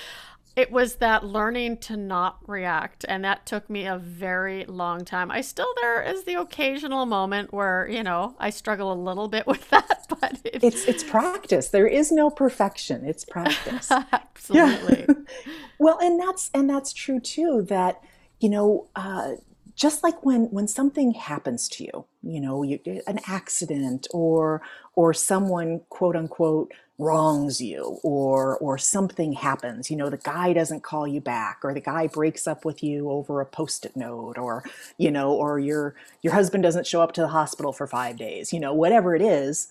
it 0.56 0.72
was 0.72 0.94
that 0.94 1.26
learning 1.26 1.76
to 1.80 1.98
not 1.98 2.38
react. 2.46 3.04
And 3.06 3.22
that 3.22 3.44
took 3.44 3.68
me 3.68 3.84
a 3.84 3.98
very 3.98 4.64
long 4.64 5.04
time. 5.04 5.30
I 5.30 5.42
still, 5.42 5.68
there 5.82 6.02
is 6.02 6.24
the 6.24 6.40
occasional 6.40 7.04
moment 7.04 7.52
where, 7.52 7.86
you 7.86 8.02
know, 8.02 8.34
I 8.38 8.48
struggle 8.48 8.90
a 8.90 8.94
little 8.94 9.28
bit 9.28 9.46
with 9.46 9.68
that, 9.68 10.06
but 10.08 10.40
it, 10.42 10.64
it's, 10.64 10.86
it's 10.86 11.04
practice. 11.04 11.68
There 11.68 11.86
is 11.86 12.10
no 12.10 12.30
perfection. 12.30 13.04
It's 13.04 13.26
practice. 13.26 13.90
Absolutely. 14.10 15.06
Well, 15.78 15.98
and 16.00 16.18
that's, 16.18 16.50
and 16.54 16.70
that's 16.70 16.94
true 16.94 17.20
too, 17.20 17.66
that, 17.68 18.00
you 18.40 18.48
know, 18.48 18.88
uh, 18.96 19.32
just 19.76 20.02
like 20.02 20.24
when 20.24 20.46
when 20.46 20.66
something 20.66 21.12
happens 21.12 21.68
to 21.68 21.84
you 21.84 22.04
you 22.22 22.40
know 22.40 22.62
you, 22.62 22.80
an 23.06 23.20
accident 23.28 24.08
or 24.12 24.62
or 24.94 25.14
someone 25.14 25.80
quote 25.90 26.16
unquote 26.16 26.72
wrongs 26.98 27.60
you 27.60 27.98
or 28.02 28.56
or 28.58 28.78
something 28.78 29.34
happens 29.34 29.90
you 29.90 29.96
know 29.96 30.10
the 30.10 30.16
guy 30.16 30.52
doesn't 30.52 30.82
call 30.82 31.06
you 31.06 31.20
back 31.20 31.60
or 31.62 31.74
the 31.74 31.80
guy 31.80 32.06
breaks 32.06 32.46
up 32.46 32.64
with 32.64 32.82
you 32.82 33.10
over 33.10 33.40
a 33.40 33.46
post-it 33.46 33.94
note 33.94 34.38
or 34.38 34.64
you 34.96 35.10
know 35.10 35.30
or 35.32 35.58
your 35.58 35.94
your 36.22 36.32
husband 36.32 36.62
doesn't 36.62 36.86
show 36.86 37.02
up 37.02 37.12
to 37.12 37.20
the 37.20 37.28
hospital 37.28 37.72
for 37.72 37.86
5 37.86 38.16
days 38.16 38.52
you 38.52 38.58
know 38.58 38.72
whatever 38.72 39.14
it 39.14 39.22
is 39.22 39.68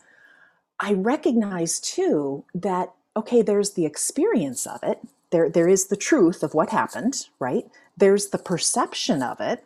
i 0.80 0.94
recognize 0.94 1.80
too 1.80 2.46
that 2.54 2.94
okay 3.18 3.42
there's 3.42 3.72
the 3.72 3.86
experience 3.86 4.66
of 4.68 4.84
it. 4.84 5.00
There 5.32 5.50
there 5.50 5.68
is 5.68 5.88
the 5.88 5.98
truth 5.98 6.44
of 6.44 6.54
what 6.54 6.70
happened 6.70 7.28
right? 7.40 7.66
There's 7.98 8.30
the 8.30 8.38
perception 8.38 9.24
of 9.24 9.40
it 9.40 9.64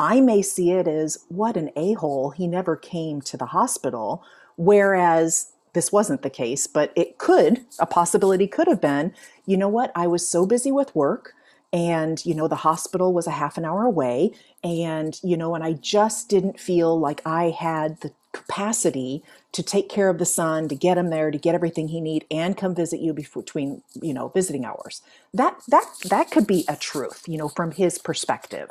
I 0.00 0.22
may 0.22 0.40
see 0.40 0.70
it 0.72 0.88
as 0.88 1.26
what 1.28 1.58
an 1.58 1.70
a 1.76 1.92
hole, 1.92 2.30
he 2.30 2.46
never 2.46 2.74
came 2.74 3.20
to 3.20 3.36
the 3.36 3.46
hospital. 3.46 4.24
Whereas 4.56 5.52
this 5.74 5.92
wasn't 5.92 6.22
the 6.22 6.30
case, 6.30 6.66
but 6.66 6.90
it 6.96 7.18
could, 7.18 7.66
a 7.78 7.86
possibility 7.86 8.46
could 8.46 8.66
have 8.66 8.80
been, 8.80 9.12
you 9.44 9.58
know 9.58 9.68
what, 9.68 9.92
I 9.94 10.06
was 10.06 10.26
so 10.26 10.46
busy 10.46 10.72
with 10.72 10.94
work 10.96 11.34
and 11.72 12.24
you 12.26 12.34
know 12.34 12.48
the 12.48 12.56
hospital 12.56 13.12
was 13.12 13.26
a 13.26 13.32
half 13.32 13.56
an 13.56 13.64
hour 13.64 13.84
away 13.84 14.32
and 14.64 15.20
you 15.22 15.36
know 15.36 15.54
and 15.54 15.62
i 15.62 15.72
just 15.72 16.28
didn't 16.28 16.58
feel 16.58 16.98
like 16.98 17.22
i 17.24 17.50
had 17.50 18.00
the 18.00 18.12
capacity 18.32 19.22
to 19.52 19.62
take 19.62 19.88
care 19.88 20.08
of 20.08 20.18
the 20.18 20.26
son 20.26 20.68
to 20.68 20.74
get 20.74 20.98
him 20.98 21.10
there 21.10 21.30
to 21.30 21.38
get 21.38 21.54
everything 21.54 21.88
he 21.88 22.00
need 22.00 22.24
and 22.30 22.56
come 22.56 22.74
visit 22.74 23.00
you 23.00 23.12
between 23.12 23.82
you 24.02 24.14
know 24.14 24.28
visiting 24.28 24.64
hours 24.64 25.02
that 25.32 25.60
that 25.68 25.86
that 26.08 26.30
could 26.30 26.46
be 26.46 26.64
a 26.68 26.76
truth 26.76 27.24
you 27.28 27.38
know 27.38 27.48
from 27.48 27.72
his 27.72 27.98
perspective 27.98 28.70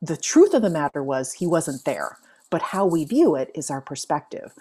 the 0.00 0.16
truth 0.16 0.54
of 0.54 0.62
the 0.62 0.70
matter 0.70 1.02
was 1.02 1.34
he 1.34 1.46
wasn't 1.46 1.84
there 1.84 2.18
but 2.50 2.62
how 2.62 2.86
we 2.86 3.04
view 3.04 3.34
it 3.34 3.50
is 3.54 3.70
our 3.70 3.80
perspective. 3.80 4.52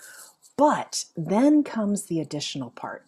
But 0.58 1.06
then 1.16 1.64
comes 1.64 2.04
the 2.04 2.20
additional 2.20 2.72
part. 2.72 3.06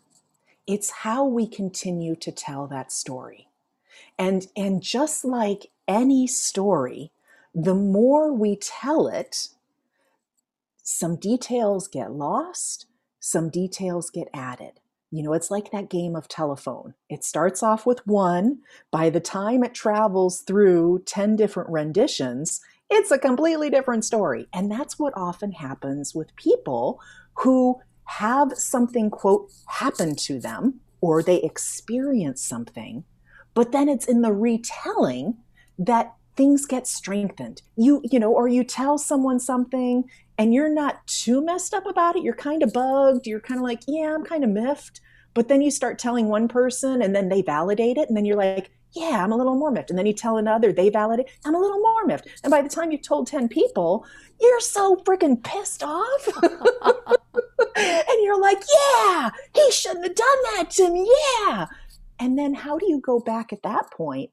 It's 0.68 0.92
how 0.92 1.26
we 1.26 1.48
continue 1.48 2.16
to 2.18 2.32
tell 2.32 2.68
that 2.68 2.92
story. 2.92 3.48
And 4.18 4.48
and 4.56 4.82
just 4.82 5.26
like 5.26 5.72
any 5.88 6.28
story 6.28 7.12
the 7.56 7.74
more 7.74 8.32
we 8.32 8.56
tell 8.56 9.08
it 9.08 9.50
some 10.84 11.16
details 11.16 11.88
get 11.88 12.12
lost, 12.12 12.86
some 13.20 13.50
details 13.50 14.12
get 14.12 14.28
added. 14.34 14.74
You 15.12 15.24
know, 15.24 15.34
it's 15.34 15.50
like 15.50 15.72
that 15.72 15.90
game 15.90 16.16
of 16.16 16.28
telephone. 16.28 16.94
It 17.10 17.24
starts 17.24 17.64
off 17.64 17.86
with 17.86 18.06
one. 18.06 18.60
By 18.92 19.10
the 19.10 19.20
time 19.20 19.64
it 19.64 19.74
travels 19.74 20.42
through 20.42 21.04
10 21.06 21.36
different 21.36 21.70
renditions, 21.70 22.62
it's 22.90 23.12
a 23.12 23.18
completely 23.18 23.70
different 23.70 24.06
story. 24.06 24.48
And 24.54 24.72
that's 24.72 25.00
what 25.00 25.14
often 25.16 25.52
happens 25.52 26.14
with 26.14 26.36
people 26.36 27.00
who 27.36 27.80
have 28.06 28.52
something, 28.56 29.10
quote, 29.10 29.52
happen 29.68 30.16
to 30.16 30.40
them 30.40 30.80
or 31.02 31.24
they 31.24 31.42
experience 31.42 32.44
something, 32.44 33.04
but 33.54 33.72
then 33.72 33.88
it's 33.88 34.08
in 34.08 34.22
the 34.22 34.34
retelling 34.34 35.38
that 35.78 36.14
things 36.36 36.66
get 36.66 36.88
strengthened. 36.88 37.62
You, 37.76 38.02
you 38.04 38.20
know, 38.20 38.32
or 38.32 38.48
you 38.48 38.64
tell 38.64 38.98
someone 38.98 39.40
something 39.40 40.10
and 40.40 40.54
you're 40.54 40.74
not 40.74 41.06
too 41.06 41.44
messed 41.44 41.74
up 41.74 41.86
about 41.86 42.16
it. 42.16 42.24
You're 42.24 42.34
kind 42.34 42.64
of 42.64 42.72
bugged. 42.72 43.28
You're 43.28 43.42
kind 43.42 43.60
of 43.60 43.64
like, 43.64 43.82
yeah, 43.90 44.16
I'm 44.16 44.24
kind 44.24 44.46
of 44.46 44.50
miffed. 44.50 45.02
But 45.34 45.50
then 45.50 45.62
you 45.62 45.70
start 45.70 46.00
telling 46.00 46.30
one 46.30 46.48
person 46.48 47.02
and 47.02 47.14
then 47.14 47.28
they 47.28 47.42
validate 47.42 47.98
it. 47.98 48.08
And 48.08 48.16
then 48.16 48.24
you're 48.24 48.38
like, 48.38 48.72
yeah, 48.94 49.22
I'm 49.22 49.34
a 49.34 49.36
little 49.38 49.56
more 49.56 49.70
miffed. 49.70 49.90
And 49.90 50.00
then 50.00 50.06
you 50.06 50.14
tell 50.14 50.38
another, 50.38 50.72
they 50.72 50.90
validate, 50.90 51.28
I'm 51.46 51.56
a 51.56 51.60
little 51.60 51.80
more 51.80 52.06
miffed. 52.06 52.30
And 52.42 52.52
by 52.52 52.62
the 52.62 52.70
time 52.70 52.90
you've 52.90 53.02
told 53.02 53.28
10 53.28 53.50
people, 53.50 54.06
you're 54.40 54.62
so 54.62 54.96
freaking 55.06 55.44
pissed 55.44 55.84
off. 55.84 56.30
and 57.76 58.24
you're 58.24 58.40
like, 58.40 58.64
yeah, 58.74 59.32
he 59.54 59.72
shouldn't 59.72 60.06
have 60.06 60.16
done 60.16 60.44
that 60.56 60.70
to 60.72 60.90
me. 60.90 61.14
Yeah. 61.42 61.68
And 62.18 62.40
then 62.40 62.54
how 62.54 62.78
do 62.78 62.88
you 62.88 63.02
go 63.02 63.20
back 63.20 63.52
at 63.52 63.64
that 63.64 63.92
point 63.92 64.32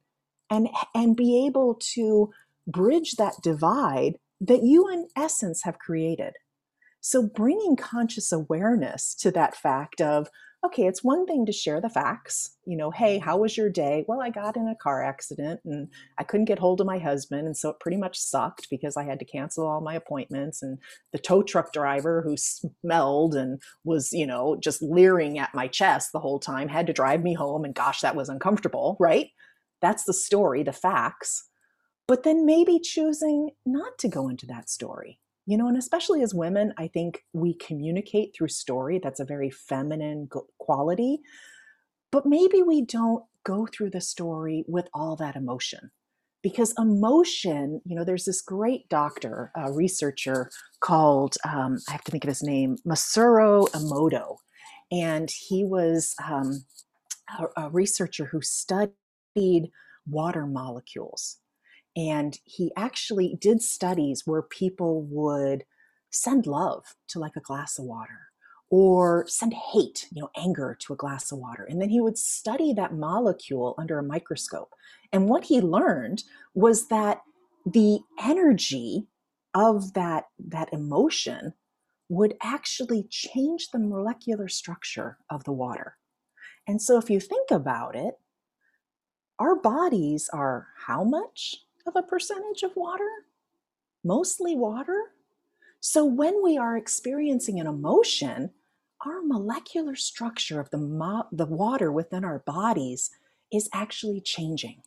and 0.50 0.68
and 0.94 1.16
be 1.16 1.46
able 1.46 1.74
to 1.94 2.30
bridge 2.68 3.16
that 3.16 3.34
divide 3.42 4.18
that 4.40 4.62
you 4.62 4.88
in 4.88 5.08
essence 5.16 5.62
have 5.64 5.78
created. 5.78 6.34
So 7.00 7.22
bringing 7.22 7.76
conscious 7.76 8.32
awareness 8.32 9.14
to 9.16 9.30
that 9.32 9.56
fact 9.56 10.00
of 10.00 10.28
okay 10.64 10.86
it's 10.86 11.04
one 11.04 11.26
thing 11.26 11.44
to 11.46 11.52
share 11.52 11.80
the 11.80 11.88
facts 11.88 12.56
you 12.64 12.76
know 12.76 12.90
hey 12.90 13.18
how 13.18 13.36
was 13.36 13.56
your 13.56 13.68
day? 13.68 14.04
Well 14.08 14.20
i 14.22 14.30
got 14.30 14.56
in 14.56 14.66
a 14.66 14.74
car 14.74 15.04
accident 15.04 15.60
and 15.64 15.88
i 16.18 16.24
couldn't 16.24 16.46
get 16.46 16.58
hold 16.58 16.80
of 16.80 16.86
my 16.86 16.98
husband 16.98 17.46
and 17.46 17.56
so 17.56 17.68
it 17.68 17.78
pretty 17.78 17.98
much 17.98 18.18
sucked 18.18 18.68
because 18.70 18.96
i 18.96 19.04
had 19.04 19.18
to 19.18 19.24
cancel 19.24 19.66
all 19.66 19.80
my 19.82 19.94
appointments 19.94 20.62
and 20.62 20.78
the 21.12 21.18
tow 21.18 21.42
truck 21.42 21.72
driver 21.72 22.22
who 22.22 22.36
smelled 22.36 23.34
and 23.34 23.60
was 23.84 24.12
you 24.12 24.26
know 24.26 24.56
just 24.60 24.82
leering 24.82 25.38
at 25.38 25.54
my 25.54 25.68
chest 25.68 26.10
the 26.12 26.20
whole 26.20 26.40
time 26.40 26.68
had 26.68 26.86
to 26.86 26.92
drive 26.92 27.22
me 27.22 27.34
home 27.34 27.64
and 27.64 27.74
gosh 27.74 28.00
that 28.00 28.16
was 28.16 28.30
uncomfortable 28.30 28.96
right? 28.98 29.28
That's 29.82 30.04
the 30.04 30.12
story, 30.12 30.62
the 30.62 30.72
facts. 30.72 31.48
But 32.08 32.22
then 32.22 32.46
maybe 32.46 32.78
choosing 32.78 33.50
not 33.64 33.98
to 33.98 34.08
go 34.08 34.28
into 34.28 34.46
that 34.46 34.70
story. 34.70 35.18
You 35.46 35.56
know, 35.56 35.68
and 35.68 35.76
especially 35.76 36.22
as 36.22 36.34
women, 36.34 36.74
I 36.76 36.88
think 36.88 37.24
we 37.32 37.54
communicate 37.54 38.34
through 38.34 38.48
story. 38.48 38.98
That's 39.02 39.20
a 39.20 39.24
very 39.24 39.50
feminine 39.50 40.28
quality. 40.58 41.20
But 42.10 42.26
maybe 42.26 42.62
we 42.62 42.82
don't 42.82 43.24
go 43.44 43.66
through 43.66 43.90
the 43.90 44.00
story 44.00 44.64
with 44.66 44.88
all 44.92 45.14
that 45.16 45.36
emotion 45.36 45.92
because 46.42 46.74
emotion 46.78 47.80
you 47.84 47.96
know 47.96 48.04
there's 48.04 48.24
this 48.24 48.42
great 48.42 48.88
doctor 48.88 49.52
a 49.56 49.72
researcher 49.72 50.50
called 50.80 51.36
um, 51.44 51.78
i 51.88 51.92
have 51.92 52.02
to 52.02 52.10
think 52.10 52.24
of 52.24 52.28
his 52.28 52.42
name 52.42 52.76
masaru 52.84 53.68
emoto 53.70 54.36
and 54.90 55.30
he 55.30 55.64
was 55.64 56.14
um, 56.24 56.64
a, 57.38 57.64
a, 57.64 57.70
researcher 57.70 58.26
who 58.26 58.40
studied 58.40 59.70
water 60.08 60.46
molecules. 60.46 61.38
And 61.96 62.38
he 62.44 62.72
actually 62.76 63.38
did 63.40 63.62
studies 63.62 64.22
where 64.26 64.42
people 64.42 65.02
would 65.04 65.64
send 66.10 66.46
love 66.46 66.84
to 67.08 67.18
like 67.18 67.36
a 67.36 67.40
glass 67.40 67.78
of 67.78 67.86
water 67.86 68.28
or 68.68 69.26
send 69.28 69.54
hate, 69.54 70.06
you 70.12 70.22
know, 70.22 70.30
anger 70.36 70.76
to 70.80 70.92
a 70.92 70.96
glass 70.96 71.32
of 71.32 71.38
water. 71.38 71.64
And 71.64 71.80
then 71.80 71.88
he 71.88 72.00
would 72.00 72.18
study 72.18 72.72
that 72.74 72.92
molecule 72.92 73.74
under 73.78 73.98
a 73.98 74.04
microscope. 74.04 74.74
And 75.12 75.28
what 75.28 75.44
he 75.44 75.60
learned 75.60 76.24
was 76.54 76.88
that 76.88 77.22
the 77.64 78.00
energy 78.20 79.06
of 79.54 79.94
that, 79.94 80.26
that 80.38 80.72
emotion 80.72 81.54
would 82.08 82.34
actually 82.42 83.06
change 83.08 83.70
the 83.70 83.78
molecular 83.78 84.48
structure 84.48 85.18
of 85.30 85.44
the 85.44 85.52
water. 85.52 85.96
And 86.66 86.82
so 86.82 86.98
if 86.98 87.08
you 87.08 87.20
think 87.20 87.50
about 87.50 87.96
it, 87.96 88.14
our 89.38 89.56
bodies 89.56 90.28
are 90.32 90.68
how 90.86 91.04
much 91.04 91.56
of 91.86 91.96
a 91.96 92.02
percentage 92.02 92.62
of 92.62 92.76
water? 92.76 93.08
Mostly 94.04 94.56
water. 94.56 95.12
So 95.80 96.04
when 96.04 96.42
we 96.42 96.56
are 96.56 96.76
experiencing 96.76 97.60
an 97.60 97.66
emotion, 97.66 98.50
our 99.04 99.20
molecular 99.22 99.94
structure 99.94 100.60
of 100.60 100.70
the, 100.70 100.78
mo- 100.78 101.26
the 101.30 101.46
water 101.46 101.92
within 101.92 102.24
our 102.24 102.40
bodies 102.40 103.10
is 103.52 103.68
actually 103.72 104.20
changing. 104.20 104.82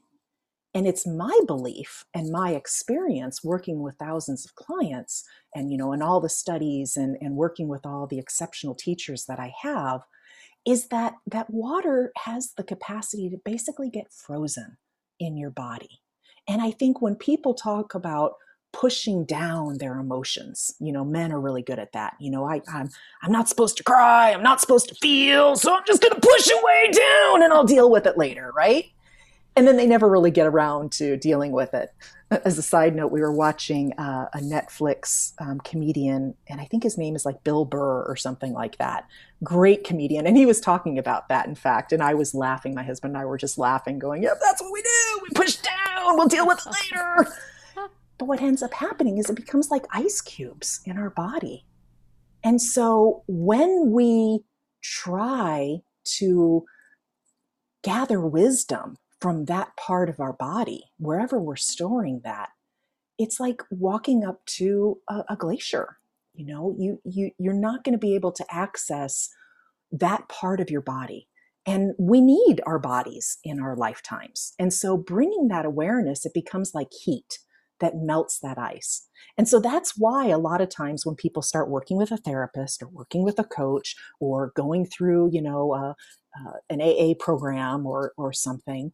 And 0.73 0.85
it's 0.87 1.07
my 1.07 1.39
belief 1.47 2.05
and 2.13 2.31
my 2.31 2.51
experience 2.51 3.43
working 3.43 3.81
with 3.81 3.95
thousands 3.95 4.45
of 4.45 4.55
clients 4.55 5.23
and, 5.55 5.71
you 5.71 5.77
know, 5.77 5.93
in 5.93 6.01
all 6.01 6.21
the 6.21 6.29
studies 6.29 6.95
and, 6.95 7.17
and 7.21 7.35
working 7.35 7.67
with 7.67 7.85
all 7.85 8.05
the 8.05 8.19
exceptional 8.19 8.75
teachers 8.75 9.25
that 9.25 9.39
I 9.39 9.53
have 9.63 10.01
is 10.67 10.89
that 10.89 11.15
that 11.25 11.49
water 11.49 12.11
has 12.25 12.53
the 12.55 12.63
capacity 12.63 13.29
to 13.29 13.37
basically 13.43 13.89
get 13.89 14.13
frozen 14.13 14.77
in 15.19 15.37
your 15.37 15.49
body. 15.49 16.01
And 16.49 16.63
I 16.63 16.71
think 16.71 16.99
when 16.99 17.15
people 17.15 17.53
talk 17.53 17.93
about 17.93 18.33
pushing 18.73 19.23
down 19.23 19.77
their 19.77 19.99
emotions, 19.99 20.75
you 20.79 20.91
know, 20.91 21.05
men 21.05 21.31
are 21.31 21.39
really 21.39 21.61
good 21.61 21.77
at 21.77 21.93
that. 21.93 22.15
You 22.19 22.31
know, 22.31 22.43
I, 22.43 22.61
I'm 22.67 22.89
I'm 23.21 23.31
not 23.31 23.47
supposed 23.47 23.77
to 23.77 23.83
cry, 23.83 24.33
I'm 24.33 24.43
not 24.43 24.59
supposed 24.59 24.89
to 24.89 24.95
feel, 24.95 25.55
so 25.55 25.75
I'm 25.75 25.83
just 25.85 26.01
gonna 26.01 26.19
push 26.19 26.47
it 26.47 26.63
way 26.63 26.91
down 26.91 27.43
and 27.43 27.53
I'll 27.53 27.63
deal 27.63 27.91
with 27.91 28.07
it 28.07 28.17
later, 28.17 28.51
right? 28.55 28.85
And 29.59 29.67
then 29.67 29.75
they 29.75 29.85
never 29.85 30.09
really 30.09 30.31
get 30.31 30.47
around 30.47 30.93
to 30.93 31.17
dealing 31.17 31.51
with 31.51 31.73
it 31.73 31.93
as 32.31 32.57
a 32.57 32.61
side 32.61 32.95
note, 32.95 33.11
we 33.11 33.21
were 33.21 33.31
watching 33.31 33.93
uh, 33.93 34.27
a 34.33 34.39
Netflix 34.39 35.33
um, 35.39 35.59
comedian, 35.61 36.35
and 36.47 36.61
I 36.61 36.65
think 36.65 36.83
his 36.83 36.97
name 36.97 37.15
is 37.15 37.25
like 37.25 37.43
Bill 37.43 37.65
Burr 37.65 38.03
or 38.03 38.15
something 38.15 38.53
like 38.53 38.77
that. 38.77 39.07
Great 39.43 39.83
comedian. 39.83 40.27
And 40.27 40.37
he 40.37 40.45
was 40.45 40.61
talking 40.61 40.99
about 40.99 41.29
that, 41.29 41.47
in 41.47 41.55
fact. 41.55 41.91
And 41.91 42.03
I 42.03 42.13
was 42.13 42.35
laughing. 42.35 42.75
My 42.75 42.83
husband 42.83 43.15
and 43.15 43.21
I 43.21 43.25
were 43.25 43.37
just 43.37 43.57
laughing, 43.57 43.97
going, 43.97 44.21
Yep, 44.21 44.37
that's 44.41 44.61
what 44.61 44.71
we 44.71 44.81
do. 44.81 45.19
We 45.23 45.29
push 45.33 45.55
down. 45.55 46.17
We'll 46.17 46.27
deal 46.27 46.45
with 46.45 46.59
it 46.65 46.71
later. 46.71 47.31
but 48.19 48.25
what 48.25 48.41
ends 48.41 48.61
up 48.61 48.73
happening 48.73 49.17
is 49.17 49.29
it 49.29 49.35
becomes 49.35 49.71
like 49.71 49.85
ice 49.91 50.21
cubes 50.21 50.81
in 50.85 50.97
our 50.97 51.09
body. 51.09 51.65
And 52.43 52.61
so 52.61 53.23
when 53.27 53.91
we 53.91 54.41
try 54.83 55.79
to 56.17 56.65
gather 57.81 58.21
wisdom 58.21 58.97
from 59.21 59.45
that 59.45 59.75
part 59.75 60.09
of 60.09 60.19
our 60.19 60.33
body, 60.33 60.83
wherever 60.97 61.39
we're 61.39 61.55
storing 61.55 62.21
that, 62.23 62.49
it's 63.17 63.39
like 63.39 63.61
walking 63.69 64.23
up 64.23 64.45
to 64.45 64.99
a, 65.09 65.23
a 65.29 65.35
glacier. 65.35 65.97
You 66.33 66.45
know, 66.45 66.75
you 66.77 67.01
you 67.03 67.31
you're 67.37 67.53
not 67.53 67.83
going 67.83 67.93
to 67.93 67.99
be 67.99 68.15
able 68.15 68.31
to 68.31 68.45
access 68.49 69.29
that 69.91 70.29
part 70.29 70.61
of 70.61 70.69
your 70.69 70.81
body. 70.81 71.27
And 71.65 71.93
we 71.99 72.21
need 72.21 72.61
our 72.65 72.79
bodies 72.79 73.37
in 73.43 73.59
our 73.59 73.75
lifetimes. 73.75 74.53
And 74.57 74.73
so 74.73 74.95
bringing 74.97 75.49
that 75.49 75.65
awareness, 75.65 76.25
it 76.25 76.33
becomes 76.33 76.73
like 76.73 76.87
heat 77.03 77.39
that 77.79 77.95
melts 77.95 78.39
that 78.39 78.57
ice. 78.57 79.07
And 79.37 79.47
so 79.47 79.59
that's 79.59 79.93
why 79.97 80.27
a 80.27 80.37
lot 80.37 80.61
of 80.61 80.69
times 80.69 81.05
when 81.05 81.15
people 81.15 81.41
start 81.41 81.69
working 81.69 81.97
with 81.97 82.11
a 82.11 82.17
therapist 82.17 82.81
or 82.83 82.87
working 82.87 83.23
with 83.23 83.39
a 83.39 83.43
coach 83.43 83.95
or 84.19 84.51
going 84.55 84.85
through, 84.85 85.29
you 85.31 85.41
know, 85.41 85.73
uh, 85.73 85.93
uh, 86.39 86.53
an 86.69 86.81
AA 86.81 87.13
program 87.19 87.85
or 87.85 88.13
or 88.17 88.33
something, 88.33 88.91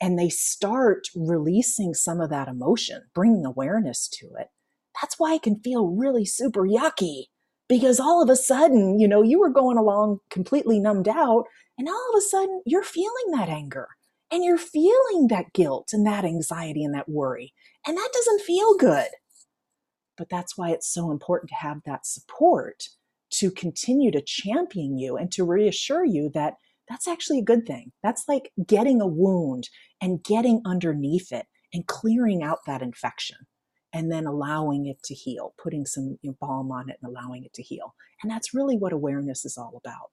and 0.00 0.18
they 0.18 0.28
start 0.28 1.06
releasing 1.14 1.94
some 1.94 2.20
of 2.20 2.30
that 2.30 2.48
emotion, 2.48 3.02
bringing 3.14 3.46
awareness 3.46 4.08
to 4.08 4.26
it, 4.38 4.48
that's 5.00 5.18
why 5.18 5.34
it 5.34 5.42
can 5.42 5.60
feel 5.60 5.88
really 5.88 6.24
super 6.24 6.66
yucky 6.66 7.24
because 7.68 8.00
all 8.00 8.22
of 8.22 8.28
a 8.28 8.36
sudden, 8.36 8.98
you 8.98 9.08
know, 9.08 9.22
you 9.22 9.38
were 9.38 9.50
going 9.50 9.78
along 9.78 10.18
completely 10.30 10.78
numbed 10.78 11.08
out, 11.08 11.44
and 11.78 11.88
all 11.88 12.10
of 12.12 12.18
a 12.18 12.20
sudden 12.20 12.62
you're 12.66 12.82
feeling 12.82 13.30
that 13.32 13.48
anger 13.48 13.88
and 14.30 14.44
you're 14.44 14.58
feeling 14.58 15.28
that 15.28 15.52
guilt 15.54 15.90
and 15.92 16.06
that 16.06 16.24
anxiety 16.24 16.84
and 16.84 16.94
that 16.94 17.08
worry. 17.08 17.54
And 17.86 17.96
that 17.96 18.10
doesn't 18.12 18.42
feel 18.42 18.74
good. 18.76 19.08
but 20.16 20.28
that's 20.28 20.56
why 20.56 20.70
it's 20.70 20.92
so 20.92 21.10
important 21.10 21.48
to 21.50 21.56
have 21.56 21.80
that 21.86 22.06
support 22.06 22.84
to 23.30 23.50
continue 23.50 24.10
to 24.10 24.20
champion 24.22 24.98
you 24.98 25.16
and 25.16 25.32
to 25.32 25.44
reassure 25.44 26.04
you 26.04 26.30
that 26.34 26.54
that's 26.88 27.08
actually 27.08 27.38
a 27.38 27.44
good 27.44 27.66
thing. 27.66 27.92
That's 28.02 28.24
like 28.28 28.52
getting 28.66 29.00
a 29.00 29.06
wound 29.06 29.68
and 30.00 30.22
getting 30.22 30.60
underneath 30.66 31.32
it 31.32 31.46
and 31.72 31.86
clearing 31.86 32.42
out 32.42 32.58
that 32.66 32.82
infection 32.82 33.38
and 33.92 34.12
then 34.12 34.26
allowing 34.26 34.86
it 34.86 35.02
to 35.04 35.14
heal, 35.14 35.54
putting 35.62 35.86
some 35.86 36.18
you 36.22 36.30
know, 36.30 36.36
balm 36.40 36.70
on 36.70 36.90
it 36.90 36.98
and 37.02 37.10
allowing 37.10 37.44
it 37.44 37.54
to 37.54 37.62
heal. 37.62 37.94
And 38.22 38.30
that's 38.30 38.54
really 38.54 38.76
what 38.76 38.92
awareness 38.92 39.44
is 39.44 39.56
all 39.56 39.80
about. 39.82 40.10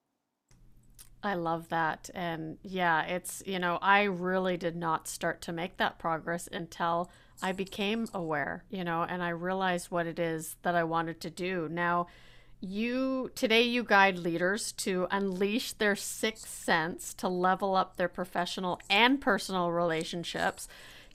I 1.21 1.33
love 1.33 1.67
that. 1.69 2.09
And 2.13 2.57
yeah, 2.63 3.03
it's, 3.03 3.43
you 3.45 3.59
know, 3.59 3.77
I 3.81 4.03
really 4.03 4.55
did 4.55 4.77
not 4.77 5.07
start 5.07 5.41
to 5.43 5.51
make 5.51 5.75
that 5.77 5.99
progress 5.99 6.47
until 6.51 7.11
I 7.41 7.51
became 7.51 8.07
aware, 8.13 8.63
you 8.69 8.83
know, 8.83 9.03
and 9.03 9.23
I 9.23 9.29
realized 9.29 9.91
what 9.91 10.07
it 10.07 10.19
is 10.19 10.55
that 10.61 10.75
I 10.75 10.83
wanted 10.83 11.21
to 11.21 11.29
do. 11.29 11.67
Now, 11.69 12.07
you 12.61 13.31
today 13.35 13.61
you 13.61 13.83
guide 13.83 14.17
leaders 14.17 14.73
to 14.73 15.07
unleash 15.11 15.73
their 15.73 15.95
sixth 15.95 16.49
sense 16.49 17.13
to 17.15 17.29
level 17.29 17.75
up 17.75 17.95
their 17.95 18.09
professional 18.09 18.81
and 18.89 19.21
personal 19.21 19.71
relationships. 19.71 20.67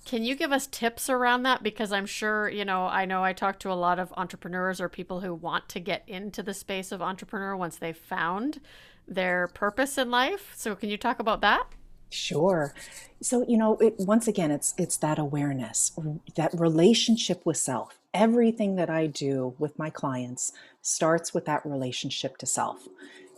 Can 0.07 0.25
you 0.25 0.35
give 0.35 0.53
us 0.53 0.67
tips 0.67 1.09
around 1.09 1.43
that? 1.45 1.63
Because 1.63 1.93
I'm 1.93 2.07
sure, 2.07 2.49
you 2.49 2.65
know, 2.65 2.87
I 2.87 3.05
know 3.05 3.25
I 3.25 3.33
talk 3.33 3.59
to 3.61 3.73
a 3.73 3.75
lot 3.75 3.99
of 3.99 4.13
entrepreneurs 4.17 4.81
or 4.81 4.89
people 4.89 5.21
who 5.21 5.35
want 5.35 5.69
to 5.71 5.81
get 5.81 6.03
into 6.07 6.43
the 6.43 6.55
space 6.55 6.93
of 6.93 7.01
entrepreneur 7.01 7.57
once 7.57 7.77
they've 7.77 7.97
found 7.97 8.61
their 9.09 9.49
purpose 9.49 9.97
in 9.99 10.11
life. 10.11 10.53
So, 10.57 10.75
can 10.75 10.91
you 10.91 10.99
talk 10.99 11.19
about 11.19 11.41
that? 11.43 11.67
Sure. 12.11 12.75
So, 13.21 13.45
you 13.49 13.57
know, 13.57 13.77
it, 13.79 13.95
once 13.99 14.29
again, 14.29 14.51
it's 14.51 14.75
it's 14.79 14.97
that 14.99 15.19
awareness, 15.19 15.93
that 16.37 16.53
relationship 16.55 17.45
with 17.45 17.57
self. 17.57 17.99
Everything 18.13 18.77
that 18.77 18.91
I 18.91 19.07
do 19.07 19.55
with 19.59 19.79
my 19.79 19.91
clients 19.91 20.53
starts 20.83 21.35
with 21.35 21.45
that 21.47 21.65
relationship 21.67 22.37
to 22.39 22.47
self. 22.47 22.87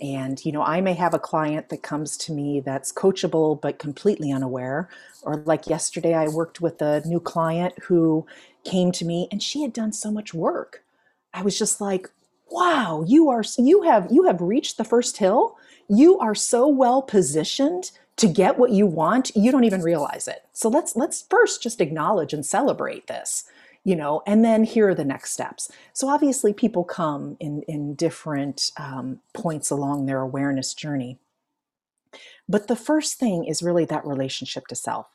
And, 0.00 0.44
you 0.44 0.52
know, 0.52 0.62
I 0.62 0.82
may 0.82 0.92
have 0.92 1.14
a 1.14 1.18
client 1.18 1.70
that 1.70 1.82
comes 1.82 2.18
to 2.18 2.32
me 2.32 2.60
that's 2.60 2.92
coachable 2.92 3.58
but 3.58 3.78
completely 3.78 4.30
unaware. 4.30 4.90
Or, 5.22 5.36
like 5.46 5.66
yesterday, 5.66 6.12
I 6.12 6.28
worked 6.28 6.60
with 6.60 6.82
a 6.82 7.00
new 7.06 7.20
client 7.20 7.74
who 7.84 8.26
came 8.64 8.92
to 8.92 9.06
me 9.06 9.28
and 9.32 9.42
she 9.42 9.62
had 9.62 9.72
done 9.72 9.92
so 9.92 10.10
much 10.10 10.34
work. 10.34 10.82
I 11.32 11.42
was 11.42 11.58
just 11.58 11.80
like, 11.80 12.10
wow, 12.50 13.04
you 13.06 13.30
are, 13.30 13.42
you 13.58 13.82
have, 13.82 14.08
you 14.10 14.24
have 14.24 14.40
reached 14.40 14.76
the 14.76 14.84
first 14.84 15.16
hill. 15.16 15.56
You 15.88 16.18
are 16.18 16.34
so 16.34 16.68
well 16.68 17.00
positioned 17.00 17.90
to 18.16 18.26
get 18.26 18.58
what 18.58 18.70
you 18.70 18.86
want 18.86 19.34
you 19.36 19.52
don't 19.52 19.64
even 19.64 19.82
realize 19.82 20.28
it. 20.28 20.44
So 20.52 20.68
let's 20.68 20.96
let's 20.96 21.22
first 21.22 21.62
just 21.62 21.80
acknowledge 21.80 22.32
and 22.32 22.44
celebrate 22.44 23.06
this 23.06 23.44
you 23.84 23.94
know 23.96 24.22
and 24.26 24.44
then 24.44 24.64
here 24.64 24.88
are 24.88 24.94
the 24.94 25.04
next 25.04 25.32
steps. 25.32 25.70
So 25.92 26.08
obviously 26.08 26.52
people 26.52 26.84
come 26.84 27.36
in 27.40 27.62
in 27.68 27.94
different 27.94 28.72
um, 28.78 29.20
points 29.34 29.70
along 29.70 30.06
their 30.06 30.20
awareness 30.20 30.74
journey. 30.74 31.18
But 32.48 32.68
the 32.68 32.76
first 32.76 33.18
thing 33.18 33.44
is 33.44 33.62
really 33.62 33.84
that 33.86 34.06
relationship 34.06 34.66
to 34.68 34.74
self. 34.76 35.06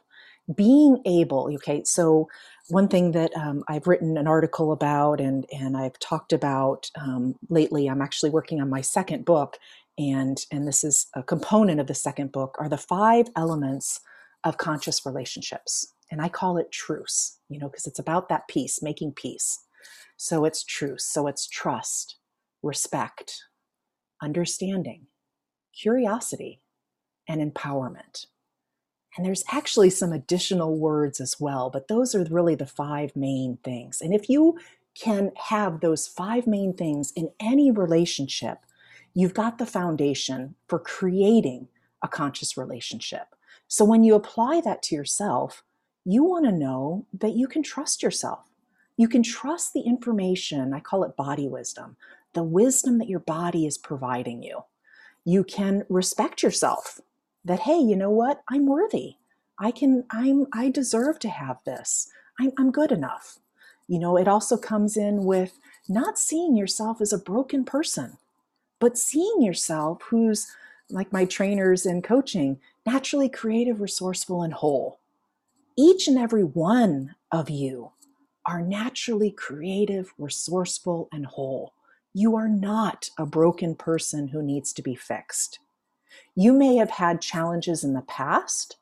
Being 0.56 1.02
able 1.06 1.49
okay 1.56 1.84
so 1.86 2.28
one 2.70 2.88
thing 2.88 3.12
that 3.12 3.36
um, 3.38 3.64
i've 3.68 3.88
written 3.88 4.18
an 4.18 4.28
article 4.28 4.72
about 4.72 5.20
and 5.20 5.45
and 5.52 5.78
i've 5.78 5.97
talked 5.99 6.34
about 6.34 6.89
um, 6.95 7.36
lately 7.49 7.88
i'm 7.88 8.02
actually 8.02 8.30
working 8.30 8.62
on 8.62 8.70
my 8.70 8.82
second 8.82 9.26
book 9.26 9.58
and 9.98 10.46
and 10.52 10.68
this 10.68 10.84
is 10.84 11.08
a 11.16 11.24
component 11.24 11.80
of 11.80 11.88
the 11.88 11.94
second 11.94 12.32
book 12.32 12.56
are 12.60 12.70
the 12.70 12.78
five 12.78 13.28
elements 13.36 14.00
of 14.44 14.58
conscious 14.58 15.06
relationships. 15.06 15.94
And 16.12 16.22
i 16.22 16.30
call 16.30 16.58
it 16.58 16.72
truce 16.72 17.38
you 17.50 17.60
know 17.60 17.70
because 17.70 17.88
it's 17.88 18.00
about 18.00 18.30
that 18.30 18.48
peace 18.48 18.82
making 18.82 19.14
peace. 19.14 19.60
So 20.18 20.46
it's 20.46 20.64
truce 20.64 21.06
so 21.06 21.28
it's 21.28 21.48
trust 21.48 22.18
respect 22.64 23.44
understanding 24.22 25.08
curiosity 25.78 26.62
and 27.28 27.42
empowerment. 27.54 28.28
And 29.18 29.26
there's 29.26 29.44
actually 29.52 29.89
some 29.89 30.14
additional 30.14 30.78
words 30.78 31.20
as 31.20 31.39
well 31.39 31.70
but 31.70 31.88
those 31.88 32.16
are 32.16 32.24
really 32.26 32.56
the 32.56 32.66
five 32.66 33.16
main 33.16 33.58
things. 33.64 34.02
And 34.02 34.14
if 34.14 34.30
you 34.30 34.58
can 34.96 35.32
have 35.36 35.80
those 35.80 36.08
five 36.08 36.48
main 36.48 36.74
things 36.74 37.14
in 37.16 37.30
any 37.39 37.72
relationship 37.72 38.60
you've 39.14 39.34
got 39.34 39.57
the 39.57 39.66
foundation 39.66 40.55
for 40.68 40.80
creating 40.80 41.68
a 42.01 42.07
conscious 42.07 42.57
relationship. 42.57 43.36
So 43.68 43.86
when 43.86 44.03
you 44.03 44.16
apply 44.16 44.62
that 44.62 44.82
to 44.84 44.95
yourself, 44.95 45.64
you 46.03 46.24
want 46.24 46.45
to 46.45 46.51
know 46.51 47.05
that 47.14 47.34
you 47.34 47.47
can 47.47 47.64
trust 47.64 48.01
yourself. 48.01 48.39
You 48.97 49.07
can 49.07 49.24
trust 49.24 49.74
the 49.74 49.82
information, 49.82 50.74
I 50.74 50.80
call 50.80 51.03
it 51.03 51.16
body 51.16 51.47
wisdom, 51.47 51.95
the 52.34 52.43
wisdom 52.43 52.97
that 52.99 53.09
your 53.09 53.20
body 53.20 53.66
is 53.66 53.78
providing 53.78 54.43
you. 54.43 54.64
You 55.24 55.43
can 55.43 55.86
respect 55.89 56.43
yourself 56.43 56.99
that, 57.45 57.62
hey, 57.62 57.78
you 57.78 57.95
know 57.95 58.09
what? 58.09 58.41
I'm 58.49 58.66
worthy. 58.66 59.16
I 59.59 59.72
can, 59.72 60.05
I'm, 60.12 60.47
I 60.53 60.70
deserve 60.70 61.20
to 61.20 61.30
have 61.30 61.57
this. 61.66 62.09
I'm, 62.39 62.51
I'm 62.57 62.72
good 62.72 62.91
enough. 62.91 63.39
You 63.88 63.99
know, 63.99 64.18
it 64.18 64.28
also 64.28 64.57
comes 64.57 64.97
in 64.97 65.24
with 65.24 65.59
not 65.88 66.18
seeing 66.18 66.55
yourself 66.55 67.01
as 67.01 67.14
a 67.14 67.18
broken 67.18 67.64
person 67.64 68.18
but 68.82 68.97
seeing 68.97 69.41
yourself 69.41 70.01
who's 70.09 70.47
like 70.89 71.13
my 71.13 71.23
trainers 71.23 71.86
in 71.86 72.01
coaching, 72.01 72.59
naturally 72.86 73.29
creative, 73.29 73.79
resourceful, 73.79 74.41
and 74.41 74.53
whole. 74.53 74.99
Each 75.77 76.07
and 76.07 76.17
every 76.17 76.43
one 76.43 77.15
of 77.32 77.49
you 77.49 77.91
are 78.45 78.61
naturally 78.61 79.32
creative, 79.32 80.13
resourceful, 80.17 81.07
and 81.13 81.27
whole. 81.27 81.73
You 82.13 82.36
are 82.36 82.49
not 82.49 83.09
a 83.17 83.25
broken 83.25 83.75
person 83.75 84.29
who 84.29 84.41
needs 84.41 84.73
to 84.73 84.82
be 84.82 84.95
fixed. 84.95 85.59
You 86.36 86.51
may 86.51 86.75
have 86.75 86.89
had 86.89 87.21
challenges 87.21 87.84
in 87.84 87.93
the 87.93 88.01
past, 88.01 88.77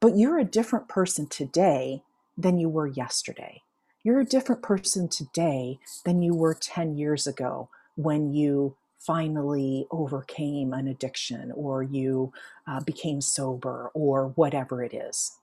but 0.00 0.16
you're 0.16 0.38
a 0.38 0.44
different 0.44 0.88
person 0.88 1.26
today 1.26 2.02
than 2.38 2.58
you 2.58 2.68
were 2.68 2.86
yesterday. 2.86 3.62
You're 4.04 4.20
a 4.20 4.24
different 4.24 4.62
person 4.62 5.08
today 5.08 5.80
than 6.04 6.22
you 6.22 6.34
were 6.34 6.54
10 6.54 6.96
years 6.96 7.26
ago 7.26 7.68
when 7.96 8.32
you 8.32 8.76
finally 9.06 9.86
overcame 9.90 10.72
an 10.72 10.86
addiction 10.86 11.52
or 11.52 11.82
you 11.82 12.32
uh, 12.66 12.80
became 12.80 13.20
sober 13.20 13.90
or 13.94 14.28
whatever 14.36 14.82
it 14.82 14.94
is. 14.94 15.38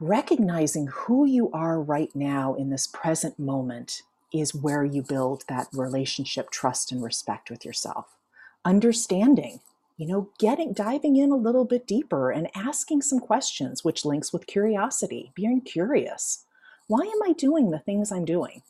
Recognizing 0.00 0.88
who 0.88 1.24
you 1.24 1.50
are 1.52 1.80
right 1.80 2.10
now 2.14 2.54
in 2.54 2.70
this 2.70 2.86
present 2.86 3.38
moment 3.38 4.02
is 4.32 4.54
where 4.54 4.84
you 4.84 5.02
build 5.02 5.44
that 5.48 5.68
relationship, 5.72 6.50
trust, 6.50 6.90
and 6.90 7.02
respect 7.02 7.50
with 7.50 7.64
yourself. 7.64 8.16
Understanding, 8.64 9.60
you 9.96 10.06
know, 10.06 10.30
getting 10.38 10.72
diving 10.72 11.16
in 11.16 11.30
a 11.30 11.36
little 11.36 11.64
bit 11.64 11.86
deeper 11.86 12.30
and 12.30 12.48
asking 12.54 13.02
some 13.02 13.20
questions, 13.20 13.84
which 13.84 14.04
links 14.04 14.32
with 14.32 14.46
curiosity, 14.46 15.32
being 15.34 15.60
curious. 15.60 16.44
Why 16.88 17.00
am 17.00 17.22
I 17.24 17.32
doing 17.32 17.70
the 17.70 17.78
things 17.78 18.10
I'm 18.10 18.24
doing? 18.24 18.62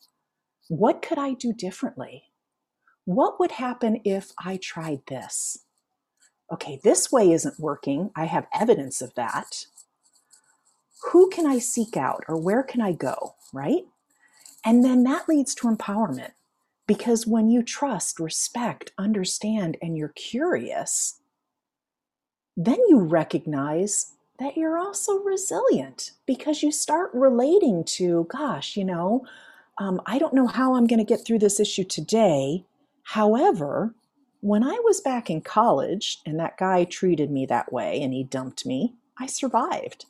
What 0.67 1.01
could 1.01 1.17
I 1.17 1.33
do 1.33 1.53
differently? 1.53 2.25
What 3.05 3.39
would 3.39 3.51
happen 3.51 4.01
if 4.03 4.31
I 4.37 4.57
tried 4.57 5.01
this? 5.07 5.59
Okay, 6.51 6.79
this 6.83 7.11
way 7.11 7.31
isn't 7.31 7.59
working. 7.59 8.11
I 8.15 8.25
have 8.25 8.47
evidence 8.53 9.01
of 9.01 9.13
that. 9.15 9.65
Who 11.11 11.29
can 11.29 11.45
I 11.45 11.59
seek 11.59 11.97
out 11.97 12.23
or 12.27 12.37
where 12.37 12.63
can 12.63 12.81
I 12.81 12.93
go, 12.93 13.35
right? 13.51 13.83
And 14.65 14.83
then 14.83 15.03
that 15.03 15.27
leads 15.27 15.53
to 15.55 15.67
empowerment 15.67 16.31
because 16.87 17.27
when 17.27 17.49
you 17.49 17.63
trust, 17.63 18.19
respect, 18.19 18.91
understand, 18.97 19.77
and 19.81 19.97
you're 19.97 20.09
curious, 20.09 21.19
then 22.55 22.79
you 22.87 22.99
recognize 22.99 24.13
that 24.39 24.57
you're 24.57 24.77
also 24.77 25.19
resilient 25.19 26.11
because 26.25 26.63
you 26.63 26.71
start 26.71 27.11
relating 27.13 27.83
to, 27.83 28.27
gosh, 28.29 28.75
you 28.75 28.85
know, 28.85 29.25
um, 29.79 30.01
I 30.05 30.19
don't 30.19 30.33
know 30.33 30.47
how 30.47 30.75
I'm 30.75 30.87
going 30.87 30.99
to 30.99 31.05
get 31.05 31.25
through 31.25 31.39
this 31.39 31.59
issue 31.59 31.83
today, 31.83 32.65
However, 33.03 33.93
when 34.41 34.63
I 34.63 34.79
was 34.83 35.01
back 35.01 35.29
in 35.29 35.41
college 35.41 36.19
and 36.25 36.39
that 36.39 36.57
guy 36.57 36.83
treated 36.83 37.31
me 37.31 37.45
that 37.45 37.71
way 37.71 38.01
and 38.01 38.13
he 38.13 38.23
dumped 38.23 38.65
me, 38.65 38.95
I 39.17 39.27
survived. 39.27 40.05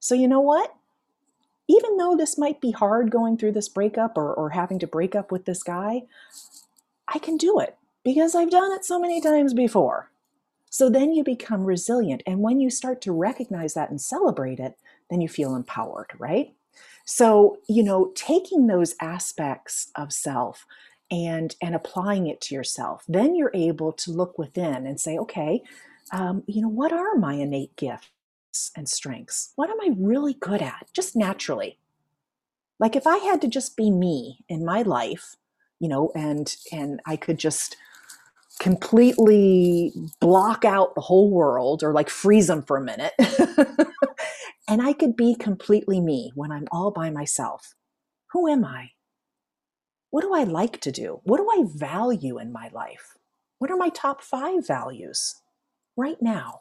So, 0.00 0.14
you 0.14 0.28
know 0.28 0.40
what? 0.40 0.74
Even 1.68 1.96
though 1.96 2.16
this 2.16 2.38
might 2.38 2.60
be 2.60 2.70
hard 2.70 3.10
going 3.10 3.36
through 3.36 3.52
this 3.52 3.68
breakup 3.68 4.16
or, 4.16 4.32
or 4.32 4.50
having 4.50 4.78
to 4.78 4.86
break 4.86 5.14
up 5.14 5.32
with 5.32 5.44
this 5.44 5.62
guy, 5.62 6.02
I 7.08 7.18
can 7.18 7.36
do 7.36 7.60
it 7.60 7.76
because 8.04 8.34
I've 8.34 8.50
done 8.50 8.72
it 8.72 8.84
so 8.84 9.00
many 9.00 9.20
times 9.20 9.52
before. 9.52 10.10
So 10.70 10.90
then 10.90 11.12
you 11.12 11.24
become 11.24 11.64
resilient. 11.64 12.22
And 12.26 12.40
when 12.40 12.60
you 12.60 12.70
start 12.70 13.00
to 13.02 13.12
recognize 13.12 13.74
that 13.74 13.90
and 13.90 14.00
celebrate 14.00 14.60
it, 14.60 14.76
then 15.10 15.20
you 15.20 15.28
feel 15.28 15.54
empowered, 15.54 16.10
right? 16.18 16.52
So, 17.04 17.58
you 17.68 17.82
know, 17.82 18.12
taking 18.14 18.66
those 18.66 18.94
aspects 19.00 19.90
of 19.94 20.12
self 20.12 20.66
and 21.10 21.56
and 21.62 21.74
applying 21.74 22.26
it 22.28 22.40
to 22.40 22.54
yourself 22.54 23.04
then 23.08 23.36
you're 23.36 23.52
able 23.54 23.92
to 23.92 24.12
look 24.12 24.38
within 24.38 24.86
and 24.86 25.00
say 25.00 25.18
okay 25.18 25.62
um, 26.12 26.44
you 26.48 26.62
know 26.62 26.68
what 26.68 26.92
are 26.92 27.16
my 27.16 27.34
innate 27.34 27.76
gifts 27.76 28.72
and 28.76 28.88
strengths 28.88 29.52
what 29.56 29.70
am 29.70 29.80
i 29.82 29.90
really 29.98 30.34
good 30.34 30.62
at 30.62 30.88
just 30.94 31.16
naturally 31.16 31.74
Like 32.78 32.96
if 32.96 33.06
I 33.06 33.18
had 33.18 33.40
to 33.42 33.48
just 33.48 33.76
be 33.76 33.90
me 33.90 34.40
in 34.48 34.64
my 34.64 34.82
life, 34.82 35.36
you 35.80 35.88
know, 35.88 36.10
and 36.14 36.54
and 36.72 37.00
I 37.06 37.16
could 37.16 37.38
just 37.38 37.76
completely 38.60 39.92
block 40.20 40.64
out 40.64 40.94
the 40.94 41.02
whole 41.02 41.30
world 41.30 41.82
or 41.82 41.92
like 41.92 42.10
freeze 42.10 42.48
them 42.48 42.62
for 42.62 42.76
a 42.76 42.82
minute. 42.84 43.14
and 44.68 44.82
I 44.82 44.92
could 44.94 45.16
be 45.16 45.34
completely 45.36 46.00
me 46.00 46.32
when 46.34 46.52
I'm 46.52 46.66
all 46.72 46.90
by 46.92 47.10
myself. 47.10 47.74
Who 48.32 48.48
am 48.48 48.64
I? 48.64 48.90
What 50.16 50.24
do 50.24 50.32
I 50.32 50.44
like 50.44 50.80
to 50.80 50.90
do? 50.90 51.20
What 51.24 51.36
do 51.36 51.50
I 51.50 51.66
value 51.66 52.38
in 52.38 52.50
my 52.50 52.70
life? 52.72 53.18
What 53.58 53.70
are 53.70 53.76
my 53.76 53.90
top 53.90 54.22
five 54.22 54.66
values 54.66 55.42
right 55.94 56.16
now? 56.22 56.60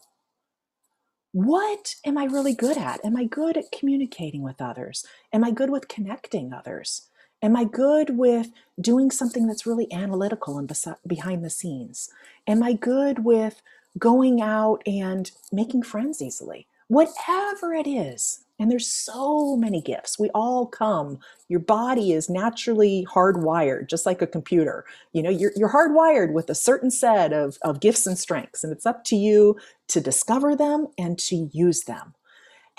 What 1.31 1.95
am 2.05 2.17
I 2.17 2.25
really 2.25 2.53
good 2.53 2.77
at? 2.77 2.99
Am 3.05 3.15
I 3.15 3.23
good 3.23 3.55
at 3.55 3.71
communicating 3.71 4.43
with 4.43 4.61
others? 4.61 5.05
Am 5.31 5.45
I 5.45 5.51
good 5.51 5.69
with 5.69 5.87
connecting 5.87 6.51
others? 6.51 7.07
Am 7.41 7.55
I 7.55 7.63
good 7.63 8.17
with 8.17 8.51
doing 8.77 9.09
something 9.09 9.47
that's 9.47 9.65
really 9.65 9.87
analytical 9.89 10.57
and 10.57 10.69
behind 11.07 11.41
the 11.41 11.49
scenes? 11.49 12.09
Am 12.45 12.61
I 12.61 12.73
good 12.73 13.23
with 13.23 13.61
going 13.97 14.41
out 14.41 14.83
and 14.85 15.31
making 15.53 15.83
friends 15.83 16.21
easily? 16.21 16.67
Whatever 16.89 17.73
it 17.73 17.87
is, 17.87 18.41
and 18.57 18.71
there's 18.71 18.89
so 18.89 19.57
many 19.57 19.81
gifts. 19.81 20.17
We 20.17 20.29
all 20.29 20.65
come. 20.65 21.19
Your 21.49 21.59
body 21.59 22.13
is 22.13 22.29
naturally 22.29 23.05
hardwired, 23.13 23.89
just 23.89 24.05
like 24.05 24.21
a 24.21 24.27
computer. 24.27 24.85
You 25.13 25.23
know, 25.23 25.29
you're, 25.29 25.51
you're 25.55 25.71
hardwired 25.71 26.31
with 26.31 26.49
a 26.49 26.55
certain 26.55 26.89
set 26.89 27.33
of, 27.33 27.57
of 27.63 27.81
gifts 27.81 28.07
and 28.07 28.17
strengths, 28.17 28.63
and 28.63 28.71
it's 28.71 28.85
up 28.85 29.03
to 29.05 29.15
you 29.15 29.57
to 29.89 29.99
discover 29.99 30.55
them 30.55 30.87
and 30.97 31.19
to 31.19 31.49
use 31.51 31.83
them. 31.83 32.13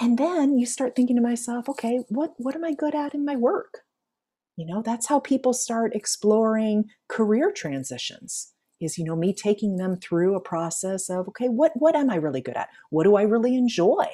And 0.01 0.19
then 0.19 0.59
you 0.59 0.67
start 0.67 0.97
thinking 0.97 1.17
to 1.17 1.23
myself, 1.23 1.69
okay, 1.69 2.05
what, 2.09 2.35
what 2.39 2.55
am 2.55 2.65
I 2.65 2.75
good 2.75 2.95
at 2.95 3.15
in 3.15 3.25
my 3.25 3.37
work? 3.37 3.81
You 4.57 4.67
know, 4.67 4.83
that's 4.83 5.07
how 5.07 5.21
people 5.21 5.53
start 5.53 5.95
exploring 5.95 6.87
career 7.09 7.53
transitions 7.53 8.53
is 8.81 8.99
you 8.99 9.05
know 9.05 9.17
me 9.17 9.33
taking 9.33 9.77
them 9.77 9.97
through 9.97 10.35
a 10.35 10.41
process 10.41 11.09
of 11.09 11.27
okay 11.29 11.49
what 11.49 11.73
what 11.77 11.97
am 11.97 12.11
i 12.11 12.17
really 12.17 12.41
good 12.41 12.57
at 12.57 12.69
what 12.91 13.05
do 13.05 13.17
i 13.17 13.23
really 13.23 13.57
enjoy 13.57 14.07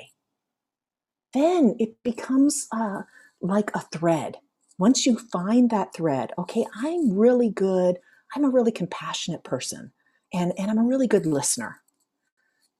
then 1.35 1.77
it 1.79 2.03
becomes 2.03 2.67
uh, 2.73 3.03
like 3.41 3.71
a 3.75 3.81
thread. 3.81 4.39
Once 4.79 5.07
you 5.07 5.19
find 5.19 5.71
that 5.71 5.95
thread, 5.95 6.33
okay, 6.39 6.67
I'm 6.75 7.17
really 7.17 7.51
good. 7.51 7.99
I'm 8.35 8.45
a 8.45 8.51
really 8.51 8.73
compassionate 8.73 9.45
person 9.45 9.93
and, 10.33 10.53
and 10.59 10.71
I'm 10.71 10.79
a 10.79 10.85
really 10.85 11.07
good 11.07 11.27
listener. 11.27 11.83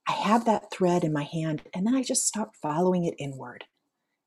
I 0.09 0.13
have 0.13 0.45
that 0.47 0.71
thread 0.73 1.05
in 1.05 1.13
my 1.13 1.23
hand 1.23 1.63
and 1.75 1.87
then 1.87 1.95
I 1.95 2.03
just 2.03 2.27
start 2.27 2.57
following 2.61 3.05
it 3.05 3.15
inward. 3.19 3.65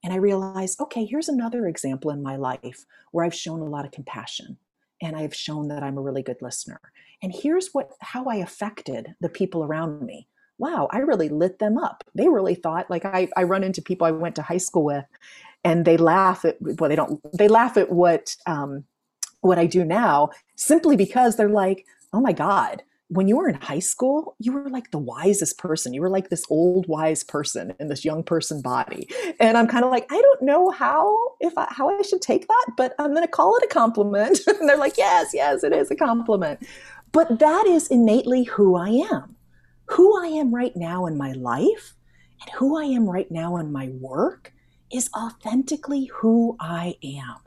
And 0.04 0.14
I 0.14 0.18
realize, 0.18 0.76
okay, 0.80 1.04
here's 1.04 1.30
another 1.30 1.68
example 1.68 2.12
in 2.12 2.22
my 2.22 2.36
life 2.36 2.86
where 3.12 3.26
I've 3.26 3.34
shown 3.34 3.60
a 3.62 3.66
lot 3.66 3.86
of 3.86 3.92
compassion 3.92 4.58
and 5.02 5.16
I've 5.16 5.36
shown 5.36 5.68
that 5.70 5.84
I'm 5.84 5.98
a 5.98 6.02
really 6.02 6.22
good 6.22 6.42
listener. 6.42 6.80
And 7.22 7.34
here's 7.34 7.70
what 7.74 7.90
how 8.02 8.26
I 8.26 8.36
affected 8.36 9.16
the 9.20 9.30
people 9.30 9.64
around 9.64 10.02
me 10.02 10.28
wow, 10.58 10.88
I 10.92 11.00
really 11.00 11.30
lit 11.30 11.60
them 11.60 11.78
up. 11.78 12.04
They 12.14 12.28
really 12.28 12.56
thought 12.56 12.90
like 12.90 13.06
I, 13.06 13.28
I 13.36 13.44
run 13.44 13.64
into 13.64 13.82
people 13.82 14.08
I 14.08 14.12
went 14.12 14.36
to 14.36 14.42
high 14.42 14.58
school 14.58 14.84
with 14.84 15.06
and 15.64 15.86
they 15.86 15.98
laugh 15.98 16.46
at 16.46 16.58
well, 16.62 16.90
they 16.90 16.96
don't 16.96 17.20
they 17.38 17.48
laugh 17.48 17.76
at 17.78 17.92
what 17.92 18.36
um, 18.46 18.86
what 19.42 19.60
I 19.60 19.66
do 19.66 19.84
now 19.84 20.30
simply 20.56 20.96
because 20.96 21.36
they're 21.36 21.50
like, 21.50 21.86
oh 22.14 22.22
my 22.22 22.32
God, 22.32 22.84
when 23.10 23.28
you 23.28 23.38
were 23.38 23.48
in 23.48 23.56
high 23.56 23.80
school, 23.80 24.36
you 24.40 24.52
were 24.52 24.70
like 24.70 24.92
the 24.92 24.98
wisest 24.98 25.58
person. 25.58 25.94
You 25.94 26.02
were 26.02 26.10
like 26.10 26.30
this 26.30 26.44
old 26.50 26.88
wise 26.88 27.24
person 27.24 27.74
in 27.80 27.88
this 27.88 28.04
young 28.04 28.24
person 28.24 28.62
body. 28.62 29.08
And 29.40 29.58
I'm 29.58 29.68
kind 29.68 29.86
of 29.86 29.92
like, 29.92 30.12
I 30.12 30.20
don't 30.20 30.42
know 30.42 30.72
how 30.72 31.16
if 31.40 31.56
I, 31.58 31.68
how 31.70 31.90
I 31.90 32.02
should 32.02 32.22
take 32.22 32.48
that, 32.48 32.66
but 32.76 32.96
I'm 32.98 33.12
going 33.12 33.26
to 33.26 33.32
call 33.32 33.56
it 33.58 33.64
a 33.64 33.68
compliment. 33.68 34.40
and 34.48 34.68
they're 34.68 34.78
like, 34.78 34.98
yes, 34.98 35.32
yes, 35.34 35.64
it 35.64 35.72
is 35.72 35.92
a 35.92 35.96
compliment. 35.96 36.66
But 37.12 37.40
that 37.40 37.68
is 37.68 37.88
innately 37.88 38.44
who 38.44 38.76
I 38.76 38.90
am 38.90 39.35
who 39.88 40.22
I 40.22 40.28
am 40.28 40.54
right 40.54 40.76
now 40.76 41.06
in 41.06 41.18
my 41.18 41.32
life 41.32 41.96
and 42.42 42.52
who 42.56 42.78
I 42.78 42.86
am 42.86 43.10
right 43.10 43.30
now 43.30 43.58
in 43.58 43.72
my 43.72 43.90
work 43.90 44.54
is 44.92 45.10
authentically 45.16 46.06
who 46.06 46.56
I 46.60 46.96
am. 47.04 47.38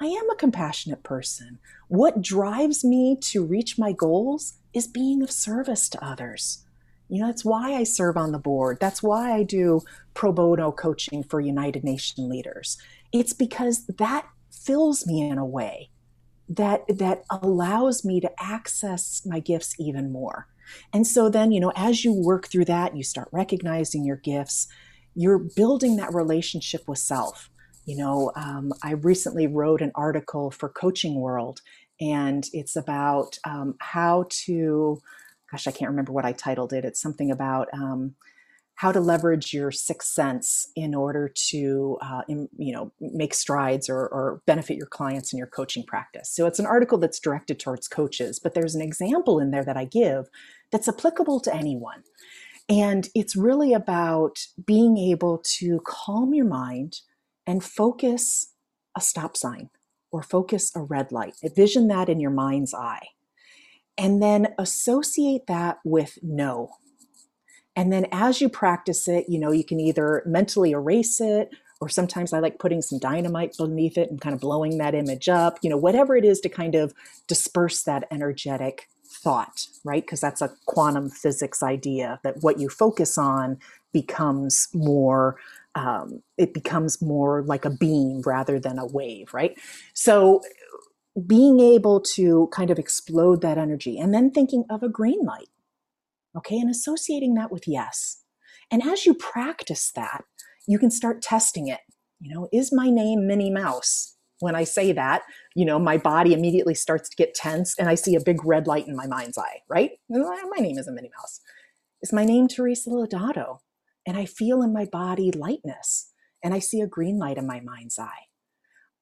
I 0.00 0.06
am 0.06 0.30
a 0.30 0.36
compassionate 0.36 1.02
person. 1.02 1.58
What 1.88 2.22
drives 2.22 2.84
me 2.84 3.16
to 3.22 3.44
reach 3.44 3.78
my 3.78 3.92
goals 3.92 4.54
is 4.72 4.86
being 4.86 5.22
of 5.22 5.30
service 5.30 5.88
to 5.90 6.04
others. 6.04 6.64
You 7.08 7.20
know, 7.20 7.26
that's 7.26 7.44
why 7.44 7.74
I 7.74 7.84
serve 7.84 8.16
on 8.16 8.32
the 8.32 8.38
board. 8.38 8.78
That's 8.80 9.02
why 9.02 9.32
I 9.32 9.42
do 9.42 9.82
pro 10.14 10.32
bono 10.32 10.70
coaching 10.70 11.24
for 11.24 11.40
United 11.40 11.84
Nation 11.84 12.28
leaders. 12.28 12.78
It's 13.12 13.32
because 13.32 13.84
that 13.86 14.26
fills 14.50 15.06
me 15.06 15.28
in 15.28 15.36
a 15.36 15.44
way 15.44 15.90
that 16.48 16.82
that 16.88 17.24
allows 17.28 18.04
me 18.04 18.20
to 18.20 18.30
access 18.38 19.22
my 19.26 19.40
gifts 19.40 19.74
even 19.78 20.12
more. 20.12 20.48
And 20.92 21.06
so 21.06 21.28
then, 21.28 21.52
you 21.52 21.60
know, 21.60 21.72
as 21.76 22.04
you 22.04 22.12
work 22.12 22.48
through 22.48 22.66
that, 22.66 22.96
you 22.96 23.02
start 23.02 23.28
recognizing 23.32 24.04
your 24.04 24.16
gifts, 24.16 24.66
you're 25.14 25.38
building 25.38 25.96
that 25.96 26.14
relationship 26.14 26.86
with 26.86 26.98
self. 26.98 27.50
You 27.86 27.96
know, 27.96 28.32
um, 28.36 28.72
I 28.82 28.92
recently 28.92 29.46
wrote 29.46 29.82
an 29.82 29.92
article 29.94 30.50
for 30.50 30.68
Coaching 30.68 31.20
World, 31.20 31.60
and 32.00 32.46
it's 32.52 32.76
about 32.76 33.38
um, 33.44 33.74
how 33.80 34.26
to, 34.44 35.00
gosh, 35.50 35.66
I 35.66 35.72
can't 35.72 35.90
remember 35.90 36.12
what 36.12 36.24
I 36.24 36.32
titled 36.32 36.72
it. 36.72 36.84
It's 36.84 37.00
something 37.00 37.30
about, 37.30 37.68
um, 37.72 38.14
how 38.80 38.90
to 38.90 38.98
leverage 38.98 39.52
your 39.52 39.70
sixth 39.70 40.08
sense 40.08 40.66
in 40.74 40.94
order 40.94 41.30
to 41.50 41.98
uh, 42.00 42.22
in, 42.28 42.48
you 42.56 42.72
know 42.72 42.90
make 42.98 43.34
strides 43.34 43.90
or, 43.90 44.08
or, 44.08 44.40
benefit 44.46 44.74
your 44.74 44.86
clients 44.86 45.34
in 45.34 45.38
your 45.38 45.46
coaching 45.46 45.84
practice. 45.84 46.30
So 46.30 46.46
it's 46.46 46.58
an 46.58 46.64
article 46.64 46.96
that's 46.96 47.20
directed 47.20 47.60
towards 47.60 47.88
coaches 47.88 48.38
but 48.38 48.54
there's 48.54 48.74
an 48.74 48.80
example 48.80 49.38
in 49.38 49.50
there 49.50 49.66
that 49.66 49.76
i 49.76 49.84
give 49.84 50.30
that's 50.72 50.88
applicable 50.88 51.40
to 51.40 51.54
anyone. 51.54 52.04
And 52.70 53.08
it's 53.14 53.36
really 53.36 53.74
about 53.74 54.38
being 54.64 54.96
able 54.96 55.42
to 55.58 55.82
calm 55.84 56.32
your 56.32 56.46
mind 56.46 57.00
and 57.46 57.62
focus 57.62 58.54
a 58.96 59.02
stop 59.02 59.36
sign 59.36 59.68
or 60.10 60.22
focus 60.22 60.72
a 60.74 60.80
red 60.80 61.12
light 61.12 61.34
envision 61.44 61.88
that 61.88 62.08
in 62.08 62.18
your 62.18 62.30
mind's 62.30 62.72
eye 62.72 63.08
and 63.98 64.22
then 64.22 64.54
associate 64.58 65.46
that 65.48 65.80
with 65.84 66.18
no 66.22 66.70
and 67.76 67.92
then 67.92 68.06
as 68.12 68.40
you 68.40 68.48
practice 68.48 69.08
it, 69.08 69.26
you 69.28 69.38
know, 69.38 69.52
you 69.52 69.64
can 69.64 69.80
either 69.80 70.22
mentally 70.26 70.72
erase 70.72 71.20
it 71.20 71.50
or 71.80 71.88
sometimes 71.88 72.32
I 72.32 72.40
like 72.40 72.58
putting 72.58 72.82
some 72.82 72.98
dynamite 72.98 73.56
beneath 73.56 73.96
it 73.96 74.10
and 74.10 74.20
kind 74.20 74.34
of 74.34 74.40
blowing 74.40 74.78
that 74.78 74.94
image 74.94 75.28
up, 75.28 75.58
you 75.62 75.70
know, 75.70 75.78
whatever 75.78 76.14
it 76.16 76.24
is 76.24 76.40
to 76.40 76.48
kind 76.48 76.74
of 76.74 76.92
disperse 77.26 77.82
that 77.84 78.06
energetic 78.10 78.88
thought, 79.06 79.66
right? 79.84 80.04
Because 80.04 80.20
that's 80.20 80.42
a 80.42 80.52
quantum 80.66 81.08
physics 81.10 81.62
idea 81.62 82.20
that 82.22 82.42
what 82.42 82.58
you 82.60 82.68
focus 82.68 83.16
on 83.16 83.58
becomes 83.92 84.68
more 84.74 85.36
um, 85.76 86.20
it 86.36 86.52
becomes 86.52 87.00
more 87.00 87.42
like 87.42 87.64
a 87.64 87.70
beam 87.70 88.22
rather 88.26 88.58
than 88.58 88.76
a 88.76 88.86
wave, 88.86 89.32
right? 89.32 89.56
So 89.94 90.42
being 91.26 91.60
able 91.60 92.00
to 92.00 92.48
kind 92.52 92.70
of 92.70 92.78
explode 92.78 93.40
that 93.42 93.56
energy 93.56 93.96
and 93.96 94.12
then 94.12 94.32
thinking 94.32 94.64
of 94.68 94.82
a 94.82 94.88
green 94.88 95.24
light 95.24 95.48
okay, 96.36 96.58
and 96.58 96.70
associating 96.70 97.34
that 97.34 97.50
with 97.50 97.64
yes. 97.66 98.22
And 98.70 98.82
as 98.82 99.06
you 99.06 99.14
practice 99.14 99.90
that, 99.94 100.24
you 100.66 100.78
can 100.78 100.90
start 100.90 101.22
testing 101.22 101.68
it. 101.68 101.80
You 102.20 102.34
know, 102.34 102.48
is 102.52 102.72
my 102.72 102.90
name 102.90 103.26
Minnie 103.26 103.50
Mouse? 103.50 104.16
When 104.40 104.54
I 104.54 104.64
say 104.64 104.92
that, 104.92 105.22
you 105.54 105.66
know, 105.66 105.78
my 105.78 105.98
body 105.98 106.32
immediately 106.32 106.74
starts 106.74 107.10
to 107.10 107.16
get 107.16 107.34
tense 107.34 107.74
and 107.78 107.90
I 107.90 107.94
see 107.94 108.14
a 108.14 108.20
big 108.20 108.42
red 108.44 108.66
light 108.66 108.88
in 108.88 108.96
my 108.96 109.06
mind's 109.06 109.36
eye, 109.36 109.60
right? 109.68 109.90
My 110.08 110.60
name 110.60 110.78
isn't 110.78 110.94
Minnie 110.94 111.10
Mouse. 111.18 111.40
Is 112.00 112.12
my 112.12 112.24
name 112.24 112.48
Teresa 112.48 112.88
Lodato? 112.88 113.58
And 114.06 114.16
I 114.16 114.24
feel 114.24 114.62
in 114.62 114.72
my 114.72 114.86
body 114.86 115.30
lightness 115.30 116.12
and 116.42 116.54
I 116.54 116.58
see 116.58 116.80
a 116.80 116.86
green 116.86 117.18
light 117.18 117.36
in 117.36 117.46
my 117.46 117.60
mind's 117.60 117.98
eye. 117.98 118.28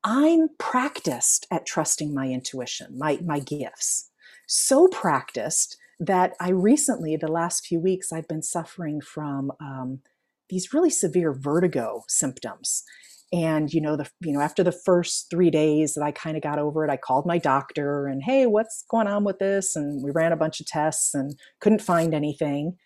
I'm 0.03 0.49
practiced 0.59 1.47
at 1.53 1.67
trusting 1.67 2.13
my 2.13 2.29
intuition, 2.29 2.99
my, 2.99 3.19
my 3.25 3.39
gifts. 3.39 4.11
So 4.47 4.89
practiced 4.89 5.77
that 6.01 6.35
I 6.41 6.51
recently, 6.51 7.17
the 7.17 7.31
last 7.31 7.67
few 7.67 7.81
weeks, 7.81 8.13
I've 8.13 8.29
been 8.29 8.43
suffering 8.43 9.01
from 9.01 9.53
um, 9.61 10.01
these 10.49 10.73
really 10.73 10.91
severe 10.91 11.33
vertigo 11.33 12.05
symptoms. 12.09 12.85
And 13.33 13.73
you 13.73 13.81
know, 13.81 13.97
the 13.97 14.09
you 14.21 14.33
know, 14.33 14.41
after 14.41 14.63
the 14.63 14.73
first 14.73 15.29
three 15.31 15.51
days 15.51 15.95
that 15.95 16.03
I 16.03 16.13
kind 16.13 16.37
of 16.37 16.43
got 16.43 16.59
over 16.59 16.85
it, 16.85 16.91
I 16.91 16.97
called 16.97 17.27
my 17.27 17.37
doctor 17.37 18.07
and 18.07 18.23
hey, 18.23 18.47
what's 18.47 18.85
going 18.91 19.07
on 19.07 19.25
with 19.25 19.39
this? 19.39 19.77
And 19.77 20.03
we 20.03 20.11
ran 20.13 20.33
a 20.33 20.37
bunch 20.37 20.61
of 20.61 20.67
tests 20.67 21.15
and 21.15 21.39
couldn't 21.61 21.83
find 21.83 22.15
anything. 22.15 22.77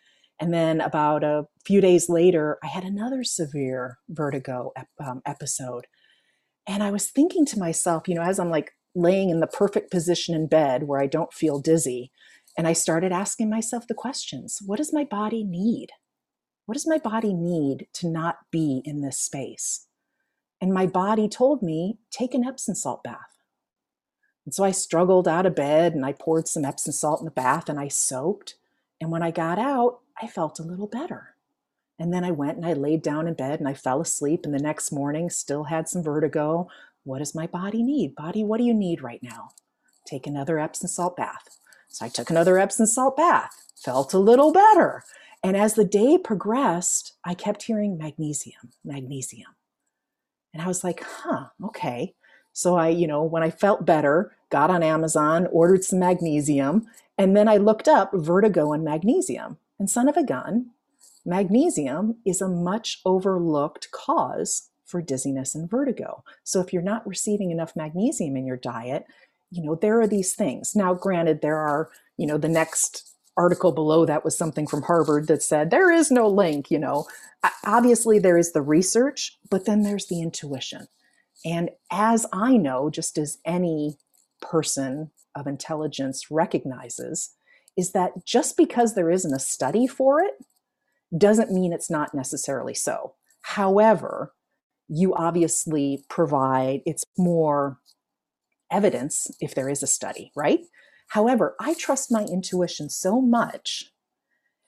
And 0.40 0.52
then 0.52 0.80
about 0.80 1.22
a 1.22 1.44
few 1.64 1.80
days 1.80 2.08
later, 2.08 2.58
I 2.64 2.66
had 2.66 2.82
another 2.82 3.22
severe 3.22 3.98
vertigo 4.08 4.72
ep- 4.76 4.88
um, 4.98 5.22
episode. 5.24 5.86
And 6.66 6.82
I 6.82 6.90
was 6.90 7.10
thinking 7.10 7.46
to 7.46 7.58
myself, 7.60 8.08
you 8.08 8.16
know, 8.16 8.22
as 8.22 8.40
I'm 8.40 8.50
like 8.50 8.72
laying 8.94 9.30
in 9.30 9.40
the 9.40 9.46
perfect 9.46 9.90
position 9.90 10.34
in 10.34 10.46
bed 10.46 10.84
where 10.84 11.00
I 11.00 11.06
don't 11.06 11.32
feel 11.32 11.58
dizzy, 11.58 12.10
and 12.56 12.66
I 12.66 12.72
started 12.72 13.12
asking 13.12 13.48
myself 13.48 13.86
the 13.86 13.94
questions 13.94 14.60
what 14.64 14.76
does 14.76 14.92
my 14.92 15.04
body 15.04 15.44
need? 15.44 15.88
What 16.66 16.74
does 16.74 16.86
my 16.86 16.98
body 16.98 17.34
need 17.34 17.88
to 17.94 18.08
not 18.08 18.38
be 18.50 18.82
in 18.84 19.00
this 19.00 19.18
space? 19.18 19.86
And 20.60 20.72
my 20.72 20.86
body 20.86 21.28
told 21.28 21.60
me, 21.62 21.98
take 22.10 22.34
an 22.34 22.46
Epsom 22.46 22.76
salt 22.76 23.02
bath. 23.02 23.18
And 24.44 24.54
so 24.54 24.64
I 24.64 24.70
struggled 24.70 25.26
out 25.26 25.46
of 25.46 25.56
bed 25.56 25.94
and 25.94 26.04
I 26.04 26.12
poured 26.12 26.46
some 26.46 26.64
Epsom 26.64 26.92
salt 26.92 27.20
in 27.20 27.24
the 27.24 27.30
bath 27.30 27.68
and 27.68 27.80
I 27.80 27.88
soaked. 27.88 28.56
And 29.00 29.10
when 29.10 29.22
I 29.22 29.30
got 29.30 29.58
out, 29.58 30.00
I 30.20 30.28
felt 30.28 30.60
a 30.60 30.64
little 30.64 30.86
better. 30.86 31.34
And 31.98 32.12
then 32.12 32.24
I 32.24 32.30
went 32.30 32.56
and 32.56 32.66
I 32.66 32.72
laid 32.72 33.02
down 33.02 33.26
in 33.26 33.34
bed 33.34 33.58
and 33.58 33.68
I 33.68 33.74
fell 33.74 34.00
asleep. 34.00 34.44
And 34.44 34.54
the 34.54 34.58
next 34.58 34.92
morning, 34.92 35.30
still 35.30 35.64
had 35.64 35.88
some 35.88 36.02
vertigo. 36.02 36.68
What 37.04 37.18
does 37.18 37.34
my 37.34 37.46
body 37.46 37.82
need? 37.82 38.14
Body, 38.14 38.44
what 38.44 38.58
do 38.58 38.64
you 38.64 38.74
need 38.74 39.02
right 39.02 39.22
now? 39.22 39.50
Take 40.06 40.26
another 40.26 40.58
Epsom 40.58 40.88
salt 40.88 41.16
bath. 41.16 41.58
So 41.88 42.06
I 42.06 42.08
took 42.08 42.30
another 42.30 42.58
Epsom 42.58 42.86
salt 42.86 43.16
bath, 43.16 43.50
felt 43.76 44.14
a 44.14 44.18
little 44.18 44.52
better. 44.52 45.04
And 45.42 45.56
as 45.56 45.74
the 45.74 45.84
day 45.84 46.16
progressed, 46.16 47.14
I 47.24 47.34
kept 47.34 47.64
hearing 47.64 47.98
magnesium, 47.98 48.70
magnesium. 48.84 49.50
And 50.54 50.62
I 50.62 50.68
was 50.68 50.84
like, 50.84 51.02
huh, 51.02 51.46
okay. 51.64 52.14
So 52.52 52.76
I, 52.76 52.88
you 52.88 53.06
know, 53.06 53.22
when 53.22 53.42
I 53.42 53.50
felt 53.50 53.84
better, 53.84 54.36
got 54.50 54.70
on 54.70 54.82
Amazon, 54.82 55.48
ordered 55.50 55.84
some 55.84 55.98
magnesium, 55.98 56.86
and 57.18 57.36
then 57.36 57.48
I 57.48 57.56
looked 57.56 57.88
up 57.88 58.10
vertigo 58.12 58.72
and 58.72 58.84
magnesium. 58.84 59.58
And 59.78 59.90
son 59.90 60.08
of 60.08 60.16
a 60.16 60.24
gun, 60.24 60.70
magnesium 61.24 62.18
is 62.24 62.40
a 62.40 62.48
much 62.48 63.00
overlooked 63.04 63.90
cause 63.90 64.70
for 64.92 65.02
dizziness 65.02 65.54
and 65.54 65.68
vertigo. 65.68 66.22
So 66.44 66.60
if 66.60 66.72
you're 66.72 66.82
not 66.82 67.06
receiving 67.08 67.50
enough 67.50 67.74
magnesium 67.74 68.36
in 68.36 68.46
your 68.46 68.58
diet, 68.58 69.06
you 69.50 69.64
know, 69.64 69.74
there 69.74 70.00
are 70.00 70.06
these 70.06 70.34
things. 70.34 70.76
Now, 70.76 70.92
granted, 70.94 71.40
there 71.40 71.56
are, 71.56 71.90
you 72.18 72.26
know, 72.26 72.38
the 72.38 72.48
next 72.48 73.10
article 73.36 73.72
below 73.72 74.04
that 74.04 74.24
was 74.24 74.36
something 74.36 74.66
from 74.66 74.82
Harvard 74.82 75.26
that 75.28 75.42
said 75.42 75.70
there 75.70 75.90
is 75.90 76.10
no 76.10 76.28
link, 76.28 76.70
you 76.70 76.78
know. 76.78 77.06
Obviously, 77.64 78.18
there 78.18 78.36
is 78.36 78.52
the 78.52 78.60
research, 78.60 79.38
but 79.50 79.64
then 79.64 79.82
there's 79.82 80.06
the 80.06 80.20
intuition. 80.20 80.86
And 81.44 81.70
as 81.90 82.26
I 82.32 82.58
know, 82.58 82.90
just 82.90 83.16
as 83.16 83.38
any 83.44 83.96
person 84.42 85.10
of 85.34 85.46
intelligence 85.46 86.30
recognizes, 86.30 87.34
is 87.76 87.92
that 87.92 88.26
just 88.26 88.58
because 88.58 88.94
there 88.94 89.10
isn't 89.10 89.34
a 89.34 89.38
study 89.38 89.86
for 89.86 90.20
it 90.20 90.34
doesn't 91.16 91.50
mean 91.50 91.72
it's 91.72 91.90
not 91.90 92.14
necessarily 92.14 92.74
so. 92.74 93.14
However, 93.40 94.34
you 94.94 95.14
obviously 95.14 96.04
provide 96.10 96.82
it's 96.84 97.04
more 97.16 97.78
evidence 98.70 99.30
if 99.40 99.54
there 99.54 99.70
is 99.70 99.82
a 99.82 99.86
study, 99.86 100.30
right? 100.36 100.60
However, 101.08 101.56
I 101.58 101.74
trust 101.74 102.12
my 102.12 102.24
intuition 102.24 102.90
so 102.90 103.20
much 103.20 103.84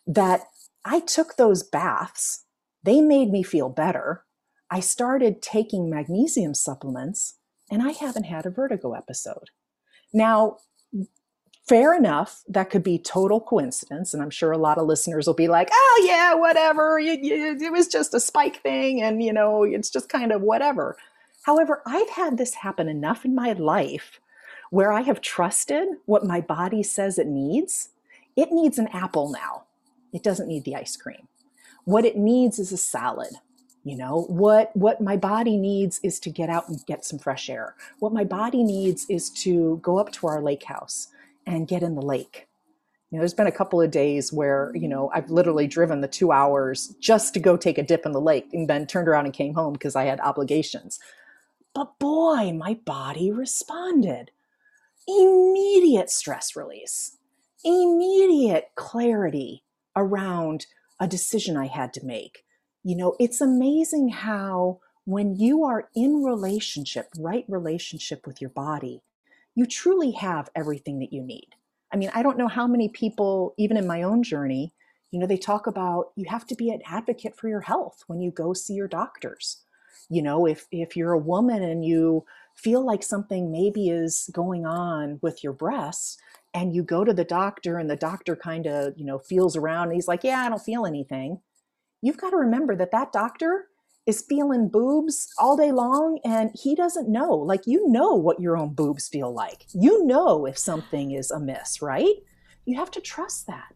that 0.06 0.44
I 0.84 1.00
took 1.00 1.36
those 1.36 1.62
baths. 1.62 2.44
They 2.82 3.02
made 3.02 3.30
me 3.30 3.42
feel 3.42 3.68
better. 3.68 4.24
I 4.70 4.80
started 4.80 5.42
taking 5.42 5.90
magnesium 5.90 6.54
supplements 6.54 7.38
and 7.70 7.82
I 7.82 7.92
haven't 7.92 8.24
had 8.24 8.46
a 8.46 8.50
vertigo 8.50 8.94
episode. 8.94 9.50
Now, 10.12 10.56
fair 11.68 11.94
enough, 11.94 12.42
that 12.48 12.70
could 12.70 12.82
be 12.82 12.98
total 12.98 13.40
coincidence. 13.40 14.12
And 14.12 14.22
I'm 14.22 14.30
sure 14.30 14.52
a 14.52 14.58
lot 14.58 14.78
of 14.78 14.86
listeners 14.86 15.26
will 15.26 15.34
be 15.34 15.48
like, 15.48 15.70
oh, 15.72 16.04
yeah, 16.06 16.34
whatever. 16.34 16.98
It, 16.98 17.20
it, 17.24 17.62
it 17.62 17.72
was 17.72 17.88
just 17.88 18.14
a 18.14 18.20
spike 18.20 18.62
thing. 18.62 19.02
And, 19.02 19.22
you 19.22 19.32
know, 19.32 19.62
it's 19.62 19.90
just 19.90 20.08
kind 20.08 20.32
of 20.32 20.42
whatever. 20.42 20.96
However, 21.44 21.82
I've 21.86 22.10
had 22.10 22.38
this 22.38 22.54
happen 22.54 22.88
enough 22.88 23.24
in 23.24 23.34
my 23.34 23.52
life 23.52 24.20
where 24.70 24.92
I 24.92 25.02
have 25.02 25.20
trusted 25.20 25.88
what 26.06 26.26
my 26.26 26.40
body 26.40 26.82
says 26.82 27.18
it 27.18 27.26
needs, 27.26 27.90
it 28.36 28.50
needs 28.50 28.78
an 28.78 28.88
apple 28.88 29.30
now. 29.30 29.64
It 30.12 30.22
doesn't 30.22 30.48
need 30.48 30.64
the 30.64 30.76
ice 30.76 30.96
cream. 30.96 31.28
What 31.84 32.04
it 32.04 32.16
needs 32.16 32.58
is 32.58 32.72
a 32.72 32.76
salad. 32.76 33.34
You 33.84 33.96
know, 33.96 34.22
what 34.22 34.74
what 34.74 35.02
my 35.02 35.18
body 35.18 35.58
needs 35.58 36.00
is 36.02 36.18
to 36.20 36.30
get 36.30 36.48
out 36.48 36.68
and 36.70 36.84
get 36.86 37.04
some 37.04 37.18
fresh 37.18 37.50
air. 37.50 37.74
What 37.98 38.14
my 38.14 38.24
body 38.24 38.62
needs 38.62 39.04
is 39.10 39.28
to 39.42 39.78
go 39.82 39.98
up 39.98 40.10
to 40.12 40.26
our 40.26 40.40
lake 40.40 40.64
house 40.64 41.08
and 41.46 41.68
get 41.68 41.82
in 41.82 41.94
the 41.94 42.02
lake. 42.02 42.48
You 43.10 43.18
know, 43.18 43.22
there's 43.22 43.34
been 43.34 43.46
a 43.46 43.52
couple 43.52 43.80
of 43.80 43.90
days 43.90 44.32
where, 44.32 44.72
you 44.74 44.88
know, 44.88 45.10
I've 45.14 45.30
literally 45.30 45.66
driven 45.66 46.00
the 46.00 46.08
two 46.08 46.32
hours 46.32 46.94
just 47.00 47.32
to 47.34 47.40
go 47.40 47.56
take 47.56 47.78
a 47.78 47.82
dip 47.82 48.04
in 48.04 48.12
the 48.12 48.20
lake 48.20 48.48
and 48.52 48.68
then 48.68 48.86
turned 48.86 49.08
around 49.08 49.26
and 49.26 49.34
came 49.34 49.54
home 49.54 49.72
because 49.72 49.94
I 49.94 50.04
had 50.04 50.20
obligations. 50.20 50.98
But 51.74 51.98
boy, 51.98 52.52
my 52.52 52.74
body 52.84 53.30
responded 53.30 54.30
immediate 55.06 56.10
stress 56.10 56.56
release, 56.56 57.18
immediate 57.64 58.70
clarity 58.74 59.64
around 59.94 60.66
a 60.98 61.06
decision 61.06 61.56
I 61.56 61.66
had 61.66 61.92
to 61.94 62.04
make. 62.04 62.44
You 62.82 62.96
know, 62.96 63.16
it's 63.18 63.40
amazing 63.40 64.08
how 64.08 64.80
when 65.04 65.36
you 65.36 65.64
are 65.64 65.88
in 65.94 66.22
relationship, 66.22 67.08
right 67.18 67.44
relationship 67.48 68.26
with 68.26 68.40
your 68.40 68.50
body, 68.50 69.02
you 69.54 69.66
truly 69.66 70.12
have 70.12 70.50
everything 70.54 70.98
that 71.00 71.12
you 71.12 71.22
need. 71.22 71.48
I 71.92 71.96
mean, 71.96 72.10
I 72.14 72.22
don't 72.22 72.38
know 72.38 72.48
how 72.48 72.66
many 72.66 72.88
people, 72.88 73.54
even 73.56 73.76
in 73.76 73.86
my 73.86 74.02
own 74.02 74.22
journey, 74.22 74.74
you 75.10 75.20
know, 75.20 75.26
they 75.26 75.36
talk 75.36 75.66
about 75.66 76.06
you 76.16 76.24
have 76.28 76.46
to 76.46 76.56
be 76.56 76.70
an 76.70 76.80
advocate 76.86 77.36
for 77.36 77.48
your 77.48 77.60
health 77.60 78.02
when 78.08 78.20
you 78.20 78.32
go 78.32 78.52
see 78.52 78.74
your 78.74 78.88
doctors. 78.88 79.62
You 80.10 80.22
know, 80.22 80.46
if 80.46 80.66
if 80.72 80.96
you're 80.96 81.12
a 81.12 81.18
woman 81.18 81.62
and 81.62 81.84
you 81.84 82.24
feel 82.56 82.84
like 82.84 83.02
something 83.02 83.50
maybe 83.50 83.90
is 83.90 84.28
going 84.32 84.66
on 84.66 85.18
with 85.22 85.42
your 85.42 85.52
breasts 85.52 86.18
and 86.52 86.74
you 86.74 86.82
go 86.82 87.04
to 87.04 87.12
the 87.12 87.24
doctor 87.24 87.78
and 87.78 87.90
the 87.90 87.96
doctor 87.96 88.36
kind 88.36 88.66
of 88.66 88.94
you 88.96 89.04
know 89.04 89.18
feels 89.18 89.56
around 89.56 89.88
and 89.88 89.94
he's 89.94 90.08
like 90.08 90.22
yeah 90.22 90.40
i 90.40 90.48
don't 90.48 90.62
feel 90.62 90.86
anything 90.86 91.40
you've 92.00 92.16
got 92.16 92.30
to 92.30 92.36
remember 92.36 92.76
that 92.76 92.92
that 92.92 93.12
doctor 93.12 93.66
is 94.06 94.24
feeling 94.28 94.68
boobs 94.68 95.32
all 95.38 95.56
day 95.56 95.72
long 95.72 96.18
and 96.24 96.50
he 96.54 96.74
doesn't 96.74 97.08
know. 97.08 97.32
Like 97.32 97.66
you 97.66 97.88
know 97.88 98.14
what 98.14 98.40
your 98.40 98.56
own 98.56 98.74
boobs 98.74 99.08
feel 99.08 99.32
like. 99.32 99.66
You 99.72 100.04
know 100.04 100.46
if 100.46 100.58
something 100.58 101.12
is 101.12 101.30
amiss 101.30 101.80
right? 101.80 102.16
You 102.66 102.76
have 102.76 102.90
to 102.92 103.00
trust 103.00 103.46
that. 103.46 103.74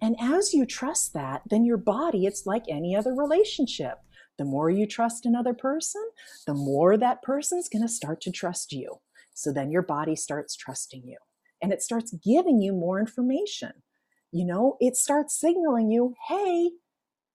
And 0.00 0.16
as 0.20 0.54
you 0.54 0.66
trust 0.66 1.12
that 1.14 1.42
then 1.46 1.64
your 1.64 1.76
body 1.76 2.26
it's 2.26 2.46
like 2.46 2.64
any 2.68 2.96
other 2.96 3.14
relationship. 3.14 3.98
The 4.38 4.44
more 4.44 4.70
you 4.70 4.86
trust 4.86 5.26
another 5.26 5.52
person, 5.52 6.02
the 6.46 6.54
more 6.54 6.96
that 6.96 7.22
person's 7.22 7.68
going 7.68 7.82
to 7.82 7.88
start 7.88 8.20
to 8.22 8.30
trust 8.30 8.72
you. 8.72 9.00
So 9.34 9.52
then 9.52 9.70
your 9.70 9.82
body 9.82 10.16
starts 10.16 10.56
trusting 10.56 11.02
you 11.06 11.18
and 11.62 11.72
it 11.72 11.82
starts 11.82 12.12
giving 12.12 12.60
you 12.60 12.72
more 12.72 12.98
information. 12.98 13.72
You 14.32 14.46
know, 14.46 14.76
it 14.80 14.96
starts 14.96 15.38
signaling 15.38 15.90
you, 15.90 16.14
hey, 16.28 16.70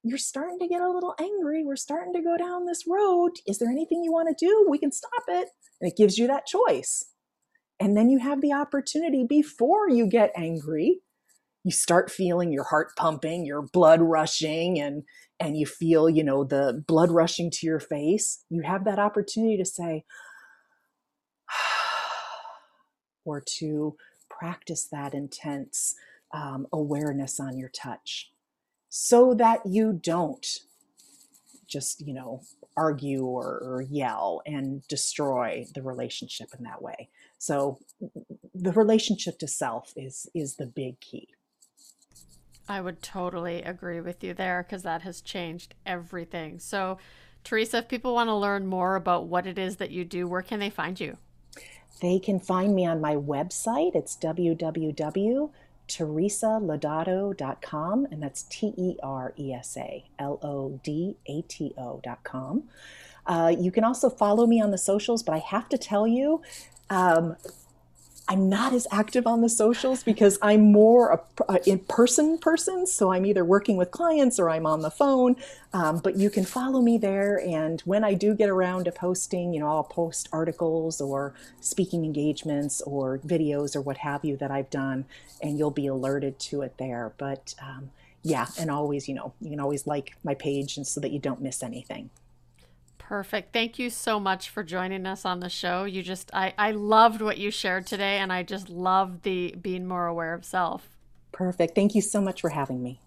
you're 0.10 0.18
starting 0.18 0.60
to 0.60 0.68
get 0.68 0.82
a 0.82 0.90
little 0.90 1.16
angry. 1.20 1.64
We're 1.64 1.76
starting 1.76 2.14
to 2.14 2.22
go 2.22 2.38
down 2.38 2.66
this 2.66 2.86
road. 2.88 3.34
Is 3.46 3.60
there 3.60 3.70
anything 3.70 4.04
you 4.04 4.12
want 4.12 4.30
to 4.30 4.46
do? 4.46 4.66
We 4.70 4.78
can 4.78 4.92
stop 4.92 5.24
it. 5.28 5.50
And 5.82 5.92
it 5.92 5.98
gives 5.98 6.18
you 6.18 6.28
that 6.28 6.46
choice. 6.46 7.06
And 7.80 7.96
then 7.96 8.10
you 8.10 8.20
have 8.20 8.42
the 8.42 8.54
opportunity 8.54 9.26
before 9.28 9.90
you 9.90 10.08
get 10.08 10.32
angry. 10.36 11.02
You 11.64 11.72
start 11.72 12.10
feeling 12.10 12.52
your 12.52 12.64
heart 12.64 12.90
pumping, 12.96 13.46
your 13.46 13.62
blood 13.62 14.02
rushing, 14.02 14.80
and 14.80 15.04
and 15.40 15.56
you 15.58 15.66
feel, 15.68 16.10
you 16.10 16.24
know, 16.24 16.44
the 16.44 16.84
blood 16.88 17.12
rushing 17.12 17.52
to 17.52 17.68
your 17.68 17.80
face, 17.80 18.44
you 18.50 18.64
have 18.64 18.86
that 18.86 18.98
opportunity 18.98 19.56
to 19.58 19.66
say, 19.66 20.04
or 23.26 23.44
to 23.60 23.96
practice 24.30 24.88
that 24.92 25.14
intense 25.14 25.94
um, 26.34 26.66
awareness 26.74 27.40
on 27.40 27.58
your 27.58 27.70
touch 27.70 28.32
so 29.00 29.36
that 29.36 29.60
you 29.64 29.94
don't 29.94 30.60
just, 31.68 32.02
you 32.02 32.16
know, 32.16 32.42
argue 32.76 33.24
or, 33.24 33.46
or 33.46 33.86
yell 33.88 34.42
and 34.48 34.88
destroy 34.88 35.68
the 35.76 35.84
relationship 35.84 36.48
in 36.58 36.64
that 36.64 36.82
way. 36.82 37.08
So 37.38 37.78
the 38.56 38.72
relationship 38.72 39.38
to 39.38 39.48
self 39.48 39.94
is 39.96 40.28
is 40.34 40.56
the 40.56 40.66
big 40.66 41.00
key. 41.00 41.28
I 42.68 42.82
would 42.82 43.04
totally 43.04 43.62
agree 43.62 44.02
with 44.02 44.24
you 44.24 44.34
there 44.34 44.64
because 44.64 44.82
that 44.82 45.04
has 45.04 45.22
changed 45.22 45.76
everything. 45.86 46.58
So, 46.58 46.98
Teresa, 47.44 47.78
if 47.78 47.88
people 47.88 48.16
want 48.16 48.30
to 48.30 48.36
learn 48.36 48.66
more 48.66 48.96
about 48.96 49.28
what 49.28 49.46
it 49.46 49.60
is 49.60 49.76
that 49.76 49.92
you 49.92 50.06
do, 50.06 50.28
where 50.28 50.42
can 50.42 50.60
they 50.60 50.72
find 50.72 51.00
you? 51.00 51.18
They 52.02 52.18
can 52.18 52.40
find 52.40 52.74
me 52.74 52.88
on 52.88 53.00
my 53.00 53.16
website. 53.16 53.96
It's 53.96 54.16
www.teresalodato.com, 55.88 58.08
and 58.12 58.22
that's 58.22 58.44
T 58.44 58.74
E 58.78 58.98
R 59.02 59.34
E 59.38 59.54
S 59.54 59.78
A 59.78 60.04
L 60.20 60.38
O 60.42 60.80
D 60.84 61.16
A 61.28 61.42
T 61.44 61.74
O.com. 61.78 62.64
Uh, 63.26 63.56
you 63.58 63.72
can 63.72 63.84
also 63.84 64.10
follow 64.10 64.46
me 64.46 64.62
on 64.62 64.72
the 64.72 64.78
socials, 64.78 65.24
but 65.24 65.34
I 65.34 65.40
have 65.40 65.70
to 65.70 65.78
tell 65.78 66.08
you, 66.08 66.42
um, 66.90 67.36
I'm 68.30 68.50
not 68.50 68.74
as 68.74 68.88
active 68.92 69.26
on 69.26 69.42
the 69.42 69.50
socials 69.50 70.04
because 70.04 70.38
I'm 70.42 70.72
more 70.72 71.12
a, 71.12 71.54
a 71.54 71.70
in-person 71.70 72.40
person. 72.40 72.86
So 72.86 73.12
I'm 73.12 73.26
either 73.26 73.46
working 73.46 73.78
with 73.78 73.92
clients 73.92 74.38
or 74.40 74.50
I'm 74.50 74.66
on 74.66 74.82
the 74.82 74.92
phone. 74.92 75.36
Um, 75.74 76.00
but 76.00 76.16
you 76.16 76.30
can 76.30 76.46
follow 76.46 76.82
me 76.82 76.98
there, 76.98 77.40
and 77.40 77.82
when 77.82 78.04
I 78.04 78.14
do 78.14 78.34
get 78.34 78.50
around 78.50 78.86
to 78.86 78.92
posting, 78.92 79.54
you 79.54 79.60
know, 79.60 79.68
I'll 79.68 79.84
post 79.84 80.30
articles 80.32 81.02
or 81.02 81.34
speaking 81.60 82.06
engagements 82.06 82.82
or 82.82 83.20
videos 83.20 83.76
or 83.76 83.82
what 83.82 83.98
have 83.98 84.24
you 84.24 84.38
that 84.38 84.50
I've 84.50 84.70
done, 84.70 85.06
and 85.42 85.60
you'll 85.60 85.70
be 85.70 85.88
alerted 85.88 86.40
to 86.40 86.62
it 86.62 86.78
there. 86.78 87.12
But 87.18 87.54
um, 87.62 87.92
yeah, 88.24 88.48
and 88.58 88.72
always, 88.72 89.10
you 89.10 89.14
know, 89.14 89.34
you 89.42 89.52
can 89.52 89.60
always 89.60 89.86
like 89.86 90.16
my 90.24 90.34
page, 90.34 90.78
and 90.78 90.88
so 90.88 91.02
that 91.02 91.12
you 91.12 91.20
don't 91.20 91.42
miss 91.42 91.62
anything. 91.62 92.10
Perfect. 93.08 93.54
Thank 93.54 93.80
you 93.80 93.90
so 93.90 94.20
much 94.20 94.50
for 94.50 94.64
joining 94.64 95.06
us 95.06 95.24
on 95.24 95.40
the 95.40 95.48
show. 95.48 95.86
You 95.86 96.04
just 96.04 96.30
I 96.34 96.54
I 96.58 96.72
loved 96.72 97.22
what 97.22 97.38
you 97.38 97.52
shared 97.52 97.88
today 97.88 98.18
and 98.18 98.34
I 98.34 98.44
just 98.44 98.70
love 98.70 99.22
the 99.22 99.56
being 99.62 99.88
more 99.88 100.08
aware 100.08 100.34
of 100.34 100.44
self. 100.44 100.90
Perfect. 101.32 101.74
Thank 101.74 101.96
you 101.96 102.02
so 102.02 102.20
much 102.20 102.42
for 102.42 102.50
having 102.50 102.84
me. 102.84 103.00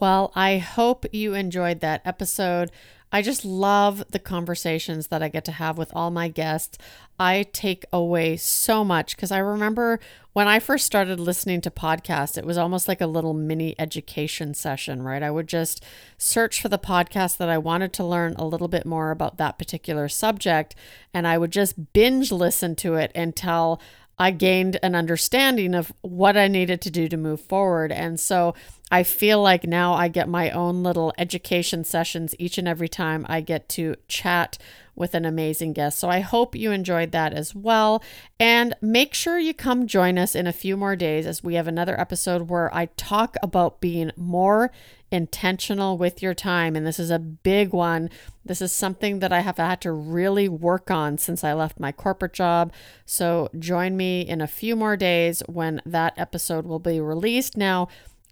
Well, 0.00 0.32
I 0.34 0.58
hope 0.58 1.06
you 1.12 1.34
enjoyed 1.34 1.80
that 1.80 2.02
episode. 2.04 2.70
I 3.12 3.22
just 3.22 3.44
love 3.44 4.02
the 4.10 4.18
conversations 4.18 5.06
that 5.06 5.22
I 5.22 5.28
get 5.28 5.44
to 5.44 5.52
have 5.52 5.78
with 5.78 5.92
all 5.94 6.10
my 6.10 6.26
guests. 6.26 6.78
I 7.16 7.44
take 7.52 7.84
away 7.92 8.36
so 8.36 8.84
much 8.84 9.14
because 9.14 9.30
I 9.30 9.38
remember 9.38 10.00
when 10.32 10.48
I 10.48 10.58
first 10.58 10.84
started 10.84 11.20
listening 11.20 11.60
to 11.60 11.70
podcasts, 11.70 12.36
it 12.36 12.44
was 12.44 12.58
almost 12.58 12.88
like 12.88 13.00
a 13.00 13.06
little 13.06 13.32
mini 13.32 13.76
education 13.78 14.52
session, 14.52 15.00
right? 15.00 15.22
I 15.22 15.30
would 15.30 15.46
just 15.46 15.84
search 16.18 16.60
for 16.60 16.68
the 16.68 16.76
podcast 16.76 17.36
that 17.36 17.48
I 17.48 17.56
wanted 17.56 17.92
to 17.92 18.04
learn 18.04 18.34
a 18.34 18.44
little 18.44 18.66
bit 18.66 18.84
more 18.84 19.12
about 19.12 19.36
that 19.36 19.58
particular 19.58 20.08
subject, 20.08 20.74
and 21.14 21.24
I 21.24 21.38
would 21.38 21.52
just 21.52 21.92
binge 21.92 22.32
listen 22.32 22.74
to 22.76 22.96
it 22.96 23.12
until 23.14 23.80
I 24.18 24.30
gained 24.30 24.78
an 24.82 24.94
understanding 24.94 25.74
of 25.74 25.92
what 26.02 26.36
I 26.36 26.48
needed 26.48 26.80
to 26.82 26.90
do 26.90 27.08
to 27.08 27.16
move 27.16 27.40
forward. 27.40 27.90
And 27.92 28.18
so 28.18 28.54
I 28.90 29.02
feel 29.02 29.42
like 29.42 29.64
now 29.64 29.94
I 29.94 30.08
get 30.08 30.28
my 30.28 30.50
own 30.50 30.82
little 30.82 31.12
education 31.18 31.84
sessions 31.84 32.34
each 32.38 32.58
and 32.58 32.68
every 32.68 32.88
time 32.88 33.26
I 33.28 33.40
get 33.40 33.68
to 33.70 33.96
chat 34.08 34.58
with 34.94 35.14
an 35.14 35.24
amazing 35.24 35.72
guest. 35.72 35.98
So 35.98 36.08
I 36.08 36.20
hope 36.20 36.54
you 36.54 36.70
enjoyed 36.70 37.10
that 37.12 37.32
as 37.32 37.54
well. 37.54 38.02
And 38.38 38.74
make 38.80 39.14
sure 39.14 39.38
you 39.38 39.52
come 39.52 39.86
join 39.86 40.18
us 40.18 40.34
in 40.34 40.46
a 40.46 40.52
few 40.52 40.76
more 40.76 40.94
days 40.94 41.26
as 41.26 41.42
we 41.42 41.54
have 41.54 41.66
another 41.66 41.98
episode 41.98 42.48
where 42.48 42.72
I 42.74 42.86
talk 42.96 43.36
about 43.42 43.80
being 43.80 44.12
more 44.16 44.70
intentional 45.14 45.96
with 45.96 46.20
your 46.20 46.34
time. 46.34 46.76
And 46.76 46.86
this 46.86 46.98
is 46.98 47.10
a 47.10 47.18
big 47.18 47.72
one. 47.72 48.10
This 48.44 48.60
is 48.60 48.72
something 48.72 49.20
that 49.20 49.32
I 49.32 49.40
have 49.40 49.56
had 49.56 49.80
to 49.82 49.92
really 49.92 50.48
work 50.48 50.90
on 50.90 51.16
since 51.16 51.44
I 51.44 51.54
left 51.54 51.80
my 51.80 51.92
corporate 51.92 52.34
job. 52.34 52.72
So 53.06 53.48
join 53.58 53.96
me 53.96 54.22
in 54.22 54.40
a 54.40 54.46
few 54.46 54.76
more 54.76 54.96
days 54.96 55.42
when 55.46 55.80
that 55.86 56.14
episode 56.18 56.66
will 56.66 56.80
be 56.80 57.00
released. 57.00 57.56
Now, 57.56 57.88